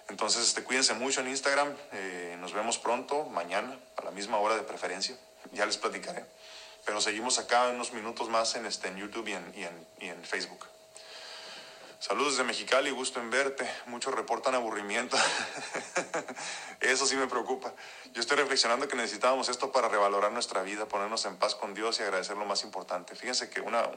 Entonces, 0.10 0.44
este, 0.48 0.64
cuídense 0.64 0.94
mucho 0.94 1.22
en 1.22 1.30
Instagram, 1.30 1.76
eh, 1.92 2.38
nos 2.40 2.54
vemos 2.54 2.78
pronto, 2.78 3.26
mañana, 3.26 3.80
a 3.98 4.04
la 4.04 4.12
misma 4.12 4.38
hora 4.38 4.56
de 4.56 4.62
preferencia, 4.62 5.18
ya 5.54 5.66
les 5.66 5.78
platicaré. 5.78 6.26
Pero 6.86 7.02
seguimos 7.02 7.40
acá 7.40 7.70
unos 7.70 7.94
minutos 7.94 8.30
más 8.30 8.56
en, 8.56 8.66
este, 8.66 8.90
en 8.90 8.98
YouTube 8.98 9.28
y 9.28 9.34
en, 9.34 9.88
y 10.00 10.08
en 10.08 10.24
Facebook. 10.24 10.71
Saludos 12.02 12.36
de 12.36 12.44
Mexicali, 12.44 12.90
gusto 12.90 13.20
en 13.20 13.30
verte. 13.30 13.70
Muchos 13.86 14.16
reportan 14.16 14.56
aburrimiento. 14.56 15.16
Eso 16.82 17.06
sí 17.06 17.16
me 17.16 17.28
preocupa. 17.28 17.76
Yo 18.12 18.22
estoy 18.22 18.38
reflexionando 18.38 18.88
que 18.88 18.96
necesitábamos 18.96 19.50
esto 19.50 19.72
para 19.72 19.88
revalorar 19.88 20.32
nuestra 20.32 20.64
vida, 20.64 20.88
ponernos 20.88 21.24
en 21.26 21.38
paz 21.38 21.54
con 21.54 21.76
Dios 21.76 22.00
y 22.00 22.02
agradecer 22.02 22.38
lo 22.38 22.46
más 22.46 22.64
importante. 22.64 23.16
Fíjense 23.16 23.52
que 23.52 23.62
una, 23.62 23.88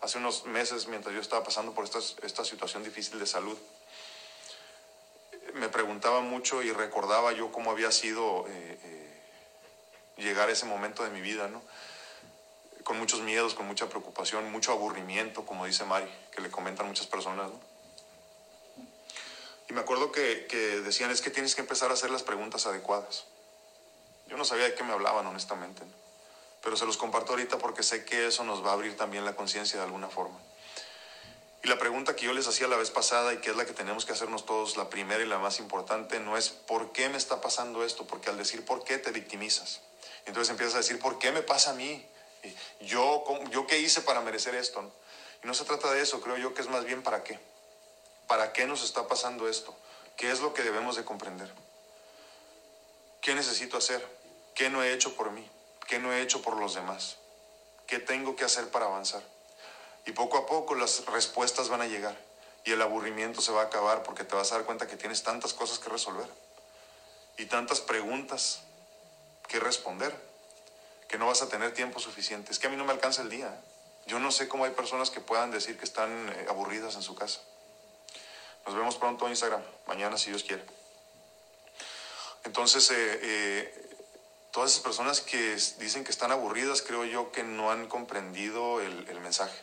hace 0.00 0.18
unos 0.18 0.46
meses, 0.46 0.88
mientras 0.88 1.14
yo 1.14 1.20
estaba 1.20 1.44
pasando 1.44 1.72
por 1.72 1.84
esta, 1.84 2.44
situación 2.44 2.82
difícil 2.82 3.20
de 3.20 3.26
salud, 3.26 3.56
me 5.54 5.68
preguntaba 5.68 6.20
mucho 6.20 6.64
y 6.64 6.72
recordaba 6.72 7.30
yo 7.30 7.52
cómo 7.52 7.70
había 7.70 7.92
sido 7.92 8.44
eh, 8.48 8.78
eh, 8.82 9.22
llegar 10.16 10.48
a 10.48 10.52
ese 10.52 10.66
momento 10.66 11.04
de 11.04 11.10
mi 11.10 11.20
vida, 11.20 11.46
¿no? 11.46 11.62
Con 12.88 12.98
muchos 12.98 13.20
miedos, 13.20 13.52
con 13.52 13.66
mucha 13.66 13.90
preocupación, 13.90 14.50
mucho 14.50 14.72
aburrimiento, 14.72 15.44
como 15.44 15.66
dice 15.66 15.84
Mari, 15.84 16.08
que 16.32 16.40
le 16.40 16.50
comentan 16.50 16.86
muchas 16.86 17.06
personas. 17.06 17.50
Y 19.68 19.74
me 19.74 19.80
acuerdo 19.80 20.10
que, 20.10 20.46
decían, 20.82 21.10
es 21.10 21.20
que 21.20 21.28
tienes 21.28 21.54
que 21.54 21.60
empezar 21.60 21.90
a 21.90 21.92
hacer 21.92 22.10
las 22.10 22.22
preguntas 22.22 22.66
adecuadas. 22.66 23.26
Yo 24.28 24.38
no 24.38 24.44
sabía 24.46 24.64
de 24.64 24.74
qué 24.74 24.84
me 24.84 24.94
hablaban, 24.94 25.26
honestamente, 25.26 25.82
pero 26.62 26.78
se 26.78 26.86
los 26.86 26.96
comparto 26.96 27.32
ahorita 27.32 27.58
porque 27.58 27.82
sé 27.82 28.06
que 28.06 28.26
eso 28.26 28.42
nos 28.44 28.64
va 28.64 28.70
a 28.70 28.72
abrir 28.72 28.96
también 28.96 29.26
la 29.26 29.36
conciencia 29.36 29.78
de 29.78 29.84
alguna 29.84 30.08
forma. 30.08 30.38
Y 31.62 31.68
la 31.68 31.78
pregunta 31.78 32.16
que 32.16 32.24
yo 32.24 32.32
les 32.32 32.48
hacía 32.48 32.68
la 32.68 32.78
vez 32.78 32.90
pasada 32.90 33.34
y 33.34 33.36
que 33.42 33.50
es 33.50 33.56
la 33.56 33.66
que 33.66 33.74
tenemos 33.74 34.06
que 34.06 34.12
hacernos 34.14 34.46
todos, 34.46 34.78
la 34.78 34.88
primera 34.88 35.22
y 35.22 35.26
la 35.26 35.38
más 35.38 35.58
importante, 35.58 36.20
no 36.20 36.38
es 36.38 36.48
¿por 36.48 36.92
qué 36.92 37.10
me 37.10 37.18
está 37.18 37.42
pasando 37.42 37.84
esto? 37.84 38.06
Porque 38.06 38.30
al 38.30 38.38
decir 38.38 38.64
¿por 38.64 38.82
qué? 38.82 38.96
te 38.96 39.10
victimizas. 39.10 39.82
Entonces 40.24 40.50
empiezas 40.50 40.76
a 40.76 40.78
decir 40.78 40.98
¿por 40.98 41.18
qué 41.18 41.32
me 41.32 41.42
pasa 41.42 41.72
a 41.72 41.74
mí? 41.74 42.02
Yo, 42.80 43.24
yo 43.50 43.66
qué 43.66 43.78
hice 43.78 44.00
para 44.02 44.20
merecer 44.20 44.54
esto. 44.54 44.92
Y 45.42 45.46
no 45.46 45.54
se 45.54 45.64
trata 45.64 45.92
de 45.92 46.02
eso, 46.02 46.20
creo 46.20 46.36
yo 46.36 46.54
que 46.54 46.62
es 46.62 46.68
más 46.68 46.84
bien 46.84 47.02
para 47.02 47.22
qué. 47.22 47.38
¿Para 48.26 48.52
qué 48.52 48.66
nos 48.66 48.82
está 48.82 49.06
pasando 49.08 49.48
esto? 49.48 49.74
¿Qué 50.16 50.30
es 50.30 50.40
lo 50.40 50.52
que 50.52 50.62
debemos 50.62 50.96
de 50.96 51.04
comprender? 51.04 51.52
¿Qué 53.20 53.34
necesito 53.34 53.76
hacer? 53.76 54.04
¿Qué 54.54 54.70
no 54.70 54.82
he 54.82 54.92
hecho 54.92 55.14
por 55.14 55.30
mí? 55.30 55.48
¿Qué 55.86 55.98
no 55.98 56.12
he 56.12 56.20
hecho 56.20 56.42
por 56.42 56.56
los 56.56 56.74
demás? 56.74 57.16
¿Qué 57.86 57.98
tengo 57.98 58.36
que 58.36 58.44
hacer 58.44 58.68
para 58.70 58.86
avanzar? 58.86 59.22
Y 60.04 60.12
poco 60.12 60.38
a 60.38 60.46
poco 60.46 60.74
las 60.74 61.04
respuestas 61.06 61.68
van 61.68 61.82
a 61.82 61.86
llegar 61.86 62.16
y 62.64 62.72
el 62.72 62.82
aburrimiento 62.82 63.40
se 63.40 63.52
va 63.52 63.62
a 63.62 63.64
acabar 63.64 64.02
porque 64.02 64.24
te 64.24 64.34
vas 64.34 64.52
a 64.52 64.56
dar 64.56 64.66
cuenta 64.66 64.86
que 64.86 64.96
tienes 64.96 65.22
tantas 65.22 65.54
cosas 65.54 65.78
que 65.78 65.88
resolver 65.88 66.28
y 67.38 67.46
tantas 67.46 67.80
preguntas 67.80 68.60
que 69.46 69.60
responder 69.60 70.14
que 71.08 71.18
no 71.18 71.26
vas 71.26 71.42
a 71.42 71.48
tener 71.48 71.72
tiempo 71.72 71.98
suficiente. 71.98 72.52
Es 72.52 72.58
que 72.58 72.66
a 72.66 72.70
mí 72.70 72.76
no 72.76 72.84
me 72.84 72.92
alcanza 72.92 73.22
el 73.22 73.30
día. 73.30 73.58
Yo 74.06 74.18
no 74.18 74.30
sé 74.30 74.46
cómo 74.46 74.64
hay 74.64 74.70
personas 74.72 75.10
que 75.10 75.20
puedan 75.20 75.50
decir 75.50 75.78
que 75.78 75.84
están 75.84 76.10
eh, 76.28 76.46
aburridas 76.48 76.94
en 76.94 77.02
su 77.02 77.14
casa. 77.14 77.40
Nos 78.66 78.76
vemos 78.76 78.96
pronto 78.96 79.24
en 79.24 79.32
Instagram, 79.32 79.62
mañana 79.86 80.18
si 80.18 80.30
Dios 80.30 80.44
quiere. 80.44 80.62
Entonces, 82.44 82.90
eh, 82.90 83.20
eh, 83.22 83.96
todas 84.50 84.70
esas 84.70 84.82
personas 84.82 85.20
que 85.22 85.56
dicen 85.78 86.04
que 86.04 86.10
están 86.10 86.30
aburridas, 86.30 86.82
creo 86.82 87.04
yo 87.04 87.32
que 87.32 87.42
no 87.42 87.70
han 87.70 87.88
comprendido 87.88 88.80
el, 88.80 89.08
el 89.08 89.20
mensaje. 89.20 89.58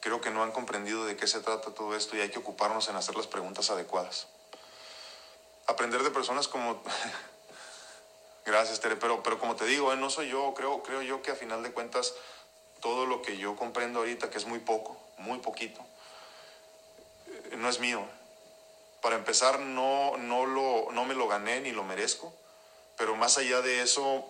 Creo 0.00 0.22
que 0.22 0.30
no 0.30 0.42
han 0.42 0.52
comprendido 0.52 1.04
de 1.04 1.16
qué 1.16 1.26
se 1.26 1.40
trata 1.40 1.74
todo 1.74 1.94
esto 1.94 2.16
y 2.16 2.20
hay 2.22 2.30
que 2.30 2.38
ocuparnos 2.38 2.88
en 2.88 2.96
hacer 2.96 3.16
las 3.16 3.26
preguntas 3.26 3.70
adecuadas. 3.70 4.28
Aprender 5.66 6.02
de 6.02 6.10
personas 6.10 6.48
como 6.48 6.82
Gracias, 8.44 8.80
Tere. 8.80 8.96
Pero, 8.96 9.22
pero 9.22 9.38
como 9.38 9.56
te 9.56 9.64
digo, 9.66 9.92
eh, 9.92 9.96
no 9.96 10.10
soy 10.10 10.28
yo. 10.28 10.54
Creo, 10.54 10.82
creo 10.82 11.02
yo 11.02 11.22
que 11.22 11.30
a 11.30 11.36
final 11.36 11.62
de 11.62 11.72
cuentas 11.72 12.14
todo 12.80 13.06
lo 13.06 13.22
que 13.22 13.36
yo 13.36 13.56
comprendo 13.56 14.00
ahorita, 14.00 14.30
que 14.30 14.38
es 14.38 14.46
muy 14.46 14.58
poco, 14.58 14.98
muy 15.18 15.38
poquito, 15.38 15.80
eh, 17.26 17.56
no 17.56 17.68
es 17.68 17.78
mío. 17.78 18.02
Para 19.02 19.16
empezar, 19.16 19.60
no, 19.60 20.16
no, 20.16 20.46
lo, 20.46 20.92
no 20.92 21.04
me 21.04 21.14
lo 21.14 21.28
gané 21.28 21.60
ni 21.60 21.72
lo 21.72 21.84
merezco. 21.84 22.34
Pero 22.96 23.16
más 23.16 23.38
allá 23.38 23.62
de 23.62 23.82
eso, 23.82 24.26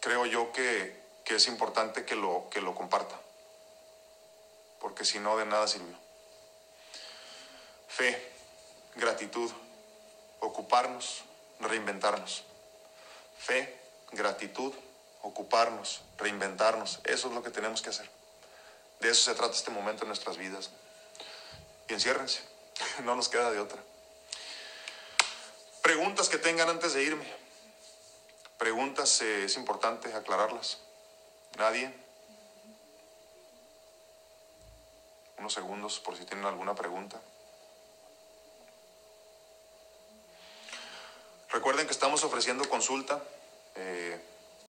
creo 0.00 0.24
yo 0.24 0.50
que, 0.52 0.98
que 1.24 1.34
es 1.36 1.46
importante 1.46 2.04
que 2.04 2.16
lo, 2.16 2.48
que 2.50 2.60
lo 2.60 2.74
comparta, 2.74 3.20
porque 4.80 5.04
si 5.04 5.18
no, 5.18 5.36
de 5.36 5.44
nada 5.44 5.68
sirvió. 5.68 5.94
Fe, 7.86 8.32
gratitud, 8.96 9.50
ocuparnos, 10.40 11.22
reinventarnos. 11.60 12.44
Fe, 13.40 13.74
gratitud, 14.12 14.74
ocuparnos, 15.22 16.02
reinventarnos. 16.18 17.00
Eso 17.04 17.28
es 17.28 17.34
lo 17.34 17.42
que 17.42 17.50
tenemos 17.50 17.80
que 17.80 17.88
hacer. 17.88 18.08
De 19.00 19.08
eso 19.08 19.30
se 19.30 19.34
trata 19.34 19.54
este 19.54 19.70
momento 19.70 20.02
en 20.04 20.08
nuestras 20.08 20.36
vidas. 20.36 20.70
Y 21.88 21.94
enciérrense, 21.94 22.42
no 23.04 23.16
nos 23.16 23.30
queda 23.30 23.50
de 23.50 23.58
otra. 23.58 23.82
Preguntas 25.82 26.28
que 26.28 26.36
tengan 26.36 26.68
antes 26.68 26.92
de 26.92 27.02
irme. 27.02 27.24
Preguntas, 28.58 29.22
eh, 29.22 29.44
es 29.44 29.56
importante 29.56 30.12
aclararlas. 30.12 30.78
¿Nadie? 31.56 31.94
Unos 35.38 35.54
segundos 35.54 35.98
por 35.98 36.14
si 36.18 36.26
tienen 36.26 36.44
alguna 36.44 36.74
pregunta. 36.74 37.18
Recuerden 41.52 41.86
que 41.86 41.92
estamos 41.92 42.22
ofreciendo 42.22 42.68
consulta. 42.68 43.22
Eh, 43.74 44.20